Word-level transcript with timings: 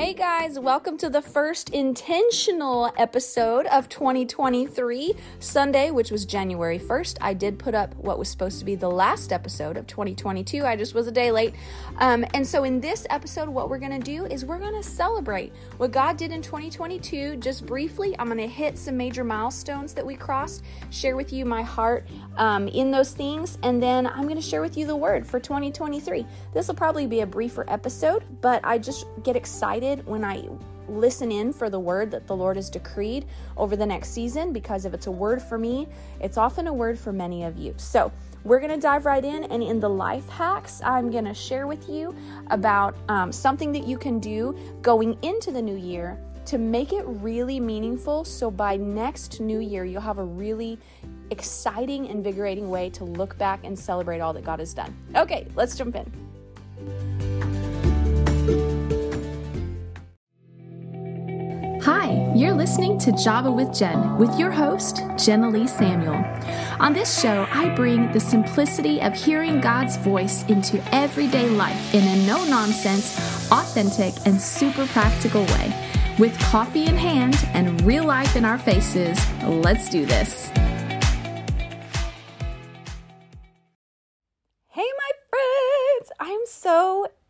Hey 0.00 0.14
guys, 0.14 0.58
welcome 0.58 0.96
to 0.96 1.10
the 1.10 1.20
first 1.20 1.68
intentional 1.68 2.90
episode 2.96 3.66
of 3.66 3.90
2023. 3.90 5.12
Sunday, 5.40 5.90
which 5.90 6.10
was 6.10 6.24
January 6.24 6.78
1st, 6.78 7.18
I 7.20 7.34
did 7.34 7.58
put 7.58 7.74
up 7.74 7.94
what 7.96 8.18
was 8.18 8.30
supposed 8.30 8.58
to 8.60 8.64
be 8.64 8.76
the 8.76 8.88
last 8.88 9.30
episode 9.30 9.76
of 9.76 9.86
2022. 9.86 10.64
I 10.64 10.74
just 10.74 10.94
was 10.94 11.06
a 11.06 11.12
day 11.12 11.30
late. 11.30 11.54
Um, 11.98 12.24
and 12.32 12.46
so, 12.46 12.64
in 12.64 12.80
this 12.80 13.06
episode, 13.10 13.50
what 13.50 13.68
we're 13.68 13.78
going 13.78 13.92
to 13.92 13.98
do 13.98 14.24
is 14.24 14.42
we're 14.42 14.58
going 14.58 14.74
to 14.74 14.82
celebrate 14.82 15.52
what 15.76 15.92
God 15.92 16.16
did 16.16 16.32
in 16.32 16.40
2022. 16.40 17.36
Just 17.36 17.66
briefly, 17.66 18.16
I'm 18.18 18.28
going 18.28 18.38
to 18.38 18.46
hit 18.46 18.78
some 18.78 18.96
major 18.96 19.22
milestones 19.22 19.92
that 19.92 20.06
we 20.06 20.16
crossed, 20.16 20.64
share 20.88 21.14
with 21.14 21.30
you 21.30 21.44
my 21.44 21.60
heart 21.60 22.08
um, 22.38 22.68
in 22.68 22.90
those 22.90 23.12
things, 23.12 23.58
and 23.62 23.82
then 23.82 24.06
I'm 24.06 24.22
going 24.22 24.36
to 24.36 24.40
share 24.40 24.62
with 24.62 24.78
you 24.78 24.86
the 24.86 24.96
word 24.96 25.26
for 25.26 25.38
2023. 25.38 26.24
This 26.54 26.68
will 26.68 26.74
probably 26.74 27.06
be 27.06 27.20
a 27.20 27.26
briefer 27.26 27.66
episode, 27.68 28.24
but 28.40 28.62
I 28.64 28.78
just 28.78 29.04
get 29.22 29.36
excited 29.36 29.89
excited 29.90 30.06
when 30.06 30.24
I 30.24 30.48
listen 30.88 31.30
in 31.30 31.52
for 31.52 31.70
the 31.70 31.78
word 31.78 32.10
that 32.10 32.26
the 32.26 32.34
Lord 32.34 32.56
has 32.56 32.68
decreed 32.68 33.26
over 33.56 33.76
the 33.76 33.86
next 33.86 34.10
season 34.10 34.52
because 34.52 34.84
if 34.84 34.94
it's 34.94 35.06
a 35.06 35.10
word 35.10 35.40
for 35.40 35.58
me, 35.58 35.86
it's 36.20 36.36
often 36.36 36.66
a 36.66 36.72
word 36.72 36.98
for 36.98 37.12
many 37.12 37.44
of 37.44 37.56
you. 37.56 37.74
So, 37.76 38.12
we're 38.42 38.58
going 38.58 38.72
to 38.72 38.80
dive 38.80 39.04
right 39.04 39.22
in, 39.22 39.44
and 39.44 39.62
in 39.62 39.80
the 39.80 39.90
life 39.90 40.26
hacks, 40.30 40.80
I'm 40.82 41.10
going 41.10 41.26
to 41.26 41.34
share 41.34 41.66
with 41.66 41.90
you 41.90 42.16
about 42.46 42.96
um, 43.10 43.30
something 43.32 43.70
that 43.72 43.86
you 43.86 43.98
can 43.98 44.18
do 44.18 44.56
going 44.80 45.18
into 45.20 45.52
the 45.52 45.60
new 45.60 45.76
year 45.76 46.18
to 46.46 46.56
make 46.56 46.94
it 46.94 47.04
really 47.06 47.60
meaningful. 47.60 48.24
So, 48.24 48.50
by 48.50 48.76
next 48.76 49.40
new 49.40 49.58
year, 49.58 49.84
you'll 49.84 50.00
have 50.00 50.16
a 50.16 50.24
really 50.24 50.78
exciting, 51.30 52.06
invigorating 52.06 52.70
way 52.70 52.88
to 52.90 53.04
look 53.04 53.36
back 53.36 53.60
and 53.62 53.78
celebrate 53.78 54.20
all 54.20 54.32
that 54.32 54.44
God 54.44 54.58
has 54.58 54.72
done. 54.72 54.96
Okay, 55.14 55.46
let's 55.54 55.76
jump 55.76 55.94
in. 55.94 57.09
Hi, 61.82 62.30
you're 62.34 62.52
listening 62.52 62.98
to 62.98 63.12
Java 63.12 63.50
with 63.50 63.72
Jen 63.72 64.18
with 64.18 64.38
your 64.38 64.50
host, 64.50 64.96
Jenilee 65.16 65.66
Samuel. 65.66 66.22
On 66.78 66.92
this 66.92 67.18
show, 67.22 67.46
I 67.50 67.74
bring 67.74 68.12
the 68.12 68.20
simplicity 68.20 69.00
of 69.00 69.14
hearing 69.14 69.62
God's 69.62 69.96
voice 69.96 70.44
into 70.48 70.82
everyday 70.94 71.48
life 71.48 71.94
in 71.94 72.06
a 72.06 72.26
no 72.26 72.44
nonsense, 72.44 73.16
authentic, 73.50 74.12
and 74.26 74.38
super 74.38 74.86
practical 74.88 75.46
way. 75.46 75.72
With 76.18 76.38
coffee 76.38 76.84
in 76.84 76.98
hand 76.98 77.48
and 77.54 77.80
real 77.80 78.04
life 78.04 78.36
in 78.36 78.44
our 78.44 78.58
faces, 78.58 79.18
let's 79.42 79.88
do 79.88 80.04
this. 80.04 80.50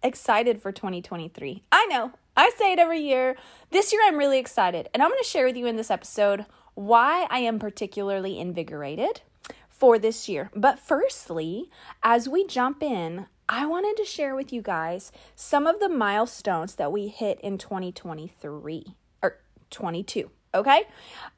Excited 0.02 0.60
for 0.60 0.72
2023. 0.72 1.62
I 1.70 1.86
know, 1.86 2.12
I 2.36 2.50
say 2.56 2.72
it 2.72 2.78
every 2.78 3.00
year. 3.00 3.36
This 3.70 3.92
year, 3.92 4.02
I'm 4.04 4.16
really 4.16 4.38
excited, 4.38 4.88
and 4.92 5.02
I'm 5.02 5.10
going 5.10 5.22
to 5.22 5.28
share 5.28 5.46
with 5.46 5.56
you 5.56 5.66
in 5.66 5.76
this 5.76 5.90
episode 5.90 6.46
why 6.74 7.26
I 7.30 7.40
am 7.40 7.58
particularly 7.58 8.38
invigorated 8.38 9.22
for 9.68 9.98
this 9.98 10.28
year. 10.28 10.50
But 10.54 10.78
firstly, 10.78 11.70
as 12.02 12.28
we 12.28 12.46
jump 12.46 12.82
in, 12.82 13.26
I 13.48 13.66
wanted 13.66 13.96
to 13.96 14.04
share 14.04 14.36
with 14.36 14.52
you 14.52 14.62
guys 14.62 15.10
some 15.34 15.66
of 15.66 15.80
the 15.80 15.88
milestones 15.88 16.76
that 16.76 16.92
we 16.92 17.08
hit 17.08 17.40
in 17.40 17.58
2023 17.58 18.94
or 19.22 19.38
22. 19.70 20.30
Okay. 20.54 20.84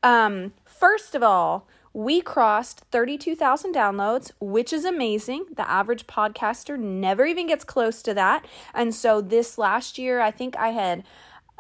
Um, 0.02 0.52
first 0.64 1.14
of 1.14 1.22
all, 1.22 1.66
we 1.92 2.20
crossed 2.20 2.80
32,000 2.90 3.74
downloads, 3.74 4.32
which 4.40 4.72
is 4.72 4.84
amazing. 4.84 5.46
The 5.56 5.68
average 5.68 6.06
podcaster 6.06 6.78
never 6.78 7.26
even 7.26 7.46
gets 7.46 7.64
close 7.64 8.02
to 8.02 8.14
that. 8.14 8.46
And 8.74 8.94
so 8.94 9.20
this 9.20 9.58
last 9.58 9.98
year, 9.98 10.20
I 10.20 10.30
think 10.30 10.56
I 10.56 10.68
had 10.68 11.04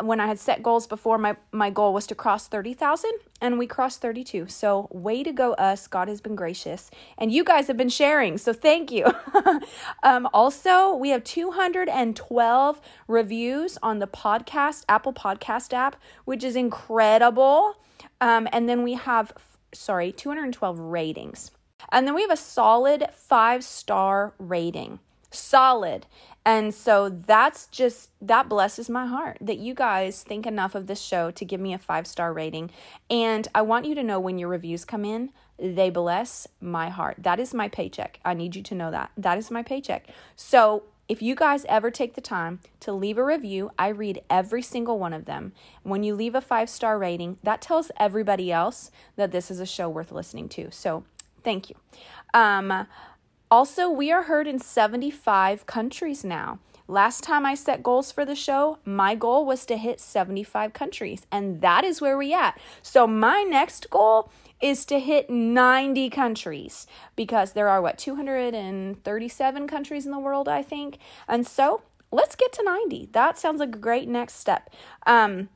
when 0.00 0.20
I 0.20 0.26
had 0.26 0.38
set 0.38 0.62
goals 0.62 0.86
before, 0.86 1.18
my, 1.18 1.36
my 1.52 1.70
goal 1.70 1.92
was 1.92 2.06
to 2.08 2.14
cross 2.14 2.48
30,000 2.48 3.10
and 3.40 3.58
we 3.58 3.66
crossed 3.66 4.00
32. 4.00 4.48
So, 4.48 4.88
way 4.90 5.22
to 5.22 5.32
go, 5.32 5.52
us. 5.54 5.86
God 5.86 6.08
has 6.08 6.20
been 6.20 6.34
gracious. 6.34 6.90
And 7.18 7.30
you 7.30 7.44
guys 7.44 7.66
have 7.66 7.76
been 7.76 7.90
sharing. 7.90 8.38
So, 8.38 8.52
thank 8.52 8.90
you. 8.90 9.06
um, 10.02 10.28
also, 10.32 10.94
we 10.94 11.10
have 11.10 11.24
212 11.24 12.80
reviews 13.06 13.78
on 13.82 13.98
the 13.98 14.06
podcast, 14.06 14.84
Apple 14.88 15.12
Podcast 15.12 15.72
app, 15.72 15.96
which 16.24 16.42
is 16.42 16.56
incredible. 16.56 17.76
Um, 18.20 18.48
and 18.52 18.68
then 18.68 18.82
we 18.82 18.94
have 18.94 19.32
sorry, 19.72 20.12
212 20.12 20.78
ratings. 20.78 21.50
And 21.90 22.06
then 22.06 22.14
we 22.14 22.22
have 22.22 22.30
a 22.30 22.36
solid 22.36 23.08
five 23.12 23.64
star 23.64 24.34
rating. 24.38 25.00
Solid. 25.30 26.06
And 26.44 26.74
so 26.74 27.08
that's 27.08 27.66
just, 27.68 28.10
that 28.20 28.48
blesses 28.48 28.90
my 28.90 29.06
heart 29.06 29.38
that 29.40 29.58
you 29.58 29.74
guys 29.74 30.22
think 30.22 30.46
enough 30.46 30.74
of 30.74 30.88
this 30.88 31.00
show 31.00 31.30
to 31.30 31.44
give 31.44 31.60
me 31.60 31.72
a 31.72 31.78
five 31.78 32.06
star 32.06 32.32
rating. 32.32 32.70
And 33.08 33.46
I 33.54 33.62
want 33.62 33.86
you 33.86 33.94
to 33.94 34.02
know 34.02 34.18
when 34.18 34.38
your 34.38 34.48
reviews 34.48 34.84
come 34.84 35.04
in, 35.04 35.30
they 35.58 35.90
bless 35.90 36.48
my 36.60 36.88
heart. 36.88 37.16
That 37.18 37.38
is 37.38 37.54
my 37.54 37.68
paycheck. 37.68 38.18
I 38.24 38.34
need 38.34 38.56
you 38.56 38.62
to 38.64 38.74
know 38.74 38.90
that. 38.90 39.10
That 39.16 39.38
is 39.38 39.50
my 39.50 39.62
paycheck. 39.62 40.08
So 40.34 40.82
if 41.12 41.20
you 41.20 41.34
guys 41.34 41.66
ever 41.68 41.90
take 41.90 42.14
the 42.14 42.22
time 42.22 42.60
to 42.80 42.90
leave 42.90 43.18
a 43.18 43.24
review, 43.24 43.70
I 43.78 43.88
read 43.88 44.22
every 44.30 44.62
single 44.62 44.98
one 44.98 45.12
of 45.12 45.26
them. 45.26 45.52
When 45.82 46.02
you 46.02 46.14
leave 46.14 46.34
a 46.34 46.40
five 46.40 46.70
star 46.70 46.98
rating, 46.98 47.36
that 47.42 47.60
tells 47.60 47.90
everybody 47.98 48.50
else 48.50 48.90
that 49.16 49.30
this 49.30 49.50
is 49.50 49.60
a 49.60 49.66
show 49.66 49.90
worth 49.90 50.10
listening 50.10 50.48
to. 50.48 50.70
So 50.70 51.04
thank 51.44 51.68
you. 51.68 51.76
Um, 52.32 52.86
also, 53.50 53.90
we 53.90 54.10
are 54.10 54.22
heard 54.22 54.46
in 54.46 54.58
75 54.58 55.66
countries 55.66 56.24
now. 56.24 56.60
Last 56.88 57.22
time 57.22 57.44
I 57.44 57.56
set 57.56 57.82
goals 57.82 58.10
for 58.10 58.24
the 58.24 58.34
show, 58.34 58.78
my 58.86 59.14
goal 59.14 59.44
was 59.44 59.66
to 59.66 59.76
hit 59.76 60.00
75 60.00 60.72
countries, 60.72 61.26
and 61.30 61.60
that 61.60 61.84
is 61.84 62.00
where 62.00 62.16
we 62.16 62.32
at. 62.32 62.58
So 62.80 63.06
my 63.06 63.42
next 63.42 63.90
goal 63.90 64.32
is 64.62 64.86
to 64.86 65.00
hit 65.00 65.28
90 65.28 66.08
countries 66.10 66.86
because 67.16 67.52
there 67.52 67.68
are 67.68 67.82
what 67.82 67.98
237 67.98 69.66
countries 69.66 70.06
in 70.06 70.12
the 70.12 70.18
world, 70.18 70.48
I 70.48 70.62
think. 70.62 70.98
And 71.28 71.46
so, 71.46 71.82
let's 72.10 72.36
get 72.36 72.52
to 72.52 72.62
90. 72.62 73.08
That 73.12 73.38
sounds 73.38 73.60
like 73.60 73.74
a 73.74 73.78
great 73.78 74.08
next 74.08 74.36
step. 74.36 74.70
Um 75.06 75.48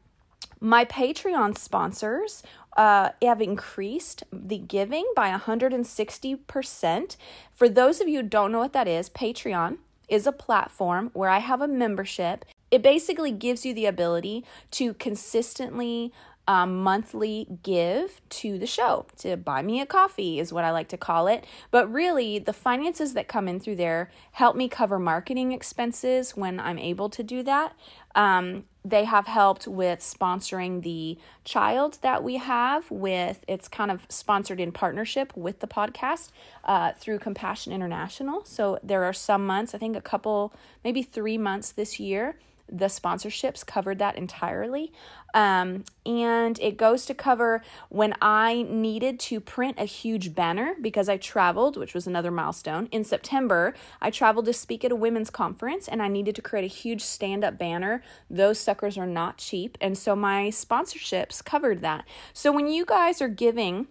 my 0.60 0.84
Patreon 0.84 1.56
sponsors 1.58 2.42
uh, 2.76 3.10
have 3.22 3.40
increased 3.40 4.24
the 4.32 4.58
giving 4.58 5.06
by 5.14 5.30
160%. 5.30 7.16
For 7.52 7.68
those 7.68 8.00
of 8.00 8.08
you 8.08 8.22
who 8.22 8.28
don't 8.28 8.52
know 8.52 8.58
what 8.58 8.72
that 8.72 8.88
is, 8.88 9.10
Patreon 9.10 9.78
is 10.08 10.26
a 10.26 10.32
platform 10.32 11.10
where 11.12 11.30
I 11.30 11.38
have 11.38 11.60
a 11.60 11.68
membership. 11.68 12.44
It 12.70 12.82
basically 12.82 13.32
gives 13.32 13.66
you 13.66 13.74
the 13.74 13.86
ability 13.86 14.44
to 14.72 14.94
consistently 14.94 16.12
um, 16.48 16.82
monthly 16.82 17.46
give 17.62 18.20
to 18.28 18.58
the 18.58 18.66
show 18.66 19.06
to 19.18 19.36
buy 19.36 19.62
me 19.62 19.80
a 19.80 19.86
coffee 19.86 20.38
is 20.38 20.52
what 20.52 20.64
I 20.64 20.70
like 20.70 20.88
to 20.88 20.96
call 20.96 21.26
it. 21.26 21.44
But 21.70 21.92
really, 21.92 22.38
the 22.38 22.52
finances 22.52 23.14
that 23.14 23.28
come 23.28 23.48
in 23.48 23.60
through 23.60 23.76
there 23.76 24.10
help 24.32 24.56
me 24.56 24.68
cover 24.68 24.98
marketing 24.98 25.52
expenses 25.52 26.36
when 26.36 26.60
I'm 26.60 26.78
able 26.78 27.08
to 27.10 27.22
do 27.22 27.42
that. 27.42 27.74
Um, 28.14 28.64
they 28.84 29.04
have 29.04 29.26
helped 29.26 29.66
with 29.66 29.98
sponsoring 29.98 30.82
the 30.82 31.18
child 31.44 31.98
that 32.02 32.22
we 32.22 32.36
have 32.36 32.88
with 32.90 33.44
it's 33.48 33.66
kind 33.66 33.90
of 33.90 34.06
sponsored 34.08 34.60
in 34.60 34.70
partnership 34.70 35.36
with 35.36 35.58
the 35.58 35.66
podcast 35.66 36.30
uh, 36.64 36.92
through 36.92 37.18
compassion 37.18 37.72
international 37.72 38.44
so 38.44 38.78
there 38.82 39.02
are 39.04 39.12
some 39.12 39.44
months 39.44 39.74
i 39.74 39.78
think 39.78 39.96
a 39.96 40.00
couple 40.00 40.52
maybe 40.84 41.02
three 41.02 41.36
months 41.36 41.72
this 41.72 41.98
year 41.98 42.36
the 42.70 42.86
sponsorships 42.86 43.64
covered 43.64 43.98
that 43.98 44.16
entirely. 44.16 44.92
Um, 45.34 45.84
and 46.06 46.58
it 46.60 46.76
goes 46.76 47.04
to 47.06 47.14
cover 47.14 47.62
when 47.88 48.14
I 48.22 48.66
needed 48.68 49.20
to 49.20 49.40
print 49.40 49.76
a 49.78 49.84
huge 49.84 50.34
banner 50.34 50.74
because 50.80 51.08
I 51.08 51.18
traveled, 51.18 51.76
which 51.76 51.94
was 51.94 52.06
another 52.06 52.30
milestone. 52.30 52.88
In 52.90 53.04
September, 53.04 53.74
I 54.00 54.10
traveled 54.10 54.46
to 54.46 54.52
speak 54.52 54.84
at 54.84 54.92
a 54.92 54.96
women's 54.96 55.30
conference 55.30 55.88
and 55.88 56.02
I 56.02 56.08
needed 56.08 56.34
to 56.36 56.42
create 56.42 56.64
a 56.64 56.74
huge 56.74 57.02
stand 57.02 57.44
up 57.44 57.58
banner. 57.58 58.02
Those 58.30 58.58
suckers 58.58 58.96
are 58.96 59.06
not 59.06 59.36
cheap. 59.36 59.76
And 59.80 59.98
so 59.98 60.16
my 60.16 60.48
sponsorships 60.48 61.44
covered 61.44 61.82
that. 61.82 62.06
So 62.32 62.50
when 62.50 62.68
you 62.68 62.86
guys 62.86 63.20
are 63.20 63.28
giving, 63.28 63.88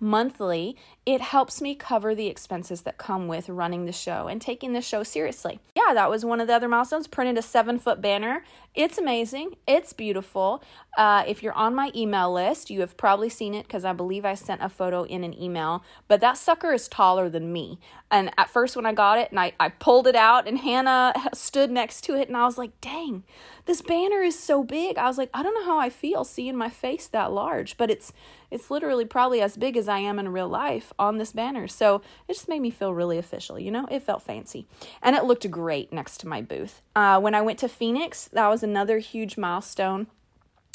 monthly, 0.00 0.76
it 1.06 1.20
helps 1.20 1.60
me 1.60 1.74
cover 1.74 2.14
the 2.14 2.26
expenses 2.26 2.82
that 2.82 2.98
come 2.98 3.28
with 3.28 3.48
running 3.48 3.84
the 3.84 3.92
show 3.92 4.28
and 4.28 4.40
taking 4.40 4.72
the 4.72 4.82
show 4.82 5.02
seriously. 5.02 5.60
Yeah, 5.74 5.94
that 5.94 6.10
was 6.10 6.24
one 6.24 6.40
of 6.40 6.46
the 6.46 6.54
other 6.54 6.68
milestones. 6.68 7.06
Printed 7.06 7.38
a 7.38 7.42
seven 7.42 7.78
foot 7.78 8.00
banner. 8.00 8.44
It's 8.74 8.98
amazing. 8.98 9.56
It's 9.66 9.92
beautiful. 9.92 10.62
Uh, 10.96 11.24
if 11.26 11.42
you're 11.42 11.52
on 11.54 11.74
my 11.74 11.90
email 11.94 12.32
list, 12.32 12.70
you 12.70 12.80
have 12.80 12.96
probably 12.96 13.28
seen 13.28 13.52
it 13.52 13.66
because 13.66 13.84
I 13.84 13.92
believe 13.92 14.24
I 14.24 14.34
sent 14.34 14.62
a 14.62 14.68
photo 14.68 15.02
in 15.02 15.24
an 15.24 15.40
email. 15.40 15.82
But 16.06 16.20
that 16.20 16.38
sucker 16.38 16.72
is 16.72 16.86
taller 16.86 17.28
than 17.28 17.52
me. 17.52 17.80
And 18.12 18.30
at 18.38 18.48
first, 18.48 18.76
when 18.76 18.86
I 18.86 18.92
got 18.92 19.18
it 19.18 19.30
and 19.30 19.40
I, 19.40 19.52
I 19.58 19.70
pulled 19.70 20.06
it 20.06 20.16
out, 20.16 20.46
and 20.46 20.58
Hannah 20.58 21.12
stood 21.34 21.70
next 21.70 22.02
to 22.02 22.14
it, 22.14 22.28
and 22.28 22.36
I 22.36 22.44
was 22.44 22.58
like, 22.58 22.80
dang, 22.80 23.24
this 23.66 23.82
banner 23.82 24.22
is 24.22 24.38
so 24.38 24.62
big. 24.64 24.98
I 24.98 25.06
was 25.06 25.18
like, 25.18 25.30
I 25.34 25.42
don't 25.42 25.54
know 25.54 25.64
how 25.64 25.78
I 25.78 25.90
feel 25.90 26.24
seeing 26.24 26.56
my 26.56 26.70
face 26.70 27.06
that 27.08 27.32
large, 27.32 27.76
but 27.76 27.90
it's 27.90 28.12
It's 28.50 28.70
literally 28.70 29.04
probably 29.04 29.40
as 29.40 29.56
big 29.56 29.76
as 29.76 29.88
I 29.88 29.98
am 30.00 30.18
in 30.18 30.28
real 30.32 30.48
life 30.48 30.92
on 30.98 31.18
this 31.18 31.32
banner. 31.32 31.68
So 31.68 32.02
it 32.28 32.34
just 32.34 32.48
made 32.48 32.60
me 32.60 32.70
feel 32.70 32.92
really 32.92 33.16
official, 33.16 33.60
you 33.60 33.70
know? 33.70 33.86
It 33.90 34.02
felt 34.02 34.22
fancy. 34.22 34.66
And 35.02 35.14
it 35.14 35.24
looked 35.24 35.48
great 35.50 35.92
next 35.92 36.18
to 36.18 36.28
my 36.28 36.42
booth. 36.42 36.82
Uh, 36.96 37.20
when 37.20 37.34
I 37.36 37.42
went 37.42 37.60
to 37.60 37.68
Phoenix, 37.68 38.28
that 38.32 38.48
was 38.48 38.59
another 38.62 38.98
huge 38.98 39.36
milestone. 39.36 40.06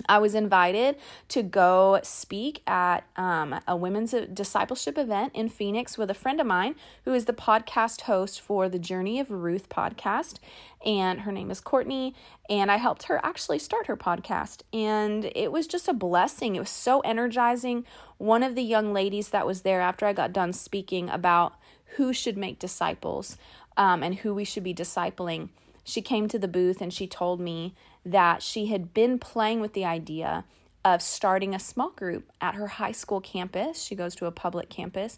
I 0.08 0.20
was 0.20 0.36
invited 0.36 0.98
to 1.30 1.42
go 1.42 2.00
speak 2.04 2.62
at 2.68 3.06
um, 3.16 3.60
a 3.68 3.76
women's 3.76 4.14
discipleship 4.34 4.98
event 4.98 5.32
in 5.34 5.50
Phoenix 5.50 5.98
with 5.98 6.12
a 6.12 6.14
friend 6.14 6.40
of 6.40 6.46
mine 6.46 6.76
who 7.06 7.14
is 7.14 7.26
the 7.26 7.34
podcast 7.34 8.02
host 8.02 8.42
for 8.42 8.68
the 8.68 8.78
Journey 8.78 9.20
of 9.20 9.32
Ruth 9.32 9.70
podcast. 9.70 10.40
And 10.86 11.22
her 11.22 11.32
name 11.32 11.50
is 11.50 11.62
Courtney. 11.62 12.14
And 12.50 12.72
I 12.72 12.78
helped 12.78 13.04
her 13.04 13.20
actually 13.24 13.60
start 13.60 13.88
her 13.88 13.98
podcast. 13.98 14.62
And 14.74 15.32
it 15.36 15.52
was 15.52 15.66
just 15.66 15.88
a 15.88 15.94
blessing. 15.94 16.56
It 16.56 16.60
was 16.60 16.70
so 16.70 17.00
energizing. 17.00 17.86
One 18.18 18.44
of 18.44 18.54
the 18.54 18.64
young 18.64 18.94
ladies 18.94 19.30
that 19.30 19.48
was 19.48 19.62
there 19.62 19.82
after 19.82 20.06
I 20.06 20.14
got 20.14 20.34
done 20.34 20.54
speaking 20.54 21.10
about 21.10 21.56
who 21.96 22.14
should 22.14 22.38
make 22.38 22.60
disciples 22.60 23.38
um, 23.78 24.04
and 24.04 24.16
who 24.16 24.34
we 24.34 24.44
should 24.44 24.64
be 24.64 24.74
discipling, 24.74 25.50
she 25.86 26.02
came 26.02 26.28
to 26.28 26.40
the 26.40 26.48
booth 26.50 26.82
and 26.82 26.94
she 26.94 27.08
told 27.08 27.40
me 27.40 27.76
that 28.04 28.44
she 28.44 28.66
had 28.66 28.94
been 28.94 29.18
playing 29.20 29.62
with 29.62 29.74
the 29.74 29.86
idea 29.86 30.44
of 30.84 31.02
starting 31.02 31.56
a 31.56 31.60
small 31.60 31.92
group 31.92 32.30
at 32.42 32.56
her 32.56 32.68
high 32.68 32.92
school 32.92 33.22
campus. 33.22 33.82
She 33.82 33.96
goes 33.96 34.16
to 34.16 34.26
a 34.26 34.32
public 34.32 34.70
campus, 34.70 35.18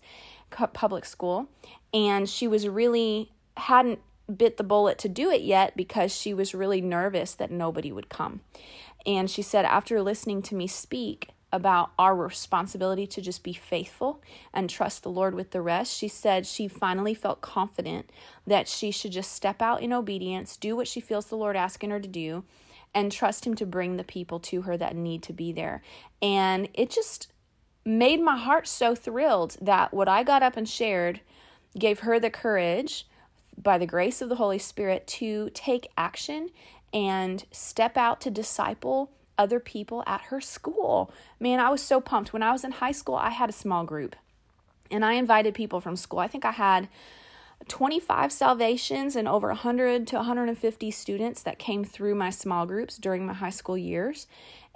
public 0.51 1.05
school, 1.05 1.49
and 1.93 2.29
she 2.29 2.47
was 2.47 2.67
really 2.67 3.31
hadn't 3.55 3.99
bit 4.33 4.57
the 4.57 4.63
bullet 4.63 4.97
to 4.99 5.09
do 5.09 5.31
it 5.31 5.41
yet 5.41 5.75
because 5.75 6.13
she 6.13 6.33
was 6.33 6.53
really 6.53 6.81
nervous 6.81 7.33
that 7.33 7.49
nobody 7.49 7.91
would 7.91 8.09
come. 8.09 8.41
And 9.05 9.29
she 9.29 9.41
said, 9.41 9.63
after 9.65 10.01
listening 10.01 10.41
to 10.43 10.55
me 10.55 10.67
speak 10.67 11.29
about 11.51 11.91
our 11.97 12.15
responsibility 12.15 13.07
to 13.07 13.21
just 13.21 13.43
be 13.43 13.53
faithful 13.53 14.21
and 14.53 14.69
trust 14.69 15.03
the 15.03 15.09
Lord 15.09 15.33
with 15.33 15.51
the 15.51 15.61
rest, 15.61 15.95
she 15.95 16.07
said 16.07 16.45
she 16.45 16.67
finally 16.67 17.13
felt 17.13 17.41
confident 17.41 18.09
that 18.45 18.67
she 18.67 18.91
should 18.91 19.11
just 19.11 19.31
step 19.31 19.61
out 19.61 19.81
in 19.81 19.93
obedience, 19.93 20.57
do 20.57 20.75
what 20.75 20.87
she 20.87 20.99
feels 20.99 21.27
the 21.27 21.37
Lord 21.37 21.55
asking 21.55 21.89
her 21.91 21.99
to 21.99 22.07
do, 22.07 22.43
and 22.93 23.11
trust 23.11 23.45
Him 23.45 23.55
to 23.55 23.65
bring 23.65 23.97
the 23.97 24.03
people 24.03 24.39
to 24.39 24.63
her 24.63 24.77
that 24.77 24.95
need 24.95 25.23
to 25.23 25.33
be 25.33 25.51
there. 25.51 25.81
And 26.21 26.67
it 26.73 26.89
just 26.89 27.31
made 27.85 28.21
my 28.21 28.37
heart 28.37 28.67
so 28.67 28.93
thrilled 28.93 29.55
that 29.61 29.93
what 29.93 30.09
I 30.09 30.23
got 30.23 30.43
up 30.43 30.57
and 30.57 30.67
shared 30.67 31.21
gave 31.77 31.99
her 31.99 32.19
the 32.19 32.29
courage 32.29 33.07
by 33.57 33.77
the 33.77 33.85
grace 33.85 34.21
of 34.21 34.29
the 34.29 34.35
Holy 34.35 34.59
Spirit 34.59 35.07
to 35.07 35.49
take 35.53 35.91
action 35.97 36.49
and 36.93 37.45
step 37.51 37.97
out 37.97 38.19
to 38.21 38.31
disciple 38.31 39.11
other 39.37 39.59
people 39.59 40.03
at 40.05 40.21
her 40.21 40.41
school. 40.41 41.11
Man, 41.39 41.59
I 41.59 41.69
was 41.69 41.81
so 41.81 42.01
pumped. 42.01 42.33
When 42.33 42.43
I 42.43 42.51
was 42.51 42.63
in 42.63 42.71
high 42.71 42.91
school, 42.91 43.15
I 43.15 43.29
had 43.29 43.49
a 43.49 43.53
small 43.53 43.83
group 43.83 44.15
and 44.89 45.03
I 45.03 45.13
invited 45.13 45.53
people 45.53 45.81
from 45.81 45.95
school. 45.95 46.19
I 46.19 46.27
think 46.27 46.45
I 46.45 46.51
had 46.51 46.87
25 47.67 48.31
salvations 48.31 49.15
and 49.15 49.27
over 49.27 49.47
100 49.49 50.07
to 50.07 50.15
150 50.17 50.91
students 50.91 51.43
that 51.43 51.59
came 51.59 51.83
through 51.83 52.15
my 52.15 52.29
small 52.29 52.65
groups 52.65 52.97
during 52.97 53.25
my 53.25 53.33
high 53.33 53.49
school 53.49 53.77
years. 53.77 54.27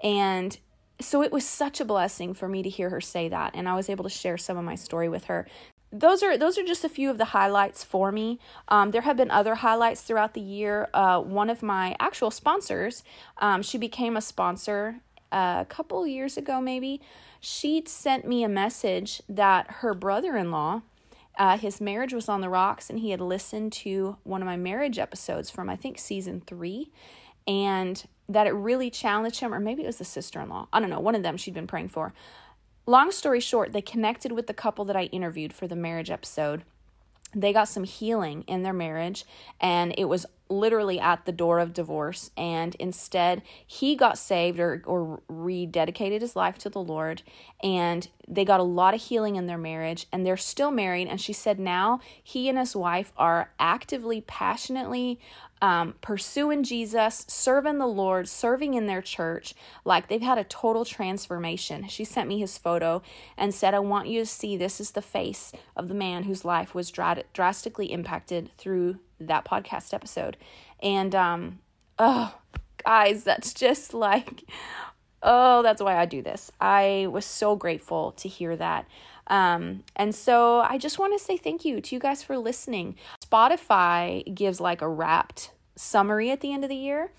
And 0.04 0.58
so 1.00 1.22
it 1.24 1.32
was 1.32 1.46
such 1.46 1.80
a 1.80 1.86
blessing 1.86 2.34
for 2.34 2.48
me 2.48 2.64
to 2.64 2.70
hear 2.70 2.90
her 2.90 3.02
say 3.02 3.30
that 3.30 3.56
and 3.56 3.68
I 3.68 3.76
was 3.76 3.90
able 3.90 4.04
to 4.04 4.10
share 4.10 4.38
some 4.38 4.58
of 4.58 4.64
my 4.64 4.76
story 4.76 5.10
with 5.10 5.26
her. 5.26 5.48
Those 5.92 6.24
are 6.24 6.38
those 6.38 6.58
are 6.58 6.64
just 6.64 6.84
a 6.84 6.90
few 6.90 7.10
of 7.10 7.18
the 7.18 7.26
highlights 7.26 7.84
for 7.84 8.12
me. 8.12 8.40
Um, 8.70 8.92
there 8.92 9.02
have 9.02 9.18
been 9.18 9.32
other 9.32 9.56
highlights 9.56 10.02
throughout 10.02 10.34
the 10.34 10.42
year. 10.42 10.90
Uh, 10.94 11.20
one 11.20 11.50
of 11.50 11.62
my 11.62 11.96
actual 12.00 12.32
sponsors, 12.32 13.04
um, 13.40 13.62
she 13.62 13.78
became 13.78 14.16
a 14.16 14.22
sponsor 14.22 15.02
a 15.32 15.66
couple 15.68 16.06
years 16.08 16.38
ago, 16.38 16.62
maybe. 16.62 17.02
She 17.40 17.84
sent 17.88 18.28
me 18.28 18.44
a 18.44 18.50
message 18.50 19.22
that 19.28 19.70
her 19.80 19.94
brother-in-law 19.94 20.82
uh, 21.38 21.58
his 21.58 21.80
marriage 21.80 22.14
was 22.14 22.30
on 22.30 22.42
the 22.42 22.50
rocks, 22.50 22.90
and 22.90 23.00
he 23.00 23.12
had 23.12 23.22
listened 23.22 23.72
to 23.72 24.18
one 24.24 24.42
of 24.42 24.46
my 24.46 24.58
marriage 24.58 25.00
episodes 25.00 25.50
from, 25.50 25.70
I 25.70 25.76
think, 25.76 25.98
season 25.98 26.42
three, 26.46 26.92
and 27.48 28.04
that 28.28 28.48
it 28.48 28.52
really 28.52 28.90
challenged 28.90 29.40
him, 29.40 29.54
or 29.54 29.60
maybe 29.60 29.84
it 29.84 29.88
was 29.88 29.98
the 29.98 30.06
sister 30.06 30.40
in 30.40 30.50
law. 30.50 30.68
I 30.72 30.80
don't 30.80 30.90
know, 30.90 31.00
one 31.00 31.16
of 31.16 31.24
them 31.24 31.38
she'd 31.38 31.54
been 31.54 31.68
praying 31.68 31.90
for. 31.90 32.14
Long 32.92 33.14
story 33.14 33.40
short, 33.40 33.72
they 33.72 33.82
connected 33.82 34.34
with 34.34 34.48
the 34.48 34.54
couple 34.54 34.84
that 34.84 34.98
I 34.98 35.04
interviewed 35.04 35.54
for 35.54 35.66
the 35.66 35.78
marriage 35.78 36.12
episode. 36.12 36.64
They 37.34 37.54
got 37.54 37.70
some 37.70 37.86
healing 37.86 38.44
in 38.48 38.64
their 38.64 38.74
marriage, 38.74 39.24
and 39.62 39.96
it 39.98 40.10
was 40.10 40.26
literally 40.52 41.00
at 41.00 41.26
the 41.26 41.32
door 41.32 41.60
of 41.60 41.74
divorce 41.74 42.32
and 42.38 42.76
instead 42.76 43.42
he 43.66 43.96
got 43.96 44.18
saved 44.18 44.60
or, 44.60 44.84
or 44.86 45.22
rededicated 45.30 46.22
his 46.22 46.36
life 46.36 46.58
to 46.58 46.70
the 46.70 46.82
lord 46.82 47.22
and 47.64 48.10
they 48.28 48.46
got 48.46 48.60
a 48.60 48.64
lot 48.64 48.94
of 48.94 49.02
healing 49.02 49.36
in 49.36 49.48
their 49.48 49.58
marriage 49.58 50.08
and 50.12 50.26
they're 50.26 50.38
still 50.38 50.72
married 50.72 51.08
and 51.08 51.20
she 51.20 51.34
said 51.34 51.60
now 51.60 52.00
he 52.22 52.50
and 52.50 52.58
his 52.58 52.76
wife 52.76 53.12
are 53.18 53.52
actively 53.60 54.22
passionately 54.22 55.20
um, 55.62 55.94
pursuing 56.02 56.64
Jesus, 56.64 57.24
serving 57.28 57.78
the 57.78 57.88
Lord, 57.88 58.28
serving 58.28 58.74
in 58.74 58.88
their 58.88 59.02
church. 59.02 59.54
Like 59.86 60.08
they've 60.08 60.22
had 60.22 60.40
a 60.40 60.44
total 60.44 60.84
transformation. 60.84 61.88
She 61.88 62.04
sent 62.04 62.28
me 62.28 62.40
his 62.40 62.58
photo 62.58 63.02
and 63.38 63.54
said, 63.54 63.74
I 63.74 63.80
want 63.80 64.08
you 64.08 64.20
to 64.20 64.26
see 64.26 64.58
this 64.58 64.82
is 64.82 64.92
the 64.92 65.02
face 65.02 65.52
of 65.76 65.88
the 65.88 65.94
man 65.94 66.24
whose 66.24 66.44
life 66.44 66.74
was 66.74 66.90
dr- 66.90 67.26
drastically 67.34 67.92
impacted 67.92 68.50
through 68.58 69.00
that 69.28 69.46
podcast 69.46 69.94
episode. 69.94 70.38
And, 70.82 71.14
um, 71.16 71.60
oh, 72.00 72.36
guys, 72.84 73.24
that's 73.24 73.54
just 73.54 73.94
like, 73.94 74.44
oh, 75.24 75.62
that's 75.62 75.82
why 75.82 75.98
I 75.98 76.06
do 76.06 76.22
this. 76.22 76.52
I 76.60 77.08
was 77.12 77.26
so 77.26 77.56
grateful 77.56 78.12
to 78.14 78.28
hear 78.28 78.56
that. 78.56 78.86
Um, 79.28 79.84
and 79.96 80.14
so 80.14 80.60
I 80.60 80.78
just 80.78 81.00
want 81.00 81.18
to 81.18 81.24
say 81.24 81.38
thank 81.38 81.64
you 81.64 81.80
to 81.80 81.96
you 81.96 82.00
guys 82.00 82.24
for 82.24 82.38
listening. 82.38 82.96
Spotify 83.24 84.34
gives 84.34 84.60
like 84.60 84.82
a 84.82 84.90
wrapped 84.90 85.52
summary 85.76 86.32
at 86.32 86.42
the 86.42 86.52
end 86.52 86.64
of 86.64 86.70
the 86.70 86.76
year, 86.76 87.12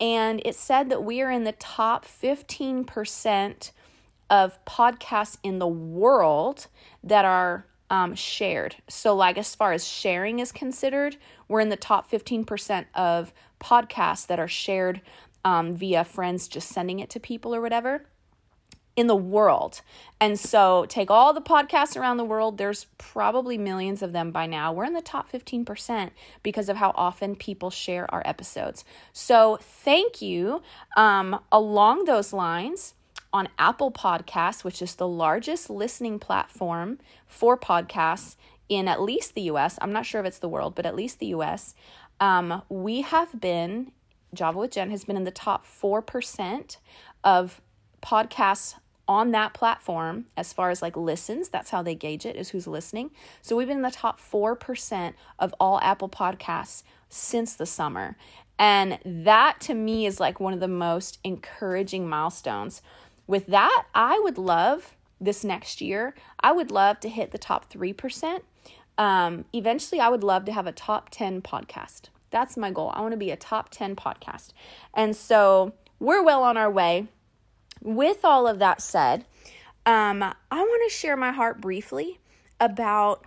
and 0.00 0.40
it 0.44 0.54
said 0.54 0.90
that 0.90 1.02
we 1.02 1.22
are 1.22 1.30
in 1.30 1.44
the 1.44 1.52
top 1.52 2.04
15% 2.04 3.72
of 4.28 4.64
podcasts 4.64 5.38
in 5.42 5.58
the 5.58 5.66
world 5.66 6.66
that 7.02 7.24
are 7.24 7.66
um, 7.90 8.14
shared. 8.14 8.76
So, 8.88 9.14
like, 9.14 9.38
as 9.38 9.54
far 9.54 9.72
as 9.72 9.86
sharing 9.86 10.40
is 10.40 10.52
considered, 10.52 11.16
we're 11.48 11.60
in 11.60 11.68
the 11.68 11.76
top 11.76 12.10
15% 12.10 12.86
of 12.94 13.32
podcasts 13.60 14.26
that 14.26 14.38
are 14.38 14.48
shared 14.48 15.00
um, 15.44 15.74
via 15.74 16.04
friends 16.04 16.48
just 16.48 16.68
sending 16.68 16.98
it 16.98 17.10
to 17.10 17.20
people 17.20 17.54
or 17.54 17.60
whatever 17.60 18.04
in 18.96 19.06
the 19.06 19.16
world. 19.16 19.82
And 20.20 20.40
so, 20.40 20.86
take 20.88 21.10
all 21.10 21.34
the 21.34 21.40
podcasts 21.42 22.00
around 22.00 22.16
the 22.16 22.24
world, 22.24 22.56
there's 22.56 22.86
probably 22.96 23.58
millions 23.58 24.02
of 24.02 24.12
them 24.12 24.30
by 24.30 24.46
now. 24.46 24.72
We're 24.72 24.86
in 24.86 24.94
the 24.94 25.02
top 25.02 25.30
15% 25.30 26.10
because 26.42 26.70
of 26.70 26.78
how 26.78 26.92
often 26.96 27.36
people 27.36 27.70
share 27.70 28.12
our 28.12 28.22
episodes. 28.24 28.84
So, 29.12 29.58
thank 29.60 30.22
you. 30.22 30.62
Um, 30.96 31.38
along 31.52 32.06
those 32.06 32.32
lines, 32.32 32.94
on 33.32 33.48
Apple 33.58 33.90
Podcasts, 33.90 34.64
which 34.64 34.80
is 34.80 34.94
the 34.94 35.06
largest 35.06 35.68
listening 35.68 36.18
platform 36.18 36.98
for 37.26 37.58
podcasts 37.58 38.36
in 38.68 38.88
at 38.88 39.00
least 39.00 39.34
the 39.34 39.42
US. 39.42 39.78
I'm 39.80 39.92
not 39.92 40.06
sure 40.06 40.20
if 40.20 40.26
it's 40.26 40.38
the 40.38 40.48
world, 40.48 40.74
but 40.74 40.86
at 40.86 40.94
least 40.94 41.18
the 41.18 41.26
US. 41.26 41.74
Um, 42.20 42.62
we 42.68 43.02
have 43.02 43.40
been, 43.40 43.92
Java 44.34 44.58
with 44.58 44.72
Jen 44.72 44.90
has 44.90 45.04
been 45.04 45.16
in 45.16 45.24
the 45.24 45.30
top 45.30 45.64
4% 45.66 46.76
of 47.24 47.60
podcasts 48.02 48.74
on 49.08 49.30
that 49.30 49.54
platform 49.54 50.26
as 50.36 50.52
far 50.52 50.70
as 50.70 50.82
like 50.82 50.96
listens. 50.96 51.48
That's 51.48 51.70
how 51.70 51.82
they 51.82 51.94
gauge 51.94 52.26
it, 52.26 52.36
is 52.36 52.50
who's 52.50 52.66
listening. 52.66 53.10
So 53.42 53.56
we've 53.56 53.68
been 53.68 53.78
in 53.78 53.82
the 53.82 53.90
top 53.90 54.20
4% 54.20 55.14
of 55.38 55.54
all 55.60 55.80
Apple 55.80 56.08
podcasts 56.08 56.82
since 57.08 57.54
the 57.54 57.66
summer. 57.66 58.16
And 58.58 58.98
that 59.04 59.60
to 59.62 59.74
me 59.74 60.06
is 60.06 60.18
like 60.18 60.40
one 60.40 60.54
of 60.54 60.60
the 60.60 60.68
most 60.68 61.18
encouraging 61.22 62.08
milestones 62.08 62.82
with 63.26 63.46
that, 63.46 63.86
I 63.94 64.20
would 64.22 64.38
love 64.38 64.94
this 65.20 65.42
next 65.42 65.80
year, 65.80 66.14
I 66.40 66.52
would 66.52 66.70
love 66.70 67.00
to 67.00 67.08
hit 67.08 67.30
the 67.30 67.38
top 67.38 67.70
3%. 67.72 68.40
Um, 68.98 69.44
eventually, 69.52 70.00
I 70.00 70.08
would 70.08 70.24
love 70.24 70.44
to 70.46 70.52
have 70.52 70.66
a 70.66 70.72
top 70.72 71.10
10 71.10 71.42
podcast. 71.42 72.08
That's 72.30 72.56
my 72.56 72.70
goal. 72.70 72.92
I 72.94 73.00
want 73.00 73.12
to 73.12 73.18
be 73.18 73.30
a 73.30 73.36
top 73.36 73.70
10 73.70 73.96
podcast. 73.96 74.50
And 74.94 75.14
so 75.14 75.74
we're 75.98 76.22
well 76.22 76.42
on 76.42 76.56
our 76.56 76.70
way. 76.70 77.08
With 77.82 78.24
all 78.24 78.46
of 78.46 78.58
that 78.58 78.80
said, 78.80 79.24
um, 79.84 80.22
I 80.22 80.34
want 80.50 80.90
to 80.90 80.94
share 80.94 81.16
my 81.16 81.30
heart 81.30 81.60
briefly 81.60 82.18
about 82.58 83.24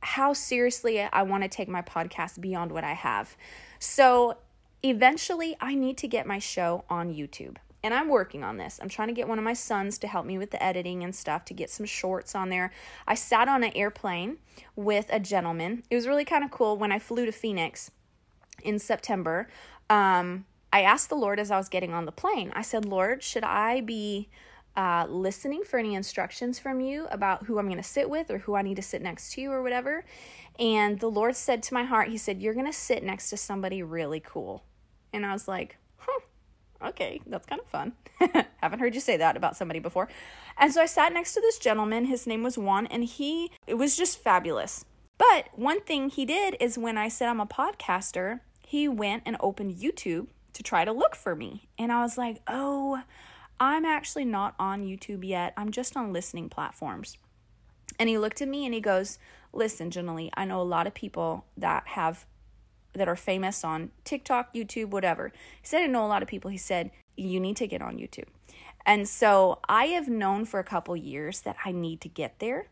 how 0.00 0.32
seriously 0.32 1.00
I 1.00 1.22
want 1.22 1.42
to 1.42 1.48
take 1.48 1.68
my 1.68 1.82
podcast 1.82 2.40
beyond 2.40 2.70
what 2.70 2.84
I 2.84 2.92
have. 2.92 3.36
So, 3.78 4.38
eventually, 4.82 5.56
I 5.60 5.74
need 5.74 5.98
to 5.98 6.08
get 6.08 6.26
my 6.26 6.38
show 6.38 6.84
on 6.88 7.12
YouTube 7.12 7.56
and 7.86 7.94
I'm 7.94 8.08
working 8.08 8.42
on 8.42 8.56
this. 8.56 8.80
I'm 8.82 8.88
trying 8.88 9.06
to 9.06 9.14
get 9.14 9.28
one 9.28 9.38
of 9.38 9.44
my 9.44 9.52
sons 9.52 9.96
to 9.98 10.08
help 10.08 10.26
me 10.26 10.38
with 10.38 10.50
the 10.50 10.60
editing 10.60 11.04
and 11.04 11.14
stuff 11.14 11.44
to 11.44 11.54
get 11.54 11.70
some 11.70 11.86
shorts 11.86 12.34
on 12.34 12.48
there. 12.48 12.72
I 13.06 13.14
sat 13.14 13.46
on 13.46 13.62
an 13.62 13.70
airplane 13.76 14.38
with 14.74 15.06
a 15.10 15.20
gentleman. 15.20 15.84
It 15.88 15.94
was 15.94 16.08
really 16.08 16.24
kind 16.24 16.42
of 16.42 16.50
cool 16.50 16.76
when 16.76 16.90
I 16.90 16.98
flew 16.98 17.26
to 17.26 17.30
Phoenix 17.30 17.92
in 18.64 18.80
September. 18.80 19.46
Um, 19.88 20.46
I 20.72 20.82
asked 20.82 21.10
the 21.10 21.14
Lord 21.14 21.38
as 21.38 21.52
I 21.52 21.58
was 21.58 21.68
getting 21.68 21.94
on 21.94 22.06
the 22.06 22.12
plane, 22.12 22.50
I 22.56 22.62
said, 22.62 22.84
Lord, 22.84 23.22
should 23.22 23.44
I 23.44 23.82
be 23.82 24.28
uh, 24.76 25.06
listening 25.08 25.62
for 25.62 25.78
any 25.78 25.94
instructions 25.94 26.58
from 26.58 26.80
you 26.80 27.06
about 27.12 27.46
who 27.46 27.60
I'm 27.60 27.66
going 27.66 27.76
to 27.76 27.84
sit 27.84 28.10
with 28.10 28.32
or 28.32 28.38
who 28.38 28.56
I 28.56 28.62
need 28.62 28.74
to 28.76 28.82
sit 28.82 29.00
next 29.00 29.32
to 29.34 29.44
or 29.46 29.62
whatever. 29.62 30.04
And 30.58 30.98
the 30.98 31.08
Lord 31.08 31.36
said 31.36 31.62
to 31.64 31.74
my 31.74 31.84
heart, 31.84 32.08
He 32.08 32.18
said, 32.18 32.42
You're 32.42 32.52
going 32.52 32.66
to 32.66 32.72
sit 32.72 33.04
next 33.04 33.30
to 33.30 33.36
somebody 33.36 33.80
really 33.80 34.20
cool. 34.20 34.64
And 35.12 35.24
I 35.24 35.32
was 35.32 35.46
like, 35.46 35.76
Huh, 35.98 36.20
okay, 36.82 37.20
that's 37.26 37.46
kind 37.46 37.60
of 37.60 37.68
fun. 37.68 37.92
Haven't 38.62 38.80
heard 38.80 38.94
you 38.94 39.00
say 39.00 39.16
that 39.16 39.36
about 39.36 39.56
somebody 39.56 39.80
before. 39.80 40.08
And 40.58 40.72
so 40.72 40.82
I 40.82 40.86
sat 40.86 41.12
next 41.12 41.34
to 41.34 41.40
this 41.40 41.58
gentleman. 41.58 42.06
His 42.06 42.26
name 42.26 42.42
was 42.42 42.58
Juan, 42.58 42.86
and 42.86 43.04
he, 43.04 43.50
it 43.66 43.74
was 43.74 43.96
just 43.96 44.18
fabulous. 44.18 44.84
But 45.18 45.48
one 45.54 45.80
thing 45.80 46.10
he 46.10 46.24
did 46.24 46.56
is 46.60 46.76
when 46.78 46.98
I 46.98 47.08
said 47.08 47.28
I'm 47.28 47.40
a 47.40 47.46
podcaster, 47.46 48.40
he 48.66 48.88
went 48.88 49.22
and 49.24 49.36
opened 49.40 49.76
YouTube 49.76 50.28
to 50.52 50.62
try 50.62 50.84
to 50.84 50.92
look 50.92 51.14
for 51.14 51.34
me. 51.34 51.68
And 51.78 51.92
I 51.92 52.02
was 52.02 52.18
like, 52.18 52.40
oh, 52.46 53.02
I'm 53.58 53.84
actually 53.84 54.24
not 54.24 54.54
on 54.58 54.84
YouTube 54.84 55.26
yet. 55.26 55.54
I'm 55.56 55.70
just 55.70 55.96
on 55.96 56.12
listening 56.12 56.48
platforms. 56.48 57.16
And 57.98 58.08
he 58.08 58.18
looked 58.18 58.42
at 58.42 58.48
me 58.48 58.64
and 58.64 58.74
he 58.74 58.80
goes, 58.80 59.18
Listen, 59.52 59.90
Jenna 59.90 60.28
I 60.34 60.44
know 60.44 60.60
a 60.60 60.62
lot 60.62 60.86
of 60.86 60.92
people 60.92 61.46
that 61.56 61.86
have 61.88 62.26
that 62.96 63.08
are 63.08 63.16
famous 63.16 63.64
on 63.64 63.90
TikTok, 64.04 64.54
YouTube, 64.54 64.90
whatever. 64.90 65.32
He 65.60 65.66
said 65.66 65.82
I 65.82 65.86
know 65.86 66.04
a 66.04 66.08
lot 66.08 66.22
of 66.22 66.28
people. 66.28 66.50
He 66.50 66.58
said, 66.58 66.90
You 67.16 67.40
need 67.40 67.56
to 67.56 67.66
get 67.66 67.82
on 67.82 67.98
YouTube. 67.98 68.28
And 68.84 69.08
so 69.08 69.58
I 69.68 69.86
have 69.86 70.08
known 70.08 70.44
for 70.44 70.60
a 70.60 70.64
couple 70.64 70.96
years 70.96 71.40
that 71.40 71.56
I 71.64 71.72
need 71.72 72.00
to 72.02 72.08
get 72.08 72.38
there 72.38 72.68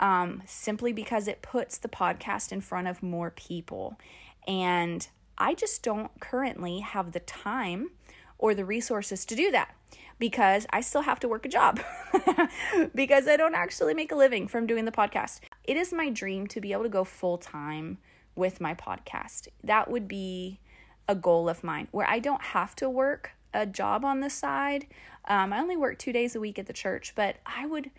um, 0.00 0.42
simply 0.46 0.92
because 0.92 1.26
it 1.26 1.42
puts 1.42 1.78
the 1.78 1.88
podcast 1.88 2.52
in 2.52 2.60
front 2.60 2.88
of 2.88 3.02
more 3.02 3.30
people. 3.30 3.98
And 4.46 5.06
I 5.38 5.54
just 5.54 5.82
don't 5.82 6.18
currently 6.20 6.80
have 6.80 7.12
the 7.12 7.20
time 7.20 7.90
or 8.38 8.54
the 8.54 8.64
resources 8.64 9.24
to 9.26 9.34
do 9.34 9.50
that 9.50 9.74
because 10.18 10.66
I 10.70 10.80
still 10.80 11.02
have 11.02 11.20
to 11.20 11.28
work 11.28 11.44
a 11.44 11.48
job 11.48 11.80
because 12.94 13.26
I 13.28 13.36
don't 13.36 13.54
actually 13.54 13.94
make 13.94 14.12
a 14.12 14.16
living 14.16 14.48
from 14.48 14.66
doing 14.66 14.84
the 14.84 14.92
podcast. 14.92 15.40
It 15.64 15.76
is 15.76 15.92
my 15.92 16.10
dream 16.10 16.46
to 16.48 16.60
be 16.60 16.72
able 16.72 16.84
to 16.84 16.88
go 16.88 17.04
full 17.04 17.38
time 17.38 17.98
with 18.36 18.60
my 18.60 18.74
podcast. 18.74 19.48
That 19.64 19.90
would 19.90 20.06
be 20.06 20.60
a 21.08 21.14
goal 21.14 21.48
of 21.48 21.64
mine 21.64 21.88
where 21.90 22.08
I 22.08 22.18
don't 22.18 22.42
have 22.42 22.76
to 22.76 22.88
work 22.88 23.32
a 23.52 23.66
job 23.66 24.04
on 24.04 24.20
the 24.20 24.30
side. 24.30 24.86
Um, 25.26 25.52
I 25.52 25.58
only 25.58 25.76
work 25.76 25.98
two 25.98 26.12
days 26.12 26.36
a 26.36 26.40
week 26.40 26.58
at 26.58 26.66
the 26.66 26.72
church, 26.72 27.14
but 27.16 27.36
I 27.44 27.66
would, 27.66 27.90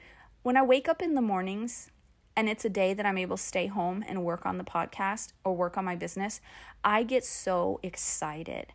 when 0.43 0.55
I 0.55 0.61
wake 0.61 0.87
up 0.87 1.01
in 1.01 1.15
the 1.15 1.21
mornings 1.21 1.89
and 2.35 2.47
it's 2.47 2.63
a 2.63 2.69
day 2.69 2.93
that 2.93 3.05
I'm 3.05 3.17
able 3.17 3.37
to 3.37 3.43
stay 3.43 3.67
home 3.67 4.03
and 4.07 4.23
work 4.23 4.45
on 4.45 4.57
the 4.57 4.63
podcast 4.63 5.33
or 5.43 5.55
work 5.55 5.77
on 5.77 5.85
my 5.85 5.95
business, 5.95 6.39
I 6.83 7.03
get 7.03 7.25
so 7.25 7.79
excited 7.81 8.73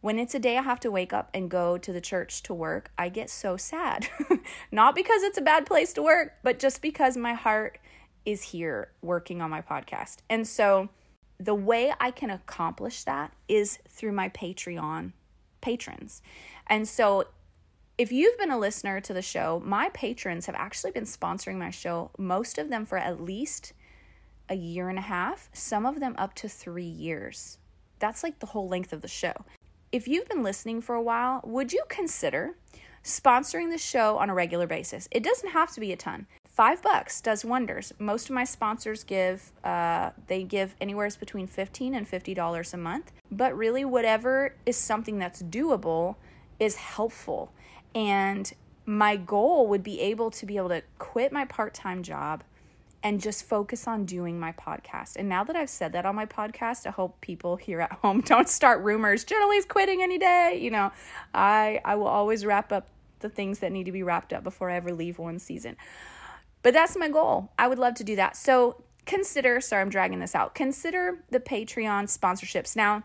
when 0.00 0.18
it's 0.18 0.34
a 0.34 0.38
day 0.38 0.56
I 0.56 0.62
have 0.62 0.80
to 0.80 0.90
wake 0.90 1.12
up 1.12 1.28
and 1.34 1.50
go 1.50 1.76
to 1.76 1.92
the 1.92 2.00
church 2.00 2.42
to 2.44 2.54
work, 2.54 2.90
I 2.96 3.08
get 3.08 3.28
so 3.28 3.56
sad. 3.56 4.08
Not 4.72 4.94
because 4.94 5.22
it's 5.22 5.38
a 5.38 5.42
bad 5.42 5.66
place 5.66 5.92
to 5.94 6.02
work, 6.02 6.34
but 6.42 6.58
just 6.58 6.80
because 6.80 7.16
my 7.16 7.34
heart 7.34 7.78
is 8.24 8.42
here 8.42 8.92
working 9.02 9.40
on 9.40 9.50
my 9.50 9.62
podcast. 9.62 10.18
And 10.28 10.46
so 10.46 10.88
the 11.38 11.54
way 11.54 11.92
I 12.00 12.10
can 12.10 12.30
accomplish 12.30 13.04
that 13.04 13.32
is 13.48 13.78
through 13.88 14.12
my 14.12 14.28
Patreon 14.28 15.12
patrons. 15.60 16.22
And 16.66 16.86
so 16.86 17.24
if 17.98 18.12
you've 18.12 18.38
been 18.38 18.50
a 18.50 18.58
listener 18.58 19.00
to 19.00 19.12
the 19.12 19.22
show, 19.22 19.62
my 19.64 19.90
patrons 19.90 20.46
have 20.46 20.54
actually 20.54 20.92
been 20.92 21.04
sponsoring 21.04 21.56
my 21.56 21.70
show, 21.70 22.10
most 22.18 22.58
of 22.58 22.70
them 22.70 22.86
for 22.86 22.98
at 22.98 23.20
least 23.20 23.72
a 24.48 24.54
year 24.54 24.88
and 24.88 24.98
a 24.98 25.02
half, 25.02 25.48
some 25.52 25.86
of 25.86 26.00
them 26.00 26.14
up 26.18 26.34
to 26.34 26.48
three 26.48 26.82
years. 26.84 27.58
That's 27.98 28.22
like 28.22 28.38
the 28.38 28.46
whole 28.46 28.68
length 28.68 28.92
of 28.92 29.02
the 29.02 29.08
show 29.08 29.34
if 29.92 30.06
you've 30.06 30.28
been 30.28 30.42
listening 30.42 30.80
for 30.80 30.94
a 30.94 31.02
while, 31.02 31.40
would 31.44 31.72
you 31.72 31.82
consider 31.88 32.54
sponsoring 33.02 33.70
the 33.70 33.78
show 33.78 34.18
on 34.18 34.30
a 34.30 34.34
regular 34.34 34.66
basis? 34.66 35.08
It 35.10 35.22
doesn't 35.22 35.50
have 35.50 35.72
to 35.72 35.80
be 35.80 35.92
a 35.92 35.96
ton. 35.96 36.26
Five 36.60 36.82
bucks 36.82 37.22
does 37.22 37.42
wonders. 37.42 37.94
Most 37.98 38.28
of 38.28 38.34
my 38.34 38.44
sponsors 38.44 39.02
give 39.02 39.50
uh, 39.64 40.10
they 40.26 40.42
give 40.42 40.74
anywhere 40.78 41.08
between 41.18 41.46
fifteen 41.46 41.94
and 41.94 42.06
fifty 42.06 42.34
dollars 42.34 42.74
a 42.74 42.76
month. 42.76 43.12
But 43.32 43.56
really, 43.56 43.82
whatever 43.82 44.54
is 44.66 44.76
something 44.76 45.18
that's 45.18 45.40
doable 45.42 46.16
is 46.58 46.76
helpful. 46.76 47.50
And 47.94 48.52
my 48.84 49.16
goal 49.16 49.68
would 49.68 49.82
be 49.82 50.02
able 50.02 50.30
to 50.32 50.44
be 50.44 50.58
able 50.58 50.68
to 50.68 50.82
quit 50.98 51.32
my 51.32 51.46
part 51.46 51.72
time 51.72 52.02
job 52.02 52.44
and 53.02 53.22
just 53.22 53.46
focus 53.46 53.88
on 53.88 54.04
doing 54.04 54.38
my 54.38 54.52
podcast. 54.52 55.16
And 55.16 55.30
now 55.30 55.42
that 55.44 55.56
I've 55.56 55.70
said 55.70 55.94
that 55.94 56.04
on 56.04 56.14
my 56.14 56.26
podcast, 56.26 56.86
I 56.86 56.90
hope 56.90 57.22
people 57.22 57.56
here 57.56 57.80
at 57.80 57.92
home 57.92 58.20
don't 58.26 58.50
start 58.50 58.82
rumors. 58.82 59.24
Jenna 59.24 59.46
quitting 59.66 60.02
any 60.02 60.18
day. 60.18 60.58
You 60.60 60.72
know, 60.72 60.92
I 61.32 61.80
I 61.86 61.94
will 61.94 62.08
always 62.08 62.44
wrap 62.44 62.70
up 62.70 62.88
the 63.20 63.30
things 63.30 63.60
that 63.60 63.72
need 63.72 63.84
to 63.84 63.92
be 63.92 64.02
wrapped 64.02 64.34
up 64.34 64.44
before 64.44 64.68
I 64.68 64.76
ever 64.76 64.92
leave 64.92 65.18
one 65.18 65.38
season. 65.38 65.78
But 66.62 66.74
that's 66.74 66.96
my 66.96 67.08
goal. 67.08 67.50
I 67.58 67.68
would 67.68 67.78
love 67.78 67.94
to 67.94 68.04
do 68.04 68.16
that. 68.16 68.36
So 68.36 68.84
consider, 69.06 69.60
sorry, 69.60 69.82
I'm 69.82 69.88
dragging 69.88 70.20
this 70.20 70.34
out. 70.34 70.54
Consider 70.54 71.22
the 71.30 71.40
Patreon 71.40 72.04
sponsorships. 72.04 72.76
Now, 72.76 73.04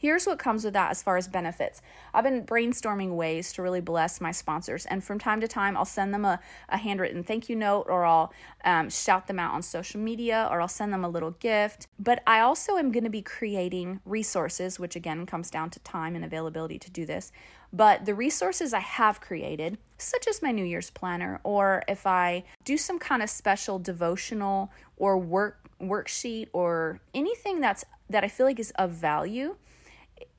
Here's 0.00 0.24
what 0.24 0.38
comes 0.38 0.64
with 0.64 0.72
that 0.72 0.90
as 0.90 1.02
far 1.02 1.18
as 1.18 1.28
benefits. 1.28 1.82
I've 2.14 2.24
been 2.24 2.46
brainstorming 2.46 3.16
ways 3.16 3.52
to 3.52 3.62
really 3.62 3.82
bless 3.82 4.18
my 4.18 4.32
sponsors, 4.32 4.86
and 4.86 5.04
from 5.04 5.18
time 5.18 5.42
to 5.42 5.46
time, 5.46 5.76
I'll 5.76 5.84
send 5.84 6.14
them 6.14 6.24
a, 6.24 6.40
a 6.70 6.78
handwritten 6.78 7.22
thank 7.22 7.50
you 7.50 7.54
note, 7.54 7.84
or 7.86 8.06
I'll 8.06 8.32
um, 8.64 8.88
shout 8.88 9.26
them 9.26 9.38
out 9.38 9.52
on 9.52 9.60
social 9.60 10.00
media, 10.00 10.48
or 10.50 10.62
I'll 10.62 10.68
send 10.68 10.94
them 10.94 11.04
a 11.04 11.08
little 11.10 11.32
gift. 11.32 11.86
But 11.98 12.22
I 12.26 12.40
also 12.40 12.78
am 12.78 12.92
going 12.92 13.04
to 13.04 13.10
be 13.10 13.20
creating 13.20 14.00
resources, 14.06 14.80
which 14.80 14.96
again 14.96 15.26
comes 15.26 15.50
down 15.50 15.68
to 15.68 15.80
time 15.80 16.16
and 16.16 16.24
availability 16.24 16.78
to 16.78 16.90
do 16.90 17.04
this. 17.04 17.30
But 17.70 18.06
the 18.06 18.14
resources 18.14 18.72
I 18.72 18.80
have 18.80 19.20
created, 19.20 19.76
such 19.98 20.26
as 20.26 20.40
my 20.40 20.50
New 20.50 20.64
Year's 20.64 20.88
planner, 20.88 21.40
or 21.44 21.82
if 21.86 22.06
I 22.06 22.44
do 22.64 22.78
some 22.78 22.98
kind 22.98 23.22
of 23.22 23.28
special 23.28 23.78
devotional 23.78 24.72
or 24.96 25.18
work 25.18 25.58
worksheet 25.78 26.48
or 26.54 27.00
anything 27.12 27.60
that's 27.60 27.84
that 28.08 28.24
I 28.24 28.28
feel 28.28 28.46
like 28.46 28.58
is 28.58 28.70
of 28.72 28.92
value, 28.92 29.56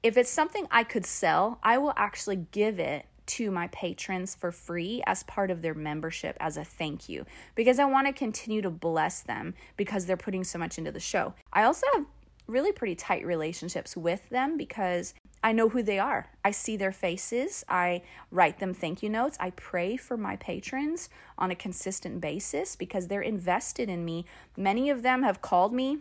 if 0.04 0.18
it's 0.18 0.30
something 0.30 0.68
I 0.72 0.84
could 0.84 1.06
sell, 1.06 1.60
I 1.64 1.78
will 1.78 1.94
actually 1.96 2.48
give 2.52 2.80
it 2.80 3.06
to 3.28 3.52
my 3.52 3.68
patrons 3.68 4.36
for 4.36 4.52
free 4.52 5.02
as 5.06 5.24
part 5.24 5.52
of 5.52 5.62
their 5.62 5.76
membership 5.76 6.36
as 6.40 6.58
a 6.58 6.66
thank 6.66 7.08
you 7.08 7.26
because 7.56 7.80
I 7.80 7.86
want 7.86 8.08
to 8.08 8.14
continue 8.14 8.62
to 8.62 8.70
bless 8.70 9.22
them 9.22 9.54
because 9.78 10.06
they're 10.06 10.18
putting 10.18 10.44
so 10.44 10.60
much 10.60 10.78
into 10.78 10.92
the 10.92 11.00
show. 11.00 11.34
I 11.54 11.64
also 11.64 11.86
have 11.94 12.06
really 12.48 12.72
pretty 12.72 12.96
tight 12.96 13.26
relationships 13.26 13.96
with 13.96 14.28
them 14.30 14.58
because 14.58 15.14
I 15.44 15.54
know 15.54 15.70
who 15.70 15.82
they 15.82 15.98
are. 15.98 16.28
I 16.44 16.52
see 16.52 16.76
their 16.76 16.92
faces. 16.92 17.64
I 17.70 18.02
write 18.32 18.60
them 18.60 18.74
thank 18.74 19.02
you 19.02 19.10
notes. 19.10 19.38
I 19.40 19.52
pray 19.52 19.98
for 19.98 20.18
my 20.18 20.36
patrons 20.36 21.10
on 21.38 21.52
a 21.52 21.56
consistent 21.56 22.22
basis 22.22 22.76
because 22.76 23.08
they're 23.08 23.22
invested 23.22 23.88
in 23.88 24.04
me. 24.04 24.26
Many 24.58 24.90
of 24.90 25.04
them 25.04 25.24
have 25.24 25.42
called 25.42 25.74
me 25.74 26.00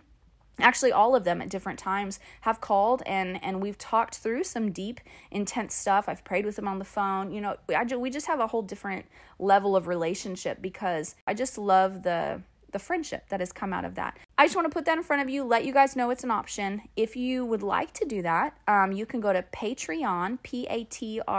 actually 0.62 0.93
all 0.93 1.14
of 1.14 1.25
them 1.25 1.40
at 1.43 1.49
different 1.49 1.79
times 1.79 2.19
have 2.43 2.61
called 2.61 3.02
and 3.07 3.43
and 3.43 3.61
we've 3.62 3.79
talked 3.79 4.17
through 4.17 4.45
some 4.45 4.71
deep 4.73 5.00
intense 5.31 5.75
stuff. 5.75 6.09
I've 6.09 6.25
prayed 6.25 6.45
with 6.47 6.57
them 6.57 6.69
on 6.69 6.79
the 6.79 6.85
phone. 6.85 7.33
You 7.33 7.40
know 7.40 7.57
I, 7.75 7.85
we 7.97 8.11
just 8.11 8.26
have 8.26 8.40
a 8.40 8.47
whole 8.47 8.62
different 8.62 9.07
level 9.38 9.75
of 9.76 9.87
relationship 9.88 10.61
because 10.61 11.14
i 11.26 11.33
just 11.35 11.57
love 11.57 12.02
the 12.02 12.43
the 12.73 12.79
friendship 12.79 13.29
that 13.31 13.40
has 13.40 13.52
come 13.52 13.73
out 13.73 13.85
of 13.85 13.97
that. 13.97 14.17
I 14.38 14.45
just 14.45 14.55
want 14.55 14.71
to 14.71 14.73
put 14.73 14.85
that 14.85 14.97
in 14.97 15.02
front 15.02 15.23
of 15.23 15.29
you 15.29 15.43
let 15.43 15.64
you 15.64 15.73
guys 15.73 15.97
know 15.97 16.11
it's 16.11 16.23
an 16.25 16.31
option. 16.31 16.83
If 16.97 17.17
you 17.17 17.45
would 17.45 17.62
like 17.62 17.93
to 17.95 18.05
do 18.05 18.23
that 18.23 18.57
um, 18.69 18.93
you 18.93 19.07
can 19.07 19.21
go 19.21 19.33
to 19.33 19.43
patreon 19.43 20.38
p-a-t-r-e-o-n 20.43 21.33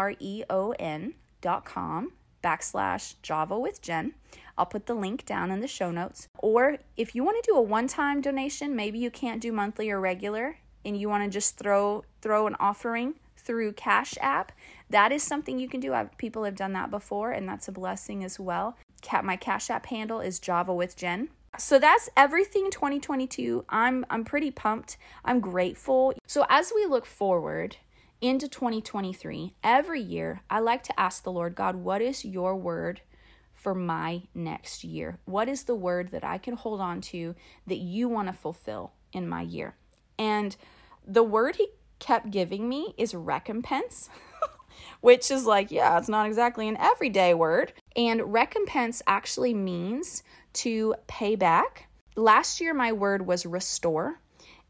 dot 1.42 1.66
com 1.66 2.12
backslash 2.42 3.16
java 3.22 3.58
with 3.58 3.82
jen 3.82 4.14
I'll 4.58 4.66
put 4.66 4.86
the 4.86 4.94
link 4.94 5.26
down 5.26 5.50
in 5.50 5.60
the 5.60 5.68
show 5.68 5.90
notes. 5.90 6.28
Or 6.38 6.78
if 6.96 7.16
you 7.16 7.24
want 7.24 7.44
to 7.44 7.52
do 7.52 7.58
a 7.58 7.62
one-time 7.62 8.22
donation, 8.22 8.76
maybe 8.76 9.00
you 9.00 9.10
can't 9.10 9.42
do 9.42 9.52
monthly 9.52 9.90
or 9.90 10.00
regular 10.00 10.58
and 10.86 10.96
you 11.00 11.10
want 11.10 11.24
to 11.24 11.30
just 11.30 11.58
throw 11.58 12.04
throw 12.22 12.48
an 12.48 12.56
offering 12.60 13.16
through 13.38 13.74
Cash 13.74 14.16
App, 14.22 14.52
that 14.90 15.12
is 15.12 15.24
something 15.24 15.60
you 15.60 15.68
can 15.68 15.80
do. 15.80 15.94
I've, 15.94 16.16
people 16.18 16.44
have 16.44 16.56
done 16.56 16.74
that 16.74 16.92
before 16.92 17.32
and 17.32 17.50
that's 17.50 17.68
a 17.68 17.72
blessing 17.72 18.24
as 18.24 18.40
well. 18.40 18.78
My 19.24 19.36
Cash 19.36 19.70
App 19.72 19.88
handle 19.88 20.22
is 20.22 20.40
Java 20.40 20.74
with 20.74 20.96
Jen. 20.96 21.30
So 21.58 21.80
that's 21.80 22.10
everything 22.16 22.70
2022. 22.72 23.66
I'm 23.68 24.06
I'm 24.10 24.24
pretty 24.24 24.52
pumped. 24.52 24.98
I'm 25.26 25.40
grateful. 25.40 26.14
So 26.28 26.46
as 26.50 26.72
we 26.74 26.86
look 26.86 27.06
forward 27.06 27.78
into 28.22 28.48
2023, 28.48 29.56
every 29.64 30.00
year 30.00 30.42
I 30.50 30.60
like 30.60 30.84
to 30.84 31.00
ask 31.00 31.24
the 31.24 31.32
Lord 31.32 31.56
God, 31.56 31.76
what 31.76 32.02
is 32.02 32.24
your 32.24 32.56
word 32.56 33.02
for 33.54 33.74
my 33.74 34.24
next 34.36 34.84
year? 34.84 35.20
What 35.26 35.50
is 35.50 35.64
the 35.64 35.76
word 35.76 36.10
that 36.10 36.24
I 36.24 36.38
can 36.38 36.54
hold 36.56 36.80
on 36.80 37.02
to 37.02 37.36
that 37.66 37.80
you 37.80 38.08
want 38.08 38.28
to 38.28 38.34
fulfill 38.34 38.94
in 39.12 39.28
my 39.28 39.42
year? 39.42 39.76
And 40.20 40.56
the 41.06 41.24
word 41.24 41.56
he 41.56 41.70
kept 41.98 42.30
giving 42.30 42.70
me 42.70 42.94
is 42.98 43.16
recompense, 43.16 44.10
which 45.02 45.32
is 45.32 45.46
like, 45.46 45.72
yeah, 45.72 45.98
it's 45.98 46.10
not 46.10 46.28
exactly 46.28 46.68
an 46.68 46.78
everyday 46.78 47.34
word. 47.34 47.74
And 47.96 48.32
recompense 48.32 49.02
actually 49.08 49.56
means 49.56 50.22
to 50.54 50.94
pay 51.08 51.36
back. 51.36 51.88
Last 52.16 52.62
year, 52.62 52.74
my 52.74 52.92
word 52.92 53.26
was 53.26 53.46
restore. 53.46 54.20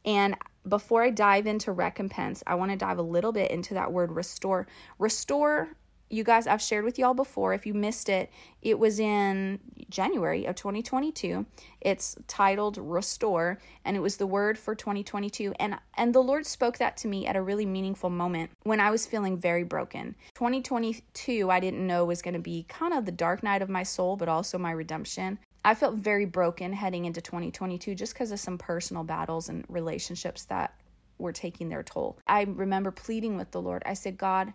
And 0.06 0.36
before 0.68 1.04
I 1.04 1.10
dive 1.10 1.48
into 1.48 1.72
recompense, 1.72 2.44
I 2.46 2.56
want 2.56 2.72
to 2.72 2.78
dive 2.78 2.98
a 2.98 3.04
little 3.04 3.32
bit 3.32 3.52
into 3.52 3.74
that 3.76 3.92
word 3.92 4.12
restore. 4.12 4.68
Restore 5.00 5.76
you 6.12 6.24
guys, 6.26 6.46
I've 6.46 6.62
shared 6.62 6.84
with 6.84 7.00
y'all 7.00 7.14
before. 7.14 7.54
If 7.54 7.66
you 7.66 7.74
missed 7.74 8.10
it, 8.10 8.30
it 8.62 8.78
was 8.78 9.00
in 9.00 9.60
January 9.90 10.46
of 10.46 10.56
2022. 10.56 11.46
It's 11.80 12.18
titled 12.28 12.78
Restore, 12.78 13.60
and 13.86 13.96
it 13.96 14.02
was 14.02 14.18
the 14.18 14.28
word 14.28 14.58
for 14.58 14.76
2022. 14.76 15.54
And 15.60 15.78
and 15.96 16.14
the 16.14 16.22
Lord 16.22 16.46
spoke 16.46 16.78
that 16.80 16.98
to 16.98 17.08
me 17.08 17.26
at 17.26 17.36
a 17.36 17.42
really 17.42 17.66
meaningful 17.66 18.10
moment 18.10 18.52
when 18.64 18.80
I 18.80 18.92
was 18.92 19.08
feeling 19.08 19.38
very 19.38 19.64
broken. 19.64 20.16
2022, 20.36 21.50
I 21.50 21.60
didn't 21.60 21.88
know 21.88 22.06
was 22.06 22.22
going 22.22 22.34
to 22.34 22.40
be 22.40 22.66
kind 22.68 22.94
of 22.94 23.06
the 23.06 23.12
dark 23.12 23.42
night 23.42 23.62
of 23.62 23.70
my 23.70 23.84
soul, 23.84 24.18
but 24.18 24.28
also 24.28 24.58
my 24.58 24.72
redemption. 24.72 25.40
I 25.64 25.76
felt 25.76 25.96
very 25.96 26.26
broken 26.26 26.74
heading 26.74 27.06
into 27.06 27.22
2022 27.22 27.94
just 27.96 28.14
because 28.14 28.32
of 28.32 28.40
some 28.40 28.58
personal 28.58 29.04
battles 29.04 29.50
and 29.50 29.64
relationships 29.70 30.46
that 30.46 30.74
were 31.18 31.32
taking 31.32 31.70
their 31.70 31.84
toll. 31.84 32.18
I 32.28 32.44
remember 32.44 32.92
pleading 32.92 33.38
with 33.38 33.52
the 33.52 33.62
Lord. 33.62 33.84
I 33.86 33.94
said, 33.94 34.18
God, 34.18 34.54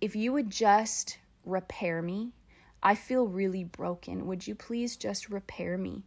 if 0.00 0.14
you 0.14 0.32
would 0.32 0.50
just 0.50 1.18
repair 1.44 2.02
me, 2.02 2.32
I 2.82 2.94
feel 2.94 3.26
really 3.26 3.64
broken. 3.64 4.26
Would 4.26 4.46
you 4.46 4.54
please 4.54 4.96
just 4.96 5.30
repair 5.30 5.76
me? 5.76 6.04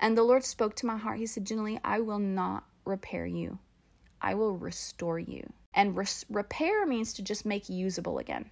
And 0.00 0.18
the 0.18 0.24
Lord 0.24 0.44
spoke 0.44 0.74
to 0.76 0.86
my 0.86 0.96
heart. 0.96 1.18
He 1.18 1.26
said, 1.26 1.44
Gently, 1.46 1.78
I 1.84 2.00
will 2.00 2.18
not 2.18 2.64
repair 2.84 3.24
you, 3.24 3.58
I 4.20 4.34
will 4.34 4.56
restore 4.56 5.18
you. 5.18 5.52
And 5.74 5.96
res- 5.96 6.26
repair 6.28 6.84
means 6.84 7.14
to 7.14 7.22
just 7.22 7.46
make 7.46 7.68
usable 7.68 8.18
again. 8.18 8.50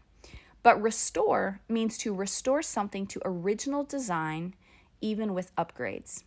But 0.63 0.81
restore 0.81 1.61
means 1.69 1.99
to 1.99 2.15
restore 2.15 2.63
something 2.63 3.07
to 3.09 3.21
original 3.25 3.85
design, 3.85 4.55
even 5.01 5.35
with 5.35 5.55
upgrades. 5.57 6.25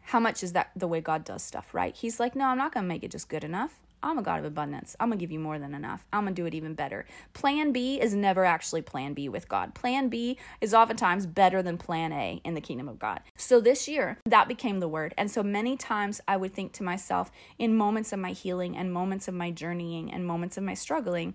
How 0.00 0.20
much 0.20 0.42
is 0.42 0.52
that 0.52 0.70
the 0.74 0.88
way 0.88 1.00
God 1.00 1.24
does 1.24 1.42
stuff, 1.42 1.74
right? 1.74 1.94
He's 1.94 2.18
like, 2.18 2.34
no, 2.34 2.46
I'm 2.46 2.58
not 2.58 2.72
going 2.72 2.84
to 2.84 2.88
make 2.88 3.04
it 3.04 3.10
just 3.10 3.28
good 3.28 3.44
enough. 3.44 3.80
I'm 4.04 4.18
a 4.18 4.22
God 4.22 4.40
of 4.40 4.44
abundance. 4.44 4.96
I'm 4.98 5.08
going 5.08 5.18
to 5.18 5.22
give 5.22 5.30
you 5.30 5.38
more 5.38 5.60
than 5.60 5.74
enough. 5.74 6.06
I'm 6.12 6.24
going 6.24 6.34
to 6.34 6.42
do 6.42 6.46
it 6.46 6.54
even 6.54 6.74
better. 6.74 7.06
Plan 7.34 7.70
B 7.70 8.00
is 8.00 8.14
never 8.14 8.44
actually 8.44 8.82
plan 8.82 9.14
B 9.14 9.28
with 9.28 9.48
God. 9.48 9.74
Plan 9.74 10.08
B 10.08 10.38
is 10.60 10.74
oftentimes 10.74 11.26
better 11.26 11.62
than 11.62 11.78
plan 11.78 12.12
A 12.12 12.40
in 12.44 12.54
the 12.54 12.60
kingdom 12.60 12.88
of 12.88 12.98
God. 12.98 13.20
So 13.36 13.60
this 13.60 13.86
year, 13.86 14.18
that 14.26 14.48
became 14.48 14.80
the 14.80 14.88
word. 14.88 15.14
And 15.16 15.30
so 15.30 15.44
many 15.44 15.76
times 15.76 16.20
I 16.26 16.36
would 16.36 16.52
think 16.52 16.72
to 16.74 16.82
myself 16.82 17.30
in 17.58 17.76
moments 17.76 18.12
of 18.12 18.18
my 18.18 18.32
healing 18.32 18.76
and 18.76 18.92
moments 18.92 19.28
of 19.28 19.34
my 19.34 19.52
journeying 19.52 20.12
and 20.12 20.26
moments 20.26 20.58
of 20.58 20.64
my 20.64 20.74
struggling, 20.74 21.34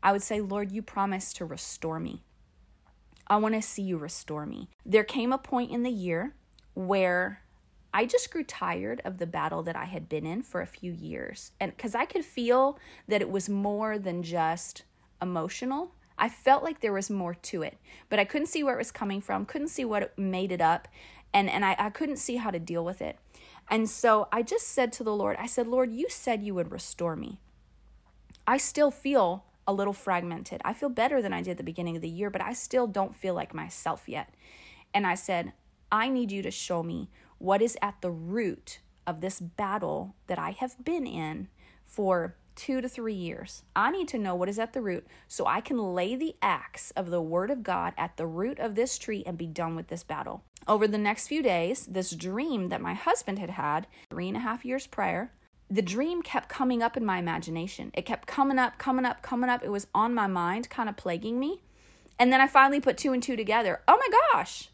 I 0.00 0.12
would 0.12 0.22
say, 0.22 0.40
Lord, 0.40 0.70
you 0.70 0.82
promised 0.82 1.36
to 1.36 1.44
restore 1.44 1.98
me. 1.98 2.22
I 3.26 3.36
want 3.36 3.54
to 3.54 3.62
see 3.62 3.82
you 3.82 3.98
restore 3.98 4.46
me. 4.46 4.68
There 4.84 5.04
came 5.04 5.32
a 5.32 5.38
point 5.38 5.70
in 5.70 5.82
the 5.82 5.90
year 5.90 6.34
where 6.74 7.42
I 7.92 8.04
just 8.04 8.30
grew 8.30 8.44
tired 8.44 9.00
of 9.04 9.18
the 9.18 9.26
battle 9.26 9.62
that 9.62 9.76
I 9.76 9.86
had 9.86 10.08
been 10.08 10.26
in 10.26 10.42
for 10.42 10.60
a 10.60 10.66
few 10.66 10.92
years. 10.92 11.52
And 11.58 11.74
because 11.74 11.94
I 11.94 12.04
could 12.04 12.24
feel 12.24 12.78
that 13.08 13.22
it 13.22 13.30
was 13.30 13.48
more 13.48 13.98
than 13.98 14.22
just 14.22 14.82
emotional, 15.20 15.92
I 16.18 16.28
felt 16.28 16.62
like 16.62 16.80
there 16.80 16.92
was 16.92 17.10
more 17.10 17.34
to 17.34 17.62
it, 17.62 17.78
but 18.08 18.18
I 18.18 18.24
couldn't 18.24 18.48
see 18.48 18.62
where 18.62 18.74
it 18.74 18.78
was 18.78 18.90
coming 18.90 19.20
from, 19.20 19.46
couldn't 19.46 19.68
see 19.68 19.84
what 19.84 20.16
made 20.18 20.52
it 20.52 20.60
up, 20.60 20.88
and, 21.32 21.50
and 21.50 21.64
I, 21.64 21.76
I 21.78 21.90
couldn't 21.90 22.16
see 22.16 22.36
how 22.36 22.50
to 22.50 22.58
deal 22.58 22.84
with 22.84 23.02
it. 23.02 23.18
And 23.68 23.88
so 23.88 24.28
I 24.32 24.42
just 24.42 24.68
said 24.68 24.92
to 24.94 25.04
the 25.04 25.14
Lord, 25.14 25.36
I 25.38 25.46
said, 25.46 25.66
Lord, 25.66 25.92
you 25.92 26.06
said 26.08 26.42
you 26.42 26.54
would 26.54 26.70
restore 26.70 27.16
me. 27.16 27.40
I 28.46 28.58
still 28.58 28.90
feel 28.90 29.44
a 29.66 29.72
little 29.72 29.92
fragmented. 29.92 30.60
I 30.64 30.72
feel 30.72 30.88
better 30.88 31.20
than 31.20 31.32
I 31.32 31.42
did 31.42 31.56
the 31.56 31.64
beginning 31.64 31.96
of 31.96 32.02
the 32.02 32.08
year, 32.08 32.30
but 32.30 32.42
I 32.42 32.52
still 32.52 32.86
don't 32.86 33.16
feel 33.16 33.34
like 33.34 33.54
myself 33.54 34.08
yet. 34.08 34.34
And 34.94 35.06
I 35.06 35.14
said, 35.14 35.52
I 35.90 36.08
need 36.08 36.32
you 36.32 36.42
to 36.42 36.50
show 36.50 36.82
me 36.82 37.10
what 37.38 37.62
is 37.62 37.76
at 37.82 38.00
the 38.00 38.10
root 38.10 38.80
of 39.06 39.20
this 39.20 39.40
battle 39.40 40.16
that 40.26 40.38
I 40.38 40.50
have 40.50 40.84
been 40.84 41.06
in 41.06 41.48
for 41.84 42.36
two 42.56 42.80
to 42.80 42.88
three 42.88 43.14
years. 43.14 43.62
I 43.76 43.90
need 43.90 44.08
to 44.08 44.18
know 44.18 44.34
what 44.34 44.48
is 44.48 44.58
at 44.58 44.72
the 44.72 44.80
root 44.80 45.06
so 45.28 45.46
I 45.46 45.60
can 45.60 45.78
lay 45.94 46.16
the 46.16 46.34
axe 46.40 46.90
of 46.92 47.10
the 47.10 47.20
Word 47.20 47.50
of 47.50 47.62
God 47.62 47.92
at 47.96 48.16
the 48.16 48.26
root 48.26 48.58
of 48.58 48.74
this 48.74 48.98
tree 48.98 49.22
and 49.26 49.36
be 49.36 49.46
done 49.46 49.76
with 49.76 49.88
this 49.88 50.02
battle. 50.02 50.42
Over 50.66 50.88
the 50.88 50.98
next 50.98 51.28
few 51.28 51.42
days, 51.42 51.86
this 51.86 52.10
dream 52.10 52.70
that 52.70 52.80
my 52.80 52.94
husband 52.94 53.38
had 53.38 53.50
had 53.50 53.86
three 54.10 54.28
and 54.28 54.36
a 54.36 54.40
half 54.40 54.64
years 54.64 54.86
prior, 54.86 55.32
the 55.70 55.82
dream 55.82 56.22
kept 56.22 56.48
coming 56.48 56.82
up 56.82 56.96
in 56.96 57.04
my 57.04 57.18
imagination. 57.18 57.90
It 57.94 58.06
kept 58.06 58.26
coming 58.26 58.58
up, 58.58 58.78
coming 58.78 59.04
up, 59.04 59.22
coming 59.22 59.50
up. 59.50 59.64
It 59.64 59.70
was 59.70 59.86
on 59.94 60.14
my 60.14 60.26
mind, 60.26 60.70
kind 60.70 60.88
of 60.88 60.96
plaguing 60.96 61.40
me. 61.40 61.62
And 62.18 62.32
then 62.32 62.40
I 62.40 62.46
finally 62.46 62.80
put 62.80 62.96
two 62.96 63.12
and 63.12 63.22
two 63.22 63.36
together. 63.36 63.80
Oh 63.86 63.98
my 63.98 64.18
gosh, 64.32 64.70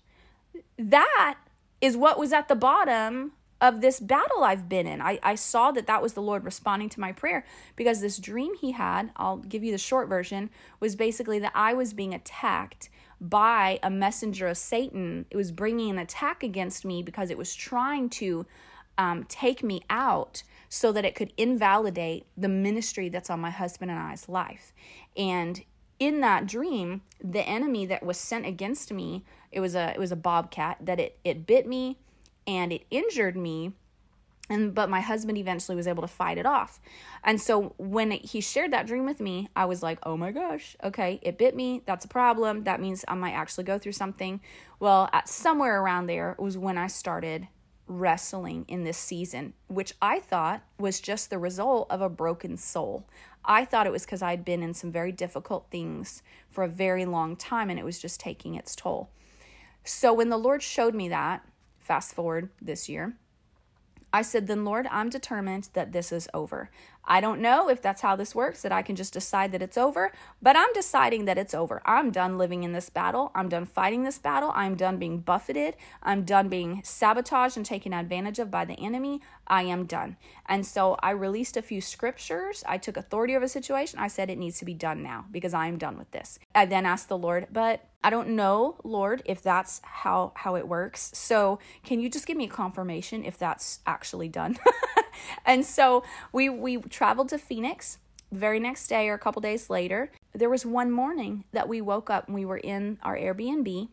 that 0.79 1.37
is 1.81 1.97
what 1.97 2.19
was 2.19 2.33
at 2.33 2.49
the 2.49 2.55
bottom 2.55 3.33
of 3.61 3.81
this 3.81 4.01
battle 4.01 4.43
I've 4.43 4.69
been 4.69 4.87
in. 4.87 5.01
I, 5.01 5.19
I 5.23 5.37
saw 5.37 5.71
that 5.71 5.87
that 5.87 6.03
was 6.03 6.15
the 6.15 6.23
Lord 6.23 6.45
responding 6.45 6.89
to 6.91 7.01
my 7.01 7.13
prayer 7.13 7.45
because 7.77 8.01
this 8.01 8.19
dream 8.19 8.55
he 8.57 8.73
had, 8.73 9.13
I'll 9.17 9.39
give 9.39 9.63
you 9.63 9.71
the 9.71 9.79
short 9.79 10.09
version, 10.09 10.51
was 10.81 10.97
basically 10.97 11.39
that 11.39 11.53
I 11.55 11.73
was 11.73 11.93
being 11.93 12.13
attacked 12.13 12.91
by 13.21 13.79
a 13.83 13.89
messenger 13.89 14.49
of 14.49 14.59
Satan. 14.59 15.27
It 15.31 15.37
was 15.37 15.53
bringing 15.53 15.91
an 15.91 15.99
attack 15.99 16.43
against 16.43 16.85
me 16.85 17.05
because 17.05 17.31
it 17.31 17.39
was 17.39 17.55
trying 17.55 18.11
to 18.11 18.47
um, 18.99 19.25
take 19.25 19.63
me 19.63 19.83
out 19.91 20.43
so 20.69 20.93
that 20.93 21.05
it 21.05 21.15
could 21.15 21.33
invalidate 21.37 22.27
the 22.37 22.49
ministry 22.49 23.09
that's 23.09 23.31
on 23.31 23.41
my 23.41 23.51
husband 23.51 23.91
and 23.91 24.01
I's 24.01 24.29
life. 24.29 24.73
And 25.17 25.63
in 25.99 26.21
that 26.21 26.47
dream, 26.47 27.03
the 27.23 27.47
enemy 27.47 27.87
that 27.87 28.03
was 28.03 28.19
sent 28.19 28.47
against 28.47 28.93
me, 28.93 29.25
it 29.51 29.61
was 29.61 29.75
a 29.75 29.91
it 29.91 29.99
was 29.99 30.13
a 30.13 30.17
bobcat 30.17 30.79
that 30.81 30.99
it 30.99 31.19
it 31.25 31.47
bit 31.47 31.67
me 31.67 31.99
and 32.47 32.73
it 32.73 32.85
injured 32.91 33.37
me 33.37 33.73
and 34.51 34.75
but 34.75 34.91
my 34.91 35.01
husband 35.01 35.39
eventually 35.39 35.77
was 35.77 35.87
able 35.87 36.03
to 36.03 36.09
fight 36.09 36.39
it 36.39 36.47
off 36.47 36.81
and 37.23 37.41
so 37.41 37.75
when 37.79 38.11
he 38.11 38.41
shared 38.41 38.73
that 38.73 38.87
dream 38.87 39.07
with 39.07 39.21
me 39.21 39.49
i 39.55 39.65
was 39.65 39.83
like 39.83 39.99
oh 40.03 40.17
my 40.17 40.33
gosh 40.33 40.77
okay 40.83 41.21
it 41.23 41.39
bit 41.39 41.55
me 41.55 41.83
that's 41.87 42.05
a 42.05 42.09
problem 42.09 42.65
that 42.65 42.81
means 42.81 43.05
i 43.09 43.15
might 43.15 43.33
actually 43.33 43.65
go 43.65 43.79
through 43.79 43.93
something 43.93 44.41
well 44.81 45.09
at 45.13 45.29
somewhere 45.29 45.81
around 45.81 46.07
there 46.07 46.35
was 46.39 46.59
when 46.59 46.77
i 46.77 46.87
started 46.87 47.47
wrestling 47.87 48.65
in 48.69 48.85
this 48.85 48.97
season 48.97 49.53
which 49.69 49.93
i 50.01 50.19
thought 50.19 50.63
was 50.79 51.01
just 51.01 51.31
the 51.31 51.39
result 51.39 51.87
of 51.91 52.01
a 52.01 52.09
broken 52.09 52.57
soul 52.57 53.05
I 53.45 53.65
thought 53.65 53.87
it 53.87 53.93
was 53.93 54.05
because 54.05 54.23
I'd 54.23 54.45
been 54.45 54.63
in 54.63 54.75
some 54.75 54.93
very 54.93 55.13
difficult 55.13 55.67
things 55.71 56.23
for 56.51 56.65
a 56.65 56.69
very 56.69 57.05
long 57.05 57.37
time 57.37 57.71
and 57.71 57.79
it 57.79 57.85
was 57.85 57.99
just 57.99 58.21
taking 58.21 58.55
its 58.55 58.77
toll. 58.77 59.11
So 59.85 60.13
when 60.13 60.29
the 60.29 60.39
Lord 60.39 60.63
showed 60.63 60.95
me 60.95 61.09
that, 61.09 61.45
fast 61.81 62.15
forward 62.15 62.51
this 62.61 62.89
year, 62.89 63.15
I 64.13 64.23
said, 64.23 64.47
Then, 64.47 64.65
Lord, 64.65 64.87
I'm 64.91 65.09
determined 65.09 65.71
that 65.73 65.93
this 65.93 66.13
is 66.13 66.29
over. 66.33 66.71
I 67.05 67.21
don't 67.21 67.41
know 67.41 67.69
if 67.69 67.83
that's 67.83 68.03
how 68.03 68.17
this 68.17 68.35
works, 68.35 68.63
that 68.63 68.73
I 68.73 68.83
can 68.83 68.97
just 68.97 69.13
decide 69.13 69.53
that 69.53 69.63
it's 69.63 69.77
over, 69.77 70.13
but 70.41 70.57
I'm 70.57 70.73
deciding 70.73 71.25
that 71.25 71.39
it's 71.39 71.55
over. 71.55 71.83
I'm 71.85 72.11
done 72.11 72.39
living 72.39 72.63
in 72.63 72.73
this 72.73 72.91
battle. 72.91 73.33
I'm 73.35 73.49
done 73.49 73.67
fighting 73.67 74.05
this 74.05 74.19
battle. 74.19 74.53
I'm 74.55 74.77
done 74.77 74.99
being 74.99 75.21
buffeted. 75.21 75.77
I'm 76.03 76.25
done 76.25 76.49
being 76.49 76.81
sabotaged 76.85 77.57
and 77.57 77.67
taken 77.67 77.93
advantage 77.93 78.39
of 78.39 78.51
by 78.51 78.65
the 78.65 78.75
enemy. 78.75 79.21
I 79.47 79.63
am 79.63 79.87
done. 79.87 80.17
And 80.47 80.65
so 80.65 80.97
I 81.03 81.11
released 81.11 81.57
a 81.57 81.63
few 81.63 81.81
scriptures. 81.81 82.63
I 82.67 82.79
took 82.79 82.97
authority 82.97 83.35
over 83.35 83.47
a 83.47 83.49
situation. 83.49 83.99
I 83.99 84.09
said 84.09 84.31
it 84.31 84.39
needs 84.39 84.59
to 84.61 84.65
be 84.65 84.75
done 84.75 85.03
now 85.03 85.27
because 85.31 85.55
I 85.55 85.67
am 85.67 85.79
done 85.79 85.99
with 85.99 86.11
this. 86.13 86.39
I 86.55 86.67
then 86.67 86.87
asked 86.87 87.09
the 87.09 87.19
Lord, 87.19 87.49
but 87.53 87.85
I 88.05 88.11
don't 88.11 88.31
know, 88.31 88.77
Lord, 88.83 89.23
if 89.25 89.43
that's 89.43 89.81
how 89.85 90.33
how 90.35 90.57
it 90.57 90.67
works. 90.67 91.13
So, 91.15 91.61
can 91.85 92.01
you 92.01 92.09
just 92.09 92.27
give 92.27 92.37
me 92.37 92.45
a 92.47 92.49
confirmation 92.49 93.25
if 93.25 93.39
that's 93.39 93.79
actually 93.87 94.29
done? 94.29 94.59
and 95.47 95.65
so 95.65 96.03
we 96.33 96.49
we 96.49 96.79
traveled 96.93 97.31
to 97.31 97.39
Phoenix. 97.39 97.99
The 98.31 98.39
very 98.39 98.61
next 98.61 98.87
day 98.87 99.09
or 99.09 99.15
a 99.15 99.19
couple 99.19 99.43
days 99.43 99.69
later, 99.69 100.11
there 100.33 100.49
was 100.49 100.65
one 100.65 100.91
morning 100.91 101.45
that 101.53 101.69
we 101.69 101.81
woke 101.81 102.09
up 102.09 102.27
and 102.27 102.35
we 102.35 102.45
were 102.45 102.59
in 102.59 102.99
our 103.03 103.17
Airbnb, 103.17 103.89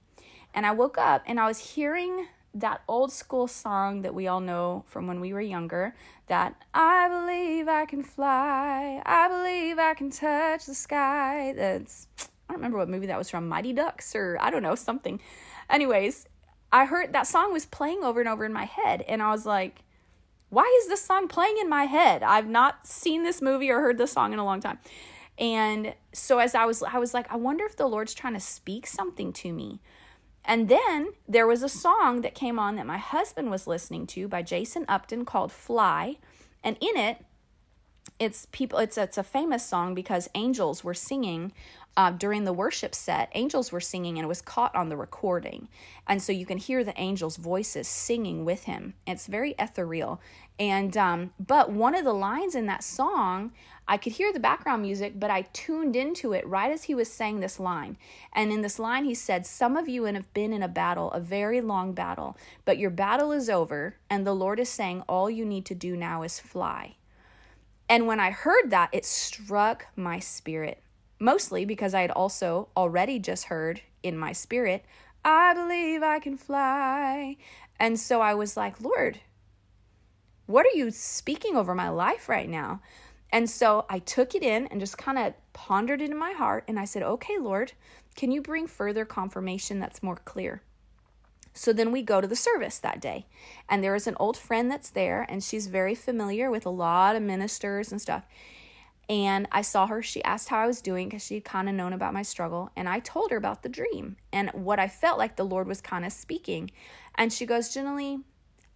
and 0.54 0.66
I 0.66 0.72
woke 0.72 0.98
up 0.98 1.24
and 1.26 1.40
I 1.40 1.48
was 1.48 1.74
hearing 1.74 2.28
that 2.54 2.82
old 2.88 3.12
school 3.12 3.48
song 3.48 4.02
that 4.02 4.16
we 4.16 4.28
all 4.28 4.40
know 4.40 4.84
from 4.88 5.08
when 5.08 5.20
we 5.20 5.34
were 5.34 5.42
younger 5.42 5.96
that 6.28 6.56
I 6.74 7.08
believe 7.08 7.68
I 7.68 7.86
can 7.86 8.02
fly, 8.02 9.02
I 9.06 9.28
believe 9.28 9.78
I 9.78 9.94
can 9.94 10.10
touch 10.10 10.66
the 10.66 10.74
sky. 10.74 11.54
That's 11.56 12.08
I 12.18 12.54
don't 12.54 12.58
remember 12.58 12.80
what 12.80 12.90
movie 12.90 13.08
that 13.08 13.18
was 13.18 13.30
from, 13.30 13.48
Mighty 13.48 13.74
Ducks 13.74 14.16
or 14.16 14.38
I 14.42 14.50
don't 14.50 14.64
know, 14.64 14.76
something. 14.76 15.22
Anyways, 15.70 16.26
I 16.72 16.86
heard 16.86 17.14
that 17.14 17.28
song 17.28 17.54
was 17.54 17.66
playing 17.66 18.04
over 18.04 18.20
and 18.20 18.30
over 18.30 18.46
in 18.46 18.54
my 18.54 18.66
head, 18.66 19.04
and 19.08 19.22
I 19.22 19.32
was 19.32 19.46
like, 19.46 19.84
why 20.50 20.80
is 20.82 20.88
this 20.88 21.04
song 21.04 21.28
playing 21.28 21.58
in 21.60 21.70
my 21.70 21.86
head? 21.86 22.24
I've 22.24 22.48
not 22.48 22.88
seen 22.88 23.24
this 23.24 23.42
movie 23.42 23.70
or 23.70 23.80
heard 23.82 23.98
this 23.98 24.12
song 24.12 24.34
in 24.34 24.40
a 24.40 24.46
long 24.46 24.60
time. 24.60 24.80
And 25.38 25.94
so 26.12 26.40
as 26.40 26.54
I 26.54 26.66
was 26.66 26.84
I 26.84 26.98
was 26.98 27.14
like, 27.14 27.32
I 27.32 27.38
wonder 27.38 27.66
if 27.66 27.78
the 27.78 27.88
Lord's 27.88 28.14
trying 28.14 28.34
to 28.34 28.40
speak 28.40 28.86
something 28.86 29.32
to 29.34 29.54
me. 29.54 29.80
And 30.44 30.68
then 30.68 31.10
there 31.28 31.48
was 31.48 31.64
a 31.64 31.70
song 31.70 32.22
that 32.22 32.34
came 32.34 32.58
on 32.58 32.76
that 32.76 32.86
my 32.86 32.98
husband 32.98 33.52
was 33.52 33.68
listening 33.68 34.08
to 34.08 34.28
by 34.28 34.42
Jason 34.42 34.86
Upton 34.88 35.24
called 35.24 35.52
Fly. 35.52 36.18
And 36.64 36.76
in 36.82 36.98
it, 36.98 37.24
it's 38.18 38.48
people 38.52 38.80
it's 38.80 38.98
it's 38.98 39.18
a 39.18 39.24
famous 39.24 39.66
song 39.66 39.94
because 39.94 40.30
angels 40.36 40.84
were 40.84 40.94
singing 40.94 41.54
uh, 42.00 42.12
during 42.12 42.46
the 42.46 42.54
worship 42.54 42.96
set, 42.96 43.30
angels 43.36 43.74
were 43.74 43.82
singing 43.82 44.18
and 44.18 44.24
it 44.24 44.30
was 44.30 44.42
caught 44.42 44.74
on 44.74 44.88
the 44.88 44.96
recording. 44.96 45.68
And 46.08 46.22
so 46.22 46.32
you 46.32 46.46
can 46.46 46.58
hear 46.58 46.82
the 46.82 46.98
angels' 46.98 47.36
voices 47.36 47.90
singing 47.90 48.46
with 48.46 48.64
him. 48.64 48.94
It's 49.06 49.28
very 49.28 49.54
ethereal. 49.60 50.22
And, 50.58 50.96
um, 50.96 51.34
but 51.46 51.74
one 51.74 51.96
of 51.96 52.06
the 52.06 52.14
lines 52.14 52.56
in 52.56 52.68
that 52.68 52.86
song, 52.86 53.52
I 53.86 53.98
could 53.98 54.14
hear 54.14 54.32
the 54.32 54.40
background 54.40 54.82
music, 54.82 55.20
but 55.20 55.30
I 55.30 55.42
tuned 55.52 55.98
into 55.98 56.32
it 56.32 56.48
right 56.48 56.72
as 56.72 56.84
he 56.84 56.96
was 56.96 57.12
saying 57.12 57.42
this 57.42 57.60
line. 57.60 57.98
And 58.32 58.54
in 58.54 58.62
this 58.62 58.80
line, 58.80 59.04
he 59.04 59.14
said, 59.14 59.46
Some 59.46 59.76
of 59.76 59.90
you 59.90 60.06
have 60.06 60.34
been 60.34 60.54
in 60.54 60.64
a 60.64 60.70
battle, 60.70 61.12
a 61.12 61.20
very 61.20 61.60
long 61.60 61.92
battle, 61.92 62.38
but 62.64 62.78
your 62.78 62.92
battle 62.92 63.34
is 63.34 63.50
over, 63.50 63.98
and 64.10 64.26
the 64.26 64.34
Lord 64.34 64.62
is 64.62 64.70
saying, 64.70 65.04
All 65.10 65.30
you 65.30 65.44
need 65.44 65.66
to 65.66 65.76
do 65.76 65.98
now 65.98 66.24
is 66.24 66.40
fly. 66.40 66.96
And 67.90 68.08
when 68.08 68.22
I 68.22 68.32
heard 68.32 68.70
that, 68.70 68.90
it 68.94 69.04
struck 69.04 69.88
my 69.98 70.20
spirit, 70.20 70.82
mostly 71.20 71.66
because 71.66 71.94
I 71.94 72.02
had 72.02 72.12
also 72.12 72.70
already 72.76 73.20
just 73.20 73.46
heard 73.46 73.82
in 74.02 74.18
my 74.18 74.32
spirit, 74.32 74.86
I 75.24 75.54
believe 75.54 76.02
I 76.02 76.20
can 76.20 76.38
fly. 76.38 77.38
And 77.80 78.00
so 78.00 78.22
I 78.22 78.34
was 78.34 78.58
like, 78.58 78.82
Lord, 78.82 79.20
what 80.46 80.66
are 80.66 80.78
you 80.78 80.92
speaking 80.92 81.56
over 81.56 81.76
my 81.76 81.90
life 81.90 82.30
right 82.30 82.50
now? 82.50 82.82
And 83.32 83.50
so 83.50 83.86
I 83.90 84.00
took 84.00 84.34
it 84.34 84.42
in 84.42 84.68
and 84.68 84.80
just 84.80 84.98
kind 84.98 85.20
of 85.20 85.34
pondered 85.54 86.02
it 86.02 86.10
in 86.10 86.18
my 86.18 86.32
heart. 86.32 86.64
And 86.68 86.80
I 86.80 86.86
said, 86.86 87.04
Okay, 87.04 87.38
Lord, 87.38 87.74
can 88.16 88.32
you 88.32 88.42
bring 88.42 88.66
further 88.66 89.06
confirmation 89.06 89.80
that's 89.80 90.02
more 90.02 90.16
clear? 90.16 90.64
So 91.54 91.74
then 91.74 91.92
we 91.92 92.02
go 92.02 92.22
to 92.22 92.28
the 92.28 92.36
service 92.36 92.80
that 92.80 93.02
day. 93.02 93.28
And 93.68 93.84
there 93.84 93.96
is 93.96 94.08
an 94.08 94.16
old 94.20 94.38
friend 94.38 94.72
that's 94.72 94.90
there, 94.90 95.26
and 95.30 95.44
she's 95.44 95.68
very 95.68 95.96
familiar 95.96 96.50
with 96.50 96.66
a 96.66 96.72
lot 96.72 97.16
of 97.16 97.22
ministers 97.22 97.92
and 97.92 98.02
stuff. 98.02 98.26
And 99.10 99.48
I 99.52 99.64
saw 99.64 99.88
her. 99.88 100.04
She 100.04 100.24
asked 100.24 100.50
how 100.50 100.60
I 100.60 100.68
was 100.68 100.82
doing 100.82 101.10
because 101.10 101.26
she'd 101.26 101.44
kind 101.44 101.68
of 101.68 101.74
known 101.74 101.94
about 101.94 102.14
my 102.14 102.22
struggle. 102.22 102.70
And 102.76 102.88
I 102.88 103.00
told 103.00 103.32
her 103.32 103.38
about 103.38 103.64
the 103.64 103.70
dream 103.70 104.18
and 104.32 104.52
what 104.54 104.80
I 104.80 104.88
felt 104.88 105.18
like 105.18 105.36
the 105.36 105.44
Lord 105.44 105.68
was 105.68 105.82
kind 105.82 106.06
of 106.06 106.14
speaking. 106.14 106.70
And 107.16 107.34
she 107.34 107.48
goes, 107.48 107.74
Jenilee, 107.74 108.22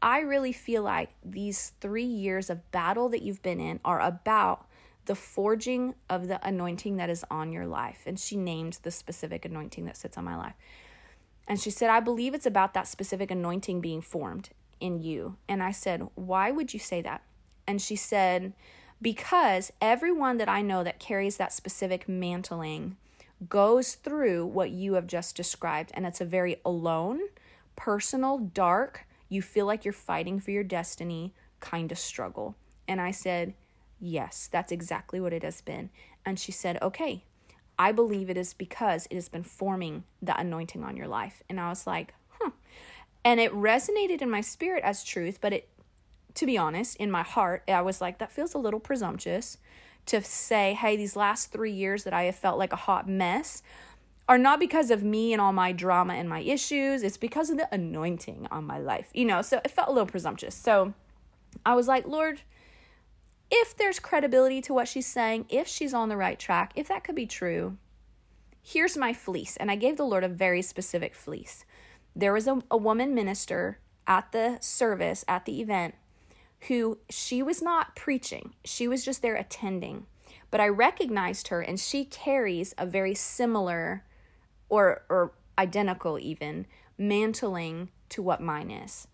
I 0.01 0.19
really 0.19 0.51
feel 0.51 0.81
like 0.81 1.11
these 1.23 1.73
three 1.79 2.03
years 2.03 2.49
of 2.49 2.71
battle 2.71 3.09
that 3.09 3.21
you've 3.21 3.43
been 3.43 3.59
in 3.59 3.79
are 3.85 4.01
about 4.01 4.67
the 5.05 5.15
forging 5.15 5.93
of 6.09 6.27
the 6.27 6.45
anointing 6.45 6.97
that 6.97 7.11
is 7.11 7.23
on 7.29 7.51
your 7.51 7.67
life. 7.67 8.01
And 8.07 8.19
she 8.19 8.35
named 8.35 8.79
the 8.81 8.91
specific 8.91 9.45
anointing 9.45 9.85
that 9.85 9.97
sits 9.97 10.17
on 10.17 10.23
my 10.23 10.35
life. 10.35 10.55
And 11.47 11.59
she 11.59 11.69
said, 11.69 11.89
I 11.89 11.99
believe 11.99 12.33
it's 12.33 12.45
about 12.45 12.73
that 12.73 12.87
specific 12.87 13.29
anointing 13.29 13.81
being 13.81 14.01
formed 14.01 14.49
in 14.79 15.01
you. 15.01 15.37
And 15.47 15.61
I 15.61 15.71
said, 15.71 16.07
Why 16.15 16.51
would 16.51 16.73
you 16.73 16.79
say 16.79 17.01
that? 17.01 17.21
And 17.67 17.81
she 17.81 17.95
said, 17.95 18.53
Because 19.01 19.71
everyone 19.81 20.37
that 20.37 20.49
I 20.49 20.61
know 20.61 20.83
that 20.83 20.99
carries 20.99 21.37
that 21.37 21.53
specific 21.53 22.07
mantling 22.07 22.97
goes 23.49 23.95
through 23.95 24.45
what 24.45 24.71
you 24.71 24.93
have 24.93 25.07
just 25.07 25.35
described. 25.35 25.91
And 25.93 26.05
it's 26.05 26.21
a 26.21 26.25
very 26.25 26.57
alone, 26.65 27.19
personal, 27.75 28.37
dark, 28.37 29.05
you 29.29 29.41
feel 29.41 29.65
like 29.65 29.83
you're 29.83 29.93
fighting 29.93 30.39
for 30.39 30.51
your 30.51 30.63
destiny 30.63 31.33
kind 31.59 31.91
of 31.91 31.97
struggle. 31.97 32.55
And 32.87 33.01
I 33.01 33.11
said, 33.11 33.53
Yes, 33.99 34.49
that's 34.51 34.71
exactly 34.71 35.19
what 35.21 35.33
it 35.33 35.43
has 35.43 35.61
been. 35.61 35.89
And 36.25 36.39
she 36.39 36.51
said, 36.51 36.81
Okay, 36.81 37.23
I 37.79 37.91
believe 37.91 38.29
it 38.29 38.37
is 38.37 38.53
because 38.53 39.07
it 39.09 39.15
has 39.15 39.29
been 39.29 39.43
forming 39.43 40.03
the 40.21 40.37
anointing 40.37 40.83
on 40.83 40.97
your 40.97 41.07
life. 41.07 41.41
And 41.49 41.59
I 41.59 41.69
was 41.69 41.87
like, 41.87 42.13
Huh. 42.39 42.51
And 43.25 43.39
it 43.39 43.53
resonated 43.53 44.21
in 44.21 44.29
my 44.29 44.41
spirit 44.41 44.83
as 44.83 45.03
truth, 45.03 45.39
but 45.41 45.53
it, 45.53 45.69
to 46.35 46.45
be 46.45 46.57
honest, 46.57 46.95
in 46.97 47.11
my 47.11 47.23
heart, 47.23 47.63
I 47.67 47.81
was 47.81 48.01
like, 48.01 48.17
That 48.19 48.31
feels 48.31 48.53
a 48.53 48.59
little 48.59 48.79
presumptuous 48.79 49.57
to 50.07 50.21
say, 50.21 50.73
Hey, 50.73 50.95
these 50.95 51.15
last 51.15 51.51
three 51.51 51.71
years 51.71 52.03
that 52.03 52.13
I 52.13 52.23
have 52.23 52.35
felt 52.35 52.57
like 52.57 52.73
a 52.73 52.77
hot 52.77 53.07
mess 53.07 53.63
are 54.27 54.37
not 54.37 54.59
because 54.59 54.89
of 54.89 55.03
me 55.03 55.33
and 55.33 55.41
all 55.41 55.51
my 55.51 55.71
drama 55.71 56.13
and 56.13 56.29
my 56.29 56.39
issues. 56.39 57.03
It's 57.03 57.17
because 57.17 57.49
of 57.49 57.57
the 57.57 57.67
anointing 57.73 58.47
on 58.51 58.65
my 58.65 58.77
life, 58.77 59.09
you 59.13 59.25
know? 59.25 59.41
So 59.41 59.59
it 59.63 59.71
felt 59.71 59.89
a 59.89 59.91
little 59.91 60.07
presumptuous. 60.07 60.55
So 60.55 60.93
I 61.65 61.75
was 61.75 61.87
like, 61.87 62.07
Lord, 62.07 62.41
if 63.51 63.75
there's 63.75 63.99
credibility 63.99 64.61
to 64.61 64.73
what 64.73 64.87
she's 64.87 65.05
saying, 65.05 65.45
if 65.49 65.67
she's 65.67 65.93
on 65.93 66.09
the 66.09 66.17
right 66.17 66.39
track, 66.39 66.71
if 66.75 66.87
that 66.87 67.03
could 67.03 67.15
be 67.15 67.25
true, 67.25 67.77
here's 68.61 68.97
my 68.97 69.13
fleece. 69.13 69.57
And 69.57 69.69
I 69.69 69.75
gave 69.75 69.97
the 69.97 70.05
Lord 70.05 70.23
a 70.23 70.29
very 70.29 70.61
specific 70.61 71.13
fleece. 71.13 71.65
There 72.15 72.33
was 72.33 72.47
a, 72.47 72.61
a 72.71 72.77
woman 72.77 73.13
minister 73.13 73.79
at 74.07 74.31
the 74.31 74.57
service, 74.61 75.25
at 75.27 75.45
the 75.45 75.61
event, 75.61 75.95
who 76.67 76.99
she 77.09 77.43
was 77.43 77.61
not 77.61 77.95
preaching, 77.95 78.53
she 78.63 78.87
was 78.87 79.03
just 79.03 79.21
there 79.21 79.35
attending. 79.35 80.05
But 80.51 80.61
I 80.61 80.67
recognized 80.67 81.47
her, 81.47 81.61
and 81.61 81.79
she 81.79 82.05
carries 82.05 82.75
a 82.77 82.85
very 82.85 83.15
similar 83.15 84.03
or 84.69 85.03
or 85.09 85.33
identical 85.57 86.19
even 86.19 86.65
mantling 86.97 87.89
to 88.09 88.21
what 88.21 88.41
mine 88.41 88.71
is. 88.71 89.07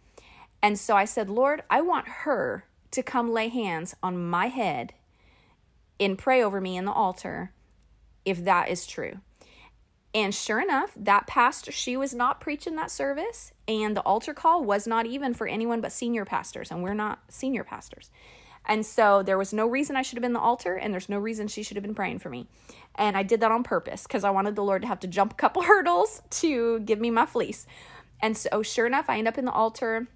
And 0.61 0.77
so 0.77 0.95
I 0.95 1.05
said, 1.05 1.29
Lord, 1.29 1.63
I 1.69 1.81
want 1.81 2.07
her 2.07 2.65
to 2.91 3.03
come 3.03 3.31
lay 3.31 3.47
hands 3.47 3.95
on 4.03 4.29
my 4.29 4.47
head 4.47 4.93
and 5.99 6.17
pray 6.17 6.43
over 6.43 6.59
me 6.59 6.77
in 6.77 6.85
the 6.85 6.91
altar 6.91 7.53
if 8.25 8.43
that 8.43 8.69
is 8.69 8.85
true. 8.85 9.19
And 10.13 10.33
sure 10.33 10.59
enough, 10.59 10.91
that 10.95 11.27
pastor, 11.27 11.71
she 11.71 11.95
was 11.95 12.15
not 12.15 12.41
preaching 12.41 12.75
that 12.75 12.89
service, 12.89 13.51
and 13.67 13.95
the 13.95 14.01
altar 14.01 14.33
call 14.33 14.63
was 14.63 14.87
not 14.87 15.05
even 15.05 15.35
for 15.35 15.47
anyone 15.47 15.81
but 15.81 15.91
senior 15.91 16.25
pastors, 16.25 16.71
and 16.71 16.81
we're 16.81 16.95
not 16.95 17.19
senior 17.29 17.63
pastors. 17.63 18.09
And 18.65 18.85
so 18.85 19.23
there 19.23 19.37
was 19.37 19.53
no 19.53 19.67
reason 19.67 19.95
I 19.95 20.01
should 20.01 20.17
have 20.17 20.23
been 20.23 20.33
the 20.33 20.39
altar, 20.39 20.75
and 20.75 20.91
there's 20.93 21.09
no 21.09 21.19
reason 21.19 21.47
she 21.47 21.63
should 21.63 21.77
have 21.77 21.83
been 21.83 21.95
praying 21.95 22.19
for 22.19 22.29
me. 22.29 22.47
And 22.95 23.15
I 23.15 23.23
did 23.23 23.39
that 23.41 23.51
on 23.51 23.63
purpose 23.63 24.03
because 24.03 24.23
I 24.23 24.31
wanted 24.31 24.55
the 24.55 24.63
Lord 24.63 24.81
to 24.81 24.87
have 24.87 24.99
to 25.01 25.07
jump 25.07 25.33
a 25.33 25.35
couple 25.35 25.61
hurdles 25.63 26.21
to 26.31 26.79
give 26.79 26.99
me 26.99 27.11
my 27.11 27.25
fleece. 27.25 27.67
And 28.21 28.35
so, 28.35 28.63
sure 28.63 28.87
enough, 28.87 29.09
I 29.09 29.17
end 29.17 29.27
up 29.27 29.37
in 29.37 29.45
the 29.45 29.51
altar 29.51 30.07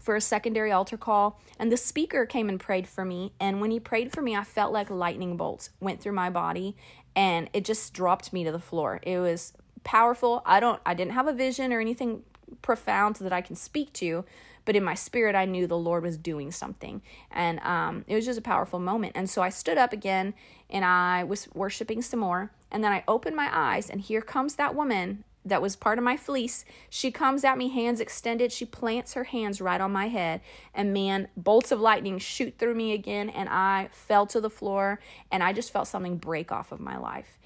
for 0.00 0.16
a 0.16 0.20
secondary 0.20 0.72
altar 0.72 0.96
call, 0.96 1.40
and 1.58 1.70
the 1.70 1.76
speaker 1.76 2.26
came 2.26 2.48
and 2.48 2.60
prayed 2.60 2.86
for 2.86 3.04
me. 3.04 3.32
And 3.40 3.60
when 3.60 3.70
he 3.70 3.80
prayed 3.80 4.12
for 4.12 4.22
me, 4.22 4.36
I 4.36 4.44
felt 4.44 4.72
like 4.72 4.90
lightning 4.90 5.36
bolts 5.36 5.70
went 5.80 6.00
through 6.00 6.12
my 6.12 6.30
body, 6.30 6.76
and 7.16 7.50
it 7.52 7.64
just 7.64 7.92
dropped 7.92 8.32
me 8.32 8.44
to 8.44 8.52
the 8.52 8.60
floor. 8.60 9.00
It 9.02 9.18
was 9.18 9.54
powerful. 9.82 10.42
I 10.46 10.60
don't, 10.60 10.80
I 10.86 10.94
didn't 10.94 11.12
have 11.12 11.26
a 11.26 11.32
vision 11.32 11.72
or 11.72 11.80
anything 11.80 12.22
profound 12.62 13.16
that 13.16 13.32
I 13.32 13.40
can 13.40 13.56
speak 13.56 13.92
to, 13.94 14.24
but 14.66 14.76
in 14.76 14.84
my 14.84 14.94
spirit 14.94 15.34
i 15.34 15.46
knew 15.46 15.66
the 15.66 15.78
lord 15.78 16.02
was 16.02 16.18
doing 16.18 16.52
something 16.52 17.00
and 17.30 17.58
um, 17.60 18.04
it 18.06 18.14
was 18.14 18.26
just 18.26 18.38
a 18.38 18.42
powerful 18.42 18.78
moment 18.78 19.12
and 19.14 19.30
so 19.30 19.40
i 19.40 19.48
stood 19.48 19.78
up 19.78 19.94
again 19.94 20.34
and 20.68 20.84
i 20.84 21.24
was 21.24 21.48
worshiping 21.54 22.02
some 22.02 22.20
more 22.20 22.50
and 22.70 22.84
then 22.84 22.92
i 22.92 23.02
opened 23.08 23.34
my 23.34 23.48
eyes 23.50 23.88
and 23.88 24.02
here 24.02 24.20
comes 24.20 24.56
that 24.56 24.74
woman 24.74 25.24
that 25.46 25.62
was 25.62 25.76
part 25.76 25.96
of 25.96 26.04
my 26.04 26.16
fleece. 26.16 26.64
She 26.90 27.10
comes 27.10 27.44
at 27.44 27.56
me, 27.56 27.68
hands 27.68 28.00
extended. 28.00 28.50
She 28.52 28.66
plants 28.66 29.14
her 29.14 29.24
hands 29.24 29.60
right 29.60 29.80
on 29.80 29.92
my 29.92 30.08
head. 30.08 30.40
And 30.74 30.92
man, 30.92 31.28
bolts 31.36 31.70
of 31.70 31.80
lightning 31.80 32.18
shoot 32.18 32.58
through 32.58 32.74
me 32.74 32.92
again. 32.92 33.30
And 33.30 33.48
I 33.48 33.88
fell 33.92 34.26
to 34.26 34.40
the 34.40 34.50
floor 34.50 35.00
and 35.30 35.42
I 35.42 35.52
just 35.52 35.72
felt 35.72 35.88
something 35.88 36.16
break 36.18 36.50
off 36.50 36.72
of 36.72 36.80
my 36.80 36.98
life. 36.98 37.38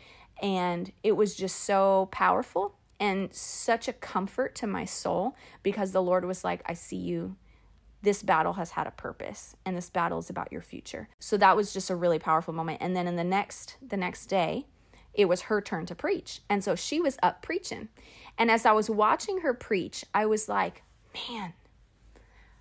And 0.43 0.91
it 1.03 1.13
was 1.13 1.37
just 1.37 1.61
so 1.61 2.09
powerful 2.11 2.75
and 2.99 3.33
such 3.35 3.87
a 3.87 3.93
comfort 3.93 4.55
to 4.57 4.67
my 4.67 4.87
soul 4.87 5.37
because 5.63 5.93
the 5.93 6.03
Lord 6.03 6.25
was 6.25 6.43
like, 6.43 6.63
I 6.67 6.73
see 6.73 6.97
you. 6.97 7.37
This 8.03 8.23
battle 8.23 8.55
has 8.55 8.71
had 8.71 8.87
a 8.87 8.93
purpose 8.93 9.57
and 9.67 9.77
this 9.77 9.91
battle 9.91 10.19
is 10.19 10.31
about 10.31 10.51
your 10.51 10.63
future. 10.63 11.11
So 11.19 11.37
that 11.37 11.55
was 11.55 11.75
just 11.75 11.91
a 11.91 11.97
really 11.97 12.19
powerful 12.19 12.55
moment. 12.55 12.79
And 12.81 12.97
then 12.97 13.07
in 13.07 13.17
the 13.17 13.25
next 13.25 13.77
the 13.87 13.99
next 13.99 14.27
day, 14.27 14.65
it 15.21 15.29
was 15.29 15.43
her 15.43 15.61
turn 15.61 15.87
to 15.87 15.95
preach. 15.95 16.41
And 16.49 16.65
so 16.65 16.75
she 16.75 17.01
was 17.01 17.19
up 17.23 17.43
preaching. 17.43 17.89
And 18.39 18.51
as 18.51 18.65
I 18.65 18.73
was 18.73 18.89
watching 18.89 19.41
her 19.41 19.53
preach, 19.53 20.05
I 20.15 20.27
was 20.27 20.49
like, 20.49 20.83
man, 21.15 21.53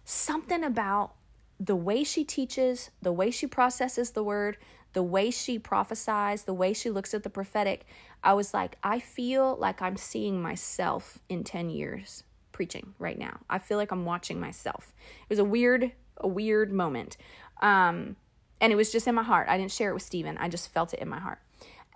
something 0.04 0.64
about 0.64 1.14
the 1.60 1.76
way 1.76 2.04
she 2.04 2.24
teaches, 2.24 2.90
the 3.02 3.12
way 3.12 3.32
she 3.32 3.48
processes 3.48 4.12
the 4.12 4.24
word, 4.24 4.58
the 4.94 5.04
way 5.04 5.30
she 5.32 5.60
prophesies, 5.60 6.44
the 6.44 6.54
way 6.54 6.74
she 6.74 6.90
looks 6.90 7.14
at 7.14 7.24
the 7.24 7.30
prophetic, 7.30 7.86
I 8.24 8.34
was 8.34 8.54
like, 8.54 8.78
I 8.84 9.00
feel 9.00 9.56
like 9.58 9.82
I'm 9.82 9.98
seeing 9.98 10.42
myself 10.42 11.20
in 11.30 11.44
10 11.44 11.70
years 11.70 12.24
preaching 12.52 12.94
right 13.00 13.18
now. 13.18 13.40
I 13.50 13.60
feel 13.60 13.78
like 13.78 13.92
I'm 13.92 14.06
watching 14.06 14.40
myself. 14.40 14.94
It 15.24 15.30
was 15.30 15.40
a 15.40 15.46
weird, 15.46 15.92
a 16.18 16.28
weird 16.28 16.74
moment. 16.74 17.16
Um, 17.62 18.16
and 18.60 18.74
it 18.74 18.76
was 18.76 18.92
just 18.92 19.08
in 19.08 19.16
my 19.16 19.24
heart. 19.24 19.48
I 19.48 19.58
didn't 19.58 19.72
share 19.72 19.92
it 19.92 19.94
with 19.94 20.04
Stephen. 20.04 20.38
I 20.38 20.50
just 20.50 20.74
felt 20.74 20.94
it 20.94 21.00
in 21.00 21.08
my 21.08 21.20
heart. 21.20 21.40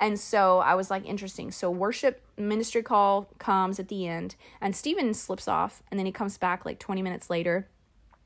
And 0.04 0.20
so 0.20 0.60
I 0.60 0.76
was 0.76 0.92
like, 0.92 1.06
interesting. 1.06 1.50
So 1.50 1.72
worship 1.72 2.22
ministry 2.36 2.84
call 2.84 3.30
comes 3.39 3.80
at 3.80 3.88
the 3.88 4.06
end, 4.06 4.36
and 4.60 4.76
Stephen 4.76 5.13
slips 5.13 5.48
off, 5.48 5.82
and 5.89 5.98
then 5.98 6.06
he 6.06 6.12
comes 6.12 6.38
back 6.38 6.66
like 6.66 6.78
20 6.78 7.02
minutes 7.02 7.30
later. 7.30 7.70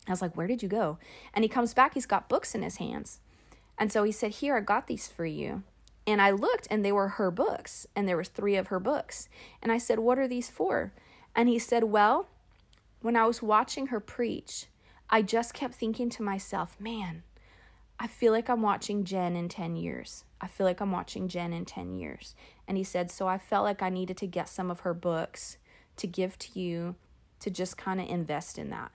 I 0.08 0.12
was 0.12 0.20
like, 0.20 0.36
where 0.36 0.48
did 0.48 0.64
you 0.64 0.70
go? 0.70 0.98
And 1.36 1.44
he 1.44 1.50
comes 1.50 1.76
back, 1.76 1.94
he's 1.94 2.08
got 2.08 2.30
books 2.30 2.56
in 2.56 2.64
his 2.64 2.78
hands. 2.78 3.20
And 3.78 3.92
so 3.92 4.02
he 4.02 4.12
said, 4.12 4.32
Here, 4.32 4.58
I 4.58 4.62
got 4.62 4.88
these 4.88 5.08
for 5.08 5.24
you. 5.28 5.62
And 6.08 6.20
I 6.20 6.32
looked 6.32 6.68
and 6.72 6.84
they 6.84 6.92
were 6.92 7.10
her 7.10 7.30
books, 7.30 7.86
and 7.96 8.08
there 8.08 8.18
was 8.18 8.30
three 8.30 8.56
of 8.56 8.68
her 8.68 8.80
books. 8.80 9.30
And 9.62 9.72
I 9.72 9.78
said, 9.78 10.00
What 10.00 10.18
are 10.18 10.28
these 10.28 10.50
for? 10.50 10.94
And 11.36 11.48
he 11.48 11.60
said, 11.60 11.84
Well, 11.84 12.28
when 13.02 13.16
I 13.16 13.28
was 13.28 13.44
watching 13.44 13.88
her 13.88 14.00
preach, 14.00 14.66
I 15.12 15.22
just 15.22 15.54
kept 15.54 15.76
thinking 15.76 16.10
to 16.10 16.24
myself, 16.24 16.76
man, 16.80 17.22
I 18.00 18.08
feel 18.08 18.34
like 18.34 18.50
I'm 18.50 18.64
watching 18.64 19.04
Jen 19.04 19.36
in 19.36 19.48
10 19.48 19.76
years. 19.76 20.24
I 20.40 20.48
feel 20.48 20.66
like 20.66 20.82
I'm 20.82 20.92
watching 20.92 21.28
Jen 21.28 21.54
in 21.54 21.66
10 21.66 21.94
years. 21.94 22.36
And 22.68 22.78
he 22.78 22.84
said, 22.84 23.12
So 23.12 23.28
I 23.28 23.38
felt 23.38 23.64
like 23.64 23.82
I 23.82 23.90
needed 23.90 24.18
to 24.18 24.28
get 24.28 24.50
some 24.50 24.70
of 24.70 24.82
her 24.82 24.94
books 24.94 25.58
to 25.98 26.08
give 26.08 26.38
to 26.40 26.60
you 26.60 26.96
to 27.40 27.50
just 27.50 27.78
kind 27.78 28.00
of 28.00 28.08
invest 28.08 28.58
in 28.58 28.70
that. 28.70 28.92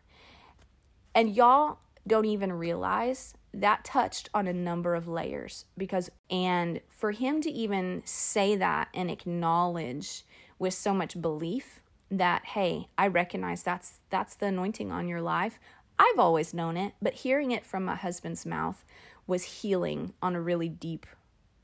And 1.14 1.34
y'all 1.34 1.78
don't 2.06 2.24
even 2.24 2.52
realize 2.52 3.34
that 3.54 3.84
touched 3.84 4.28
on 4.32 4.46
a 4.46 4.52
number 4.52 4.94
of 4.94 5.06
layers 5.06 5.66
because, 5.76 6.10
and 6.30 6.80
for 6.88 7.12
him 7.12 7.40
to 7.42 7.50
even 7.50 8.02
say 8.04 8.56
that 8.56 8.88
and 8.94 9.10
acknowledge 9.10 10.24
with 10.58 10.74
so 10.74 10.94
much 10.94 11.20
belief 11.20 11.82
that, 12.10 12.44
hey, 12.46 12.88
I 12.96 13.08
recognize 13.08 13.62
that's 13.62 13.98
that's 14.10 14.34
the 14.34 14.46
anointing 14.46 14.90
on 14.90 15.08
your 15.08 15.20
life. 15.20 15.58
I've 15.98 16.18
always 16.18 16.54
known 16.54 16.76
it, 16.76 16.94
but 17.00 17.14
hearing 17.14 17.50
it 17.50 17.66
from 17.66 17.84
my 17.84 17.94
husband's 17.94 18.46
mouth 18.46 18.84
was 19.26 19.44
healing 19.44 20.14
on 20.22 20.34
a 20.34 20.40
really 20.40 20.68
deep, 20.68 21.06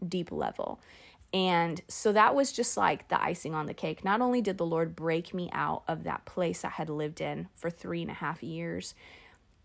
deep 0.06 0.30
level. 0.30 0.80
And 1.32 1.82
so 1.88 2.12
that 2.12 2.34
was 2.34 2.52
just 2.52 2.76
like 2.76 3.08
the 3.08 3.22
icing 3.22 3.54
on 3.54 3.66
the 3.66 3.74
cake. 3.74 4.04
Not 4.04 4.20
only 4.20 4.40
did 4.40 4.56
the 4.56 4.66
Lord 4.66 4.96
break 4.96 5.34
me 5.34 5.50
out 5.52 5.82
of 5.87 6.04
that 6.04 6.24
place 6.24 6.64
I 6.64 6.70
had 6.70 6.88
lived 6.88 7.20
in 7.20 7.48
for 7.54 7.68
three 7.68 8.00
and 8.00 8.11
a 8.11 8.14
half 8.14 8.42
years, 8.42 8.94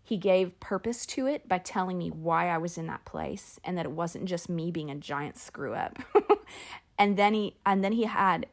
He 0.02 0.18
gave 0.18 0.60
purpose 0.60 1.06
to 1.06 1.26
it 1.26 1.48
by 1.48 1.58
telling 1.58 1.96
me 1.96 2.10
why 2.10 2.48
I 2.48 2.58
was 2.58 2.76
in 2.76 2.86
that 2.88 3.06
place 3.06 3.58
and 3.64 3.78
that 3.78 3.86
it 3.86 3.92
wasn't 3.92 4.26
just 4.26 4.50
me 4.50 4.70
being 4.70 4.90
a 4.90 4.94
giant 4.94 5.38
screw 5.38 5.72
up. 5.72 5.98
and 6.98 7.16
then 7.16 7.32
he 7.32 7.56
and 7.64 7.82
then 7.82 7.92
he 7.92 8.04
had 8.04 8.46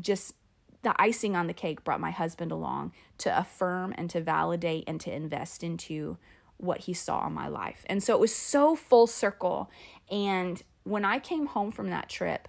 just 0.00 0.34
the 0.82 0.94
icing 1.00 1.34
on 1.34 1.46
the 1.46 1.52
cake 1.54 1.84
brought 1.84 2.00
my 2.00 2.10
husband 2.10 2.52
along 2.52 2.92
to 3.18 3.36
affirm 3.36 3.94
and 3.96 4.08
to 4.10 4.20
validate 4.20 4.84
and 4.86 5.00
to 5.00 5.12
invest 5.12 5.64
into 5.64 6.16
what 6.58 6.80
he 6.80 6.94
saw 6.94 7.26
in 7.26 7.32
my 7.32 7.48
life. 7.48 7.84
And 7.86 8.02
so 8.02 8.14
it 8.14 8.20
was 8.20 8.34
so 8.34 8.76
full 8.76 9.06
circle. 9.06 9.70
And 10.10 10.62
when 10.84 11.04
I 11.04 11.18
came 11.18 11.46
home 11.46 11.70
from 11.70 11.90
that 11.90 12.08
trip, 12.08 12.48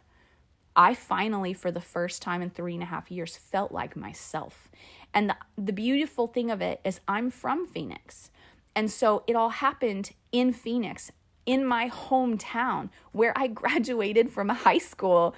I 0.75 0.93
finally, 0.93 1.53
for 1.53 1.71
the 1.71 1.81
first 1.81 2.21
time 2.21 2.41
in 2.41 2.49
three 2.49 2.73
and 2.73 2.83
a 2.83 2.87
half 2.87 3.09
years, 3.09 3.37
felt 3.37 3.71
like 3.71 3.95
myself. 3.95 4.69
And 5.13 5.29
the, 5.29 5.37
the 5.57 5.73
beautiful 5.73 6.27
thing 6.27 6.51
of 6.51 6.61
it 6.61 6.81
is, 6.83 6.99
I'm 7.07 7.31
from 7.31 7.65
Phoenix. 7.65 8.29
And 8.75 8.91
so 8.91 9.23
it 9.25 9.35
all 9.35 9.49
happened 9.49 10.11
in 10.33 10.51
Phoenix, 10.51 11.11
in 11.45 11.65
my 11.65 11.89
hometown, 11.89 12.89
where 13.13 13.31
I 13.37 13.47
graduated 13.61 14.29
from 14.29 14.49
high 14.49 14.79
school. 14.79 15.33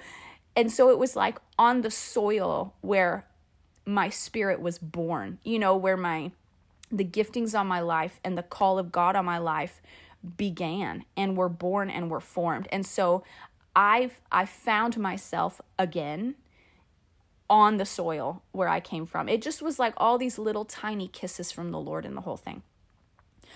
And 0.56 0.72
so 0.72 0.90
it 0.90 0.98
was 0.98 1.14
like 1.14 1.38
on 1.56 1.82
the 1.82 1.90
soil 1.90 2.74
where 2.80 3.26
my 3.86 4.10
spirit 4.10 4.60
was 4.60 4.78
born, 4.78 5.38
you 5.44 5.58
know, 5.58 5.76
where 5.76 5.96
my 5.96 6.32
the 6.90 7.04
giftings 7.04 7.58
on 7.58 7.66
my 7.66 7.80
life 7.80 8.18
and 8.24 8.36
the 8.36 8.42
call 8.42 8.78
of 8.78 8.90
God 8.90 9.14
on 9.14 9.24
my 9.24 9.36
life 9.36 9.82
began 10.36 11.04
and 11.16 11.36
were 11.36 11.48
born 11.48 11.90
and 11.90 12.10
were 12.10 12.20
formed. 12.20 12.68
And 12.72 12.84
so 12.84 13.24
I've 13.74 14.20
I 14.32 14.46
found 14.46 14.98
myself 14.98 15.60
again 15.78 16.34
on 17.50 17.76
the 17.76 17.86
soil 17.86 18.42
where 18.52 18.68
I 18.68 18.80
came 18.80 19.06
from. 19.06 19.28
It 19.28 19.40
just 19.40 19.62
was 19.62 19.78
like 19.78 19.94
all 19.96 20.18
these 20.18 20.38
little 20.38 20.64
tiny 20.64 21.08
kisses 21.08 21.50
from 21.50 21.70
the 21.70 21.78
Lord 21.78 22.04
in 22.04 22.14
the 22.14 22.20
whole 22.22 22.36
thing. 22.36 22.62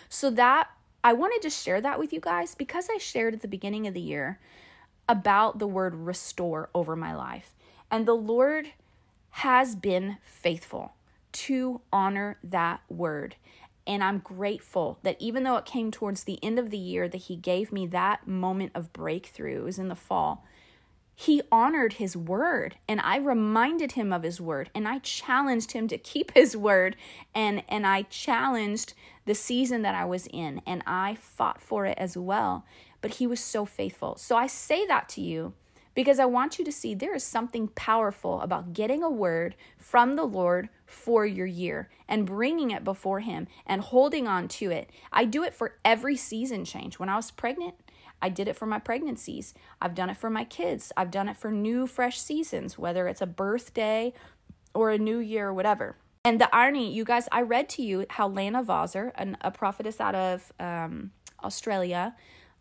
So 0.08 0.30
that 0.30 0.68
I 1.04 1.12
wanted 1.12 1.42
to 1.42 1.50
share 1.50 1.80
that 1.80 1.98
with 1.98 2.12
you 2.12 2.20
guys 2.20 2.54
because 2.54 2.88
I 2.90 2.98
shared 2.98 3.34
at 3.34 3.42
the 3.42 3.48
beginning 3.48 3.86
of 3.86 3.94
the 3.94 4.00
year 4.00 4.38
about 5.08 5.58
the 5.58 5.66
word 5.66 5.94
restore 5.94 6.70
over 6.74 6.94
my 6.94 7.14
life. 7.14 7.54
And 7.90 8.06
the 8.06 8.14
Lord 8.14 8.68
has 9.30 9.74
been 9.74 10.18
faithful 10.22 10.94
to 11.32 11.80
honor 11.92 12.38
that 12.44 12.82
word. 12.88 13.36
And 13.86 14.02
I'm 14.02 14.18
grateful 14.18 14.98
that 15.02 15.16
even 15.18 15.42
though 15.42 15.56
it 15.56 15.64
came 15.64 15.90
towards 15.90 16.24
the 16.24 16.42
end 16.42 16.58
of 16.58 16.70
the 16.70 16.78
year 16.78 17.08
that 17.08 17.22
He 17.22 17.36
gave 17.36 17.72
me 17.72 17.86
that 17.88 18.26
moment 18.26 18.72
of 18.74 18.92
breakthrough, 18.92 19.60
it 19.60 19.64
was 19.64 19.78
in 19.78 19.88
the 19.88 19.96
fall, 19.96 20.44
He 21.14 21.42
honored 21.50 21.94
His 21.94 22.16
word. 22.16 22.76
And 22.86 23.00
I 23.00 23.16
reminded 23.16 23.92
Him 23.92 24.12
of 24.12 24.22
His 24.22 24.40
word. 24.40 24.70
And 24.74 24.86
I 24.86 24.98
challenged 24.98 25.72
Him 25.72 25.88
to 25.88 25.98
keep 25.98 26.30
His 26.34 26.56
word. 26.56 26.96
And, 27.34 27.64
and 27.68 27.86
I 27.86 28.02
challenged 28.02 28.94
the 29.24 29.34
season 29.34 29.82
that 29.82 29.94
I 29.94 30.04
was 30.04 30.28
in. 30.32 30.62
And 30.66 30.82
I 30.86 31.16
fought 31.16 31.60
for 31.60 31.86
it 31.86 31.98
as 31.98 32.16
well. 32.16 32.64
But 33.00 33.14
He 33.14 33.26
was 33.26 33.40
so 33.40 33.64
faithful. 33.64 34.16
So 34.16 34.36
I 34.36 34.46
say 34.46 34.86
that 34.86 35.08
to 35.10 35.20
you 35.20 35.54
because 35.94 36.18
I 36.18 36.24
want 36.24 36.58
you 36.58 36.64
to 36.64 36.72
see 36.72 36.94
there 36.94 37.14
is 37.14 37.24
something 37.24 37.68
powerful 37.68 38.40
about 38.40 38.72
getting 38.72 39.02
a 39.02 39.10
word 39.10 39.54
from 39.78 40.16
the 40.16 40.24
Lord 40.24 40.68
for 40.86 41.26
your 41.26 41.46
year 41.46 41.88
and 42.08 42.26
bringing 42.26 42.70
it 42.70 42.84
before 42.84 43.20
Him 43.20 43.46
and 43.66 43.80
holding 43.80 44.26
on 44.26 44.48
to 44.48 44.70
it. 44.70 44.90
I 45.12 45.24
do 45.24 45.42
it 45.42 45.54
for 45.54 45.76
every 45.84 46.16
season 46.16 46.64
change. 46.64 46.98
When 46.98 47.08
I 47.08 47.16
was 47.16 47.30
pregnant, 47.30 47.74
I 48.20 48.28
did 48.28 48.48
it 48.48 48.56
for 48.56 48.66
my 48.66 48.78
pregnancies. 48.78 49.52
I've 49.80 49.94
done 49.94 50.08
it 50.08 50.16
for 50.16 50.30
my 50.30 50.44
kids. 50.44 50.92
I've 50.96 51.10
done 51.10 51.28
it 51.28 51.36
for 51.36 51.50
new, 51.50 51.86
fresh 51.86 52.20
seasons, 52.20 52.78
whether 52.78 53.08
it's 53.08 53.20
a 53.20 53.26
birthday 53.26 54.12
or 54.74 54.90
a 54.90 54.98
new 54.98 55.18
year 55.18 55.48
or 55.48 55.54
whatever. 55.54 55.96
And 56.24 56.40
the 56.40 56.54
irony, 56.54 56.92
you 56.92 57.04
guys, 57.04 57.28
I 57.32 57.42
read 57.42 57.68
to 57.70 57.82
you 57.82 58.06
how 58.10 58.28
Lana 58.28 58.62
Vawser, 58.62 59.10
an, 59.16 59.36
a 59.40 59.50
prophetess 59.50 60.00
out 60.00 60.14
of 60.14 60.52
um, 60.60 61.10
Australia, 61.42 62.14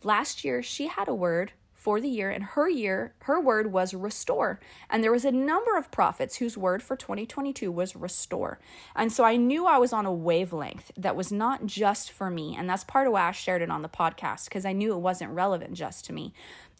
last 0.03 0.43
year 0.43 0.63
she 0.63 0.87
had 0.87 1.07
a 1.07 1.13
word 1.13 1.51
for 1.81 1.99
the 1.99 2.07
year, 2.07 2.29
and 2.29 2.43
her 2.43 2.69
year, 2.69 3.15
her 3.23 3.41
word 3.41 3.71
was 3.71 3.95
restore. 3.95 4.59
And 4.87 5.03
there 5.03 5.11
was 5.11 5.25
a 5.25 5.31
number 5.31 5.75
of 5.75 5.89
prophets 5.89 6.35
whose 6.35 6.55
word 6.55 6.83
for 6.83 6.95
2022 6.95 7.71
was 7.71 7.95
restore. 7.95 8.59
And 8.95 9.11
so 9.11 9.23
I 9.23 9.35
knew 9.35 9.65
I 9.65 9.79
was 9.79 9.91
on 9.91 10.05
a 10.05 10.13
wavelength 10.13 10.91
that 10.95 11.15
was 11.15 11.31
not 11.31 11.65
just 11.65 12.11
for 12.11 12.29
me. 12.29 12.55
And 12.55 12.69
that's 12.69 12.83
part 12.83 13.07
of 13.07 13.13
why 13.13 13.27
I 13.27 13.31
shared 13.31 13.63
it 13.63 13.71
on 13.71 13.81
the 13.81 13.89
podcast, 13.89 14.45
because 14.45 14.63
I 14.63 14.73
knew 14.73 14.93
it 14.93 14.99
wasn't 14.99 15.31
relevant 15.31 15.73
just 15.73 16.05
to 16.05 16.13
me. 16.13 16.35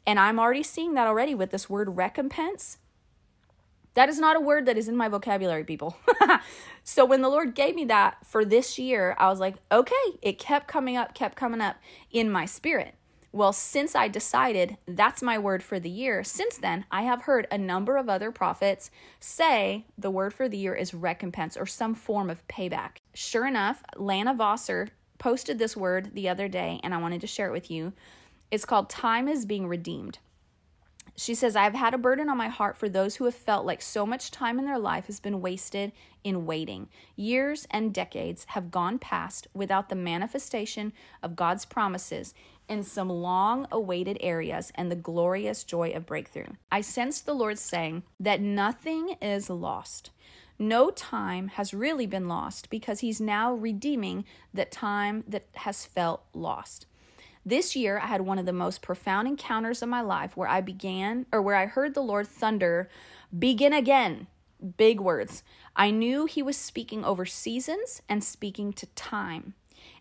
And 0.05 0.19
I'm 0.19 0.39
already 0.39 0.61
seeing 0.61 0.93
that 0.93 1.07
already 1.07 1.33
with 1.33 1.49
this 1.49 1.67
word 1.67 1.97
recompense. 1.97 2.77
That 3.95 4.07
is 4.07 4.19
not 4.19 4.37
a 4.37 4.39
word 4.39 4.67
that 4.67 4.77
is 4.77 4.87
in 4.87 4.95
my 4.95 5.07
vocabulary, 5.07 5.63
people. 5.63 5.97
so 6.83 7.05
when 7.05 7.23
the 7.23 7.29
Lord 7.29 7.55
gave 7.55 7.73
me 7.73 7.85
that 7.85 8.17
for 8.23 8.45
this 8.45 8.77
year, 8.77 9.15
I 9.17 9.29
was 9.29 9.39
like, 9.39 9.55
okay, 9.71 9.95
it 10.21 10.37
kept 10.37 10.67
coming 10.67 10.95
up, 10.95 11.15
kept 11.15 11.35
coming 11.35 11.59
up 11.59 11.77
in 12.11 12.29
my 12.29 12.45
spirit. 12.45 12.93
Well, 13.33 13.53
since 13.53 13.95
I 13.95 14.09
decided 14.09 14.77
that's 14.85 15.21
my 15.21 15.37
word 15.37 15.63
for 15.63 15.79
the 15.79 15.89
year, 15.89 16.21
since 16.21 16.57
then 16.57 16.85
I 16.91 17.03
have 17.03 17.21
heard 17.21 17.47
a 17.49 17.57
number 17.57 17.95
of 17.95 18.09
other 18.09 18.29
prophets 18.29 18.91
say 19.21 19.85
the 19.97 20.11
word 20.11 20.33
for 20.33 20.49
the 20.49 20.57
year 20.57 20.75
is 20.75 20.93
recompense 20.93 21.55
or 21.55 21.65
some 21.65 21.93
form 21.95 22.29
of 22.29 22.45
payback. 22.49 22.97
Sure 23.13 23.47
enough, 23.47 23.83
Lana 23.95 24.33
Vawser 24.33 24.89
posted 25.17 25.59
this 25.59 25.77
word 25.77 26.11
the 26.13 26.27
other 26.27 26.49
day 26.49 26.81
and 26.83 26.93
I 26.93 26.97
wanted 26.97 27.21
to 27.21 27.27
share 27.27 27.47
it 27.47 27.53
with 27.53 27.71
you. 27.71 27.93
It's 28.49 28.65
called 28.65 28.89
Time 28.89 29.29
is 29.29 29.45
Being 29.45 29.65
Redeemed. 29.65 30.19
She 31.15 31.35
says, 31.35 31.55
I've 31.55 31.73
had 31.73 31.93
a 31.93 31.99
burden 31.99 32.29
on 32.29 32.37
my 32.37 32.47
heart 32.47 32.77
for 32.77 32.89
those 32.89 33.17
who 33.17 33.25
have 33.25 33.35
felt 33.35 33.65
like 33.65 33.81
so 33.81 34.05
much 34.05 34.31
time 34.31 34.57
in 34.57 34.65
their 34.65 34.79
life 34.79 35.05
has 35.05 35.19
been 35.19 35.41
wasted 35.41 35.91
in 36.23 36.45
waiting. 36.45 36.89
Years 37.15 37.67
and 37.69 37.93
decades 37.93 38.45
have 38.49 38.71
gone 38.71 38.97
past 38.97 39.47
without 39.53 39.89
the 39.89 39.95
manifestation 39.95 40.93
of 41.21 41.35
God's 41.35 41.65
promises 41.65 42.33
in 42.71 42.83
some 42.83 43.09
long 43.09 43.67
awaited 43.69 44.17
areas 44.21 44.71
and 44.75 44.89
the 44.89 44.95
glorious 44.95 45.65
joy 45.65 45.91
of 45.91 46.05
breakthrough. 46.05 46.47
I 46.71 46.79
sensed 46.79 47.25
the 47.25 47.33
Lord 47.33 47.59
saying 47.59 48.03
that 48.17 48.39
nothing 48.39 49.17
is 49.21 49.49
lost. 49.49 50.11
No 50.57 50.89
time 50.89 51.49
has 51.49 51.73
really 51.73 52.07
been 52.07 52.29
lost 52.29 52.69
because 52.69 53.01
He's 53.01 53.19
now 53.19 53.53
redeeming 53.53 54.23
that 54.53 54.71
time 54.71 55.25
that 55.27 55.47
has 55.55 55.85
felt 55.85 56.23
lost. 56.33 56.85
This 57.45 57.75
year, 57.75 57.99
I 57.99 58.05
had 58.05 58.21
one 58.21 58.39
of 58.39 58.45
the 58.45 58.53
most 58.53 58.81
profound 58.81 59.27
encounters 59.27 59.81
of 59.81 59.89
my 59.89 60.01
life 60.01 60.37
where 60.37 60.47
I 60.47 60.61
began, 60.61 61.25
or 61.33 61.41
where 61.41 61.55
I 61.55 61.65
heard 61.65 61.93
the 61.93 62.01
Lord 62.01 62.27
thunder, 62.27 62.89
begin 63.37 63.73
again. 63.73 64.27
Big 64.77 65.01
words. 65.01 65.43
I 65.75 65.91
knew 65.91 66.25
He 66.25 66.41
was 66.41 66.55
speaking 66.55 67.03
over 67.03 67.25
seasons 67.25 68.01
and 68.07 68.23
speaking 68.23 68.71
to 68.73 68.85
time. 68.85 69.55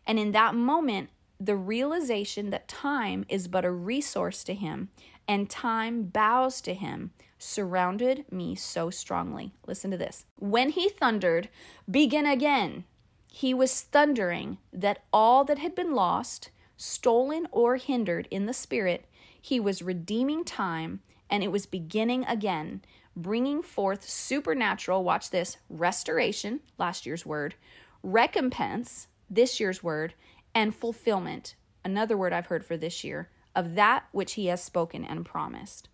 And 0.06 0.20
in 0.20 0.30
that 0.32 0.54
moment, 0.54 1.08
the 1.40 1.56
realization 1.56 2.50
that 2.50 2.68
time 2.68 3.24
is 3.28 3.48
but 3.48 3.64
a 3.64 3.70
resource 3.70 4.44
to 4.44 4.54
him 4.54 4.90
and 5.26 5.48
time 5.48 6.04
bows 6.04 6.60
to 6.60 6.74
him 6.74 7.12
surrounded 7.38 8.30
me 8.30 8.54
so 8.54 8.90
strongly. 8.90 9.54
Listen 9.66 9.90
to 9.90 9.96
this. 9.96 10.26
When 10.38 10.68
he 10.70 10.90
thundered, 10.90 11.48
begin 11.90 12.26
again, 12.26 12.84
he 13.32 13.54
was 13.54 13.80
thundering 13.80 14.58
that 14.72 15.02
all 15.12 15.44
that 15.44 15.58
had 15.58 15.74
been 15.74 15.94
lost, 15.94 16.50
stolen, 16.76 17.48
or 17.50 17.76
hindered 17.76 18.28
in 18.30 18.44
the 18.44 18.52
spirit, 18.52 19.06
he 19.40 19.58
was 19.58 19.80
redeeming 19.80 20.44
time 20.44 21.00
and 21.30 21.42
it 21.42 21.52
was 21.52 21.64
beginning 21.64 22.24
again, 22.24 22.82
bringing 23.16 23.62
forth 23.62 24.06
supernatural, 24.06 25.04
watch 25.04 25.30
this, 25.30 25.56
restoration, 25.70 26.60
last 26.76 27.06
year's 27.06 27.24
word, 27.24 27.54
recompense, 28.02 29.06
this 29.30 29.60
year's 29.60 29.82
word, 29.82 30.12
and 30.54 30.74
fulfillment, 30.74 31.54
another 31.84 32.16
word 32.16 32.32
I've 32.32 32.46
heard 32.46 32.64
for 32.64 32.76
this 32.76 33.04
year, 33.04 33.30
of 33.54 33.74
that 33.74 34.04
which 34.12 34.34
he 34.34 34.46
has 34.46 34.62
spoken 34.62 35.04
and 35.04 35.24
promised. 35.24 35.88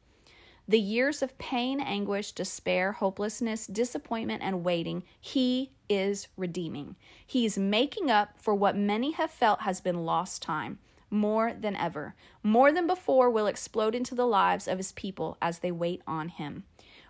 The 0.69 0.81
years 0.81 1.23
of 1.23 1.39
pain, 1.39 1.81
anguish, 1.81 2.33
despair, 2.33 2.93
hopelessness, 2.93 3.69
disappointment, 3.69 4.43
and 4.43 4.65
waiting, 4.65 5.05
he 5.21 5.71
is 5.89 6.27
redeeming. 6.37 6.97
He 7.25 7.47
is 7.47 7.57
making 7.57 8.11
up 8.11 8.31
for 8.37 8.53
what 8.55 8.77
many 8.77 9.13
have 9.13 9.31
felt 9.31 9.61
has 9.61 9.81
been 9.81 10.05
lost 10.05 10.43
time. 10.43 10.81
more 11.11 11.53
than 11.53 11.77
ever. 11.77 12.15
More 12.43 12.73
than 12.73 12.87
before 12.87 13.31
will 13.31 13.47
explode 13.47 13.95
into 13.95 14.15
the 14.15 14.27
lives 14.27 14.69
of 14.69 14.79
his 14.79 14.93
people 14.93 15.37
as 15.41 15.61
they 15.61 15.73
wait 15.73 16.03
on 16.07 16.29
him. 16.29 16.65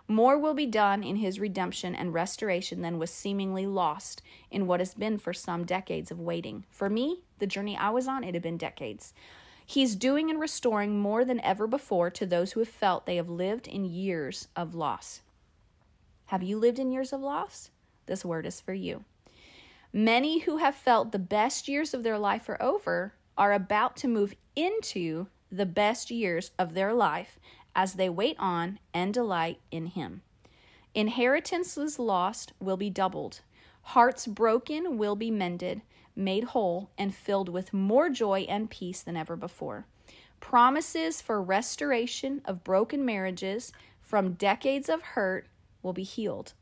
More 0.07 0.37
will 0.37 0.53
be 0.53 0.65
done 0.65 1.03
in 1.03 1.17
his 1.17 1.39
redemption 1.39 1.93
and 1.93 2.13
restoration 2.13 2.81
than 2.81 2.97
was 2.97 3.11
seemingly 3.11 3.67
lost 3.67 4.21
in 4.49 4.65
what 4.65 4.79
has 4.79 4.93
been 4.93 5.17
for 5.17 5.33
some 5.33 5.65
decades 5.65 6.11
of 6.11 6.19
waiting. 6.19 6.65
For 6.69 6.89
me, 6.89 7.23
the 7.39 7.47
journey 7.47 7.75
I 7.75 7.89
was 7.89 8.07
on, 8.07 8.23
it 8.23 8.33
had 8.33 8.43
been 8.43 8.57
decades. 8.57 9.13
He's 9.65 9.97
doing 9.97 10.29
and 10.29 10.39
restoring 10.39 10.97
more 10.97 11.25
than 11.25 11.41
ever 11.41 11.67
before 11.67 12.09
to 12.11 12.25
those 12.25 12.53
who 12.53 12.61
have 12.61 12.69
felt 12.69 13.05
they 13.05 13.17
have 13.17 13.29
lived 13.29 13.67
in 13.67 13.83
years 13.83 14.47
of 14.55 14.73
loss. 14.73 15.19
Have 16.27 16.41
you 16.41 16.57
lived 16.57 16.79
in 16.79 16.91
years 16.91 17.11
of 17.11 17.19
loss? 17.19 17.69
This 18.05 18.23
word 18.23 18.45
is 18.45 18.61
for 18.61 18.73
you. 18.73 19.03
Many 19.91 20.39
who 20.39 20.57
have 20.57 20.75
felt 20.75 21.11
the 21.11 21.19
best 21.19 21.67
years 21.67 21.93
of 21.93 22.03
their 22.03 22.17
life 22.17 22.47
are 22.47 22.61
over 22.61 23.13
are 23.37 23.51
about 23.51 23.97
to 23.97 24.07
move 24.07 24.35
into 24.55 25.27
the 25.51 25.65
best 25.65 26.11
years 26.11 26.51
of 26.57 26.73
their 26.73 26.93
life 26.93 27.39
as 27.77 27.93
they 27.93 28.09
wait 28.09 28.35
on 28.39 28.79
and 28.93 29.13
delight 29.13 29.61
in 29.71 29.85
Him. 29.85 30.23
Inheritances 30.93 31.99
lost 31.99 32.51
will 32.59 32.75
be 32.75 32.89
doubled, 32.89 33.41
hearts 33.83 34.27
broken 34.27 34.97
will 34.97 35.15
be 35.15 35.31
mended, 35.31 35.81
made 36.15 36.43
whole, 36.45 36.89
and 36.97 37.15
filled 37.15 37.47
with 37.47 37.71
more 37.71 38.09
joy 38.09 38.41
and 38.49 38.69
peace 38.69 39.01
than 39.01 39.15
ever 39.15 39.37
before. 39.37 39.85
Promises 40.39 41.21
for 41.21 41.41
restoration 41.41 42.41
of 42.43 42.63
broken 42.63 43.05
marriages 43.05 43.71
from 44.01 44.33
decades 44.33 44.89
of 44.89 45.01
hurt 45.01 45.47
will 45.81 45.93
be 45.93 46.03
healed. 46.03 46.53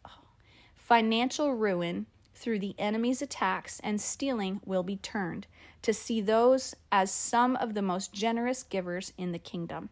Financial 0.75 1.53
ruin 1.55 2.05
through 2.35 2.59
the 2.59 2.75
enemy's 2.77 3.21
attacks 3.21 3.79
and 3.79 3.99
stealing 3.99 4.59
will 4.65 4.83
be 4.83 4.97
turned 4.97 5.47
to 5.81 5.93
see 5.93 6.19
those 6.19 6.75
as 6.91 7.09
some 7.09 7.55
of 7.55 7.73
the 7.73 7.81
most 7.81 8.13
generous 8.13 8.63
givers 8.63 9.13
in 9.17 9.31
the 9.31 9.39
kingdom. 9.39 9.89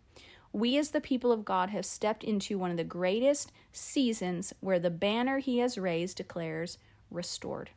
We, 0.53 0.77
as 0.77 0.91
the 0.91 1.01
people 1.01 1.31
of 1.31 1.43
God, 1.43 1.71
have 1.71 1.85
stepped 1.85 2.23
into 2.23 2.57
one 2.57 2.71
of 2.71 2.77
the 2.77 2.83
greatest 2.83 3.51
seasons 3.71 4.53
where 4.59 4.79
the 4.79 4.91
banner 4.91 5.39
he 5.39 5.57
has 5.57 5.77
raised 5.77 6.17
declares 6.17 6.77
restored. 7.09 7.71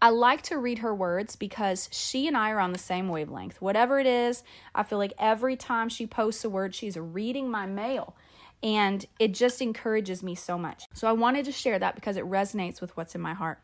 I 0.00 0.10
like 0.10 0.42
to 0.42 0.58
read 0.58 0.78
her 0.78 0.94
words 0.94 1.34
because 1.34 1.88
she 1.90 2.28
and 2.28 2.36
I 2.36 2.50
are 2.50 2.60
on 2.60 2.72
the 2.72 2.78
same 2.78 3.08
wavelength. 3.08 3.60
Whatever 3.60 3.98
it 3.98 4.06
is, 4.06 4.42
I 4.74 4.82
feel 4.82 4.98
like 4.98 5.14
every 5.18 5.56
time 5.56 5.88
she 5.88 6.06
posts 6.06 6.44
a 6.44 6.50
word, 6.50 6.74
she's 6.74 6.96
reading 6.96 7.50
my 7.50 7.66
mail 7.66 8.14
and 8.62 9.06
it 9.18 9.34
just 9.34 9.60
encourages 9.60 10.22
me 10.22 10.34
so 10.34 10.56
much. 10.58 10.86
So 10.94 11.08
I 11.08 11.12
wanted 11.12 11.44
to 11.46 11.52
share 11.52 11.78
that 11.78 11.94
because 11.94 12.16
it 12.16 12.24
resonates 12.24 12.80
with 12.80 12.96
what's 12.96 13.14
in 13.14 13.20
my 13.20 13.34
heart. 13.34 13.60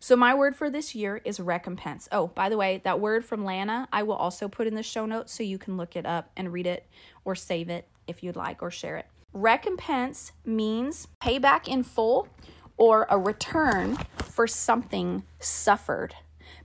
So 0.00 0.16
my 0.16 0.34
word 0.34 0.54
for 0.54 0.70
this 0.70 0.94
year 0.94 1.20
is 1.24 1.40
recompense. 1.40 2.08
Oh, 2.12 2.28
by 2.28 2.48
the 2.48 2.56
way, 2.56 2.80
that 2.84 3.00
word 3.00 3.24
from 3.24 3.44
Lana, 3.44 3.88
I 3.92 4.02
will 4.02 4.14
also 4.14 4.48
put 4.48 4.66
in 4.66 4.74
the 4.74 4.82
show 4.82 5.06
notes 5.06 5.32
so 5.32 5.42
you 5.42 5.58
can 5.58 5.76
look 5.76 5.96
it 5.96 6.06
up 6.06 6.30
and 6.36 6.52
read 6.52 6.66
it 6.66 6.86
or 7.24 7.34
save 7.34 7.68
it 7.68 7.88
if 8.06 8.22
you'd 8.22 8.36
like 8.36 8.62
or 8.62 8.70
share 8.70 8.96
it. 8.96 9.06
Recompense 9.32 10.32
means 10.44 11.08
payback 11.20 11.68
in 11.68 11.82
full 11.82 12.28
or 12.76 13.06
a 13.10 13.18
return 13.18 13.98
for 14.24 14.46
something 14.46 15.24
suffered. 15.40 16.14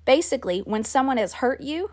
Basically, 0.05 0.59
when 0.59 0.83
someone 0.83 1.17
has 1.17 1.33
hurt 1.35 1.61
you, 1.61 1.91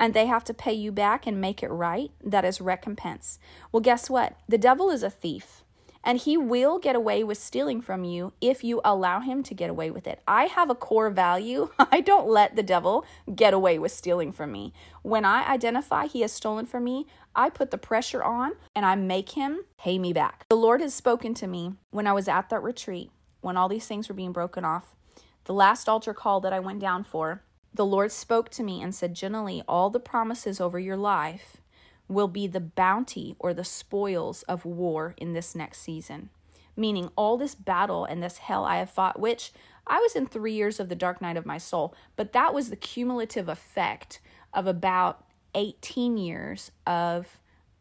and 0.00 0.14
they 0.14 0.26
have 0.26 0.42
to 0.44 0.54
pay 0.54 0.72
you 0.72 0.90
back 0.90 1.26
and 1.26 1.40
make 1.40 1.62
it 1.62 1.68
right, 1.68 2.10
that 2.24 2.42
is 2.42 2.58
recompense. 2.58 3.38
Well, 3.70 3.82
guess 3.82 4.08
what? 4.08 4.34
The 4.48 4.56
devil 4.56 4.88
is 4.88 5.02
a 5.02 5.10
thief. 5.10 5.59
And 6.02 6.18
he 6.18 6.36
will 6.36 6.78
get 6.78 6.96
away 6.96 7.22
with 7.22 7.38
stealing 7.38 7.80
from 7.80 8.04
you 8.04 8.32
if 8.40 8.64
you 8.64 8.80
allow 8.84 9.20
him 9.20 9.42
to 9.42 9.54
get 9.54 9.68
away 9.68 9.90
with 9.90 10.06
it. 10.06 10.20
I 10.26 10.46
have 10.46 10.70
a 10.70 10.74
core 10.74 11.10
value. 11.10 11.70
I 11.78 12.00
don't 12.00 12.28
let 12.28 12.56
the 12.56 12.62
devil 12.62 13.04
get 13.34 13.52
away 13.52 13.78
with 13.78 13.92
stealing 13.92 14.32
from 14.32 14.52
me. 14.52 14.72
When 15.02 15.24
I 15.24 15.46
identify 15.46 16.06
he 16.06 16.22
has 16.22 16.32
stolen 16.32 16.66
from 16.66 16.84
me, 16.84 17.06
I 17.34 17.50
put 17.50 17.70
the 17.70 17.78
pressure 17.78 18.22
on 18.22 18.52
and 18.74 18.86
I 18.86 18.94
make 18.94 19.30
him 19.30 19.64
pay 19.78 19.98
me 19.98 20.12
back. 20.12 20.46
The 20.48 20.56
Lord 20.56 20.80
has 20.80 20.94
spoken 20.94 21.34
to 21.34 21.46
me 21.46 21.74
when 21.90 22.06
I 22.06 22.12
was 22.12 22.28
at 22.28 22.48
that 22.48 22.62
retreat, 22.62 23.10
when 23.40 23.56
all 23.56 23.68
these 23.68 23.86
things 23.86 24.08
were 24.08 24.14
being 24.14 24.32
broken 24.32 24.64
off. 24.64 24.94
The 25.44 25.54
last 25.54 25.88
altar 25.88 26.14
call 26.14 26.40
that 26.40 26.52
I 26.52 26.60
went 26.60 26.80
down 26.80 27.04
for, 27.04 27.42
the 27.72 27.86
Lord 27.86 28.10
spoke 28.10 28.48
to 28.50 28.62
me 28.62 28.82
and 28.82 28.94
said, 28.94 29.14
Jenilee, 29.14 29.62
all 29.68 29.90
the 29.90 30.00
promises 30.00 30.60
over 30.60 30.78
your 30.78 30.96
life 30.96 31.58
will 32.10 32.28
be 32.28 32.46
the 32.46 32.60
bounty 32.60 33.36
or 33.38 33.54
the 33.54 33.64
spoils 33.64 34.42
of 34.42 34.64
war 34.64 35.14
in 35.16 35.32
this 35.32 35.54
next 35.54 35.80
season. 35.80 36.30
Meaning, 36.76 37.10
all 37.16 37.36
this 37.36 37.54
battle 37.54 38.04
and 38.04 38.22
this 38.22 38.38
hell 38.38 38.64
I 38.64 38.78
have 38.78 38.90
fought, 38.90 39.18
which 39.18 39.52
I 39.86 39.98
was 39.98 40.14
in 40.14 40.26
three 40.26 40.52
years 40.52 40.80
of 40.80 40.88
the 40.88 40.94
dark 40.94 41.20
night 41.20 41.36
of 41.36 41.46
my 41.46 41.58
soul, 41.58 41.94
but 42.16 42.32
that 42.32 42.54
was 42.54 42.70
the 42.70 42.76
cumulative 42.76 43.48
effect 43.48 44.20
of 44.52 44.66
about 44.66 45.24
18 45.54 46.16
years 46.16 46.70
of 46.86 47.40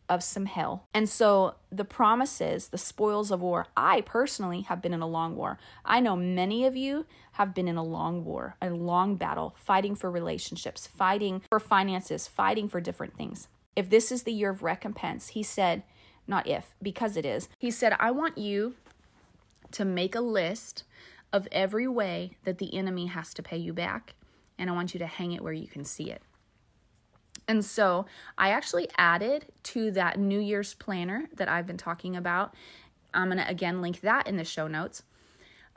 of 0.10 0.24
some 0.24 0.48
hell. 0.48 0.88
And 0.92 1.08
so 1.08 1.54
the 1.72 1.86
promises, 1.86 2.70
the 2.70 2.80
spoils 2.80 3.30
of 3.30 3.42
war, 3.42 3.68
I 3.78 4.02
personally 4.02 4.62
have 4.62 4.82
been 4.82 4.94
in 4.94 5.04
a 5.04 5.08
long 5.08 5.36
war. 5.36 5.60
I 5.86 6.00
know 6.00 6.15
many 6.15 6.65
of 6.65 6.76
you 6.76 7.06
have 7.34 7.54
been 7.54 7.68
in 7.68 7.78
a 7.78 7.84
long 7.84 8.26
war, 8.26 8.56
a 8.60 8.72
long 8.72 9.18
battle, 9.18 9.56
fighting 9.56 9.94
for 9.94 10.10
relationships, 10.10 10.88
fighting 10.88 11.44
for 11.48 11.60
finances, 11.60 12.28
fighting 12.28 12.68
for 12.68 12.82
different 12.82 13.15
things. 13.15 13.48
If 13.80 13.89
this 13.89 14.12
is 14.12 14.24
the 14.24 14.34
year 14.34 14.50
of 14.50 14.62
recompense, 14.62 15.30
he 15.30 15.42
said, 15.42 15.84
not 16.28 16.46
if, 16.46 16.76
because 16.82 17.15
it 17.15 17.26
is, 17.26 17.48
he 17.58 17.72
said, 17.72 17.96
I 17.98 18.12
want 18.12 18.38
you 18.38 18.76
to 19.72 19.86
make 19.86 20.15
a 20.15 20.20
list 20.20 20.84
of 21.32 21.48
every 21.50 21.88
way 21.88 22.32
that 22.44 22.58
the 22.58 22.76
enemy 22.76 23.06
has 23.06 23.34
to 23.36 23.42
pay 23.42 23.56
you 23.56 23.72
back, 23.72 24.15
and 24.58 24.70
I 24.70 24.74
want 24.74 24.94
you 24.94 25.00
to 25.00 25.08
hang 25.08 25.32
it 25.32 25.42
where 25.42 25.54
you 25.54 25.65
can 25.65 25.86
see 25.86 26.12
it. 26.12 26.22
And 27.48 27.63
so 27.63 28.06
I 28.38 28.50
actually 28.50 28.89
added 28.98 29.46
to 29.63 29.92
that 29.92 30.20
New 30.20 30.42
Year's 30.42 30.74
planner 30.74 31.30
that 31.38 31.48
I've 31.48 31.65
been 31.65 31.78
talking 31.78 32.18
about. 32.18 32.54
I'm 33.13 33.30
going 33.30 33.38
to 33.38 33.48
again 33.48 33.82
link 33.82 34.02
that 34.02 34.28
in 34.28 34.36
the 34.36 34.44
show 34.44 34.68
notes. 34.68 35.04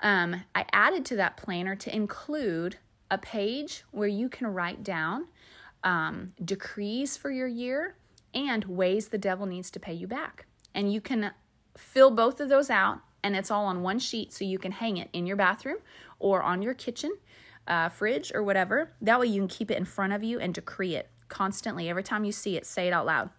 Um, 0.00 0.42
I 0.56 0.66
added 0.72 1.04
to 1.04 1.16
that 1.18 1.36
planner 1.36 1.76
to 1.76 1.94
include 1.94 2.78
a 3.12 3.16
page 3.16 3.84
where 3.92 4.08
you 4.08 4.28
can 4.28 4.48
write 4.48 4.82
down 4.82 5.28
um, 5.84 6.32
decrees 6.44 7.16
for 7.16 7.30
your 7.30 7.48
year 7.48 7.96
and 8.34 8.64
ways 8.64 9.08
the 9.08 9.18
devil 9.18 9.46
needs 9.46 9.70
to 9.70 9.80
pay 9.80 9.92
you 9.92 10.06
back. 10.06 10.46
And 10.74 10.92
you 10.92 11.00
can 11.00 11.32
fill 11.76 12.10
both 12.10 12.40
of 12.40 12.48
those 12.48 12.70
out, 12.70 13.00
and 13.22 13.36
it's 13.36 13.50
all 13.50 13.66
on 13.66 13.82
one 13.82 13.98
sheet 13.98 14.32
so 14.32 14.44
you 14.44 14.58
can 14.58 14.72
hang 14.72 14.96
it 14.96 15.08
in 15.12 15.26
your 15.26 15.36
bathroom 15.36 15.78
or 16.18 16.42
on 16.42 16.62
your 16.62 16.74
kitchen 16.74 17.16
uh, 17.66 17.88
fridge 17.88 18.32
or 18.34 18.42
whatever. 18.42 18.92
That 19.00 19.20
way 19.20 19.26
you 19.26 19.40
can 19.40 19.48
keep 19.48 19.70
it 19.70 19.76
in 19.76 19.84
front 19.84 20.12
of 20.12 20.22
you 20.22 20.38
and 20.40 20.54
decree 20.54 20.94
it 20.94 21.10
constantly. 21.28 21.88
Every 21.88 22.02
time 22.02 22.24
you 22.24 22.32
see 22.32 22.56
it, 22.56 22.66
say 22.66 22.88
it 22.88 22.92
out 22.92 23.06
loud. 23.06 23.30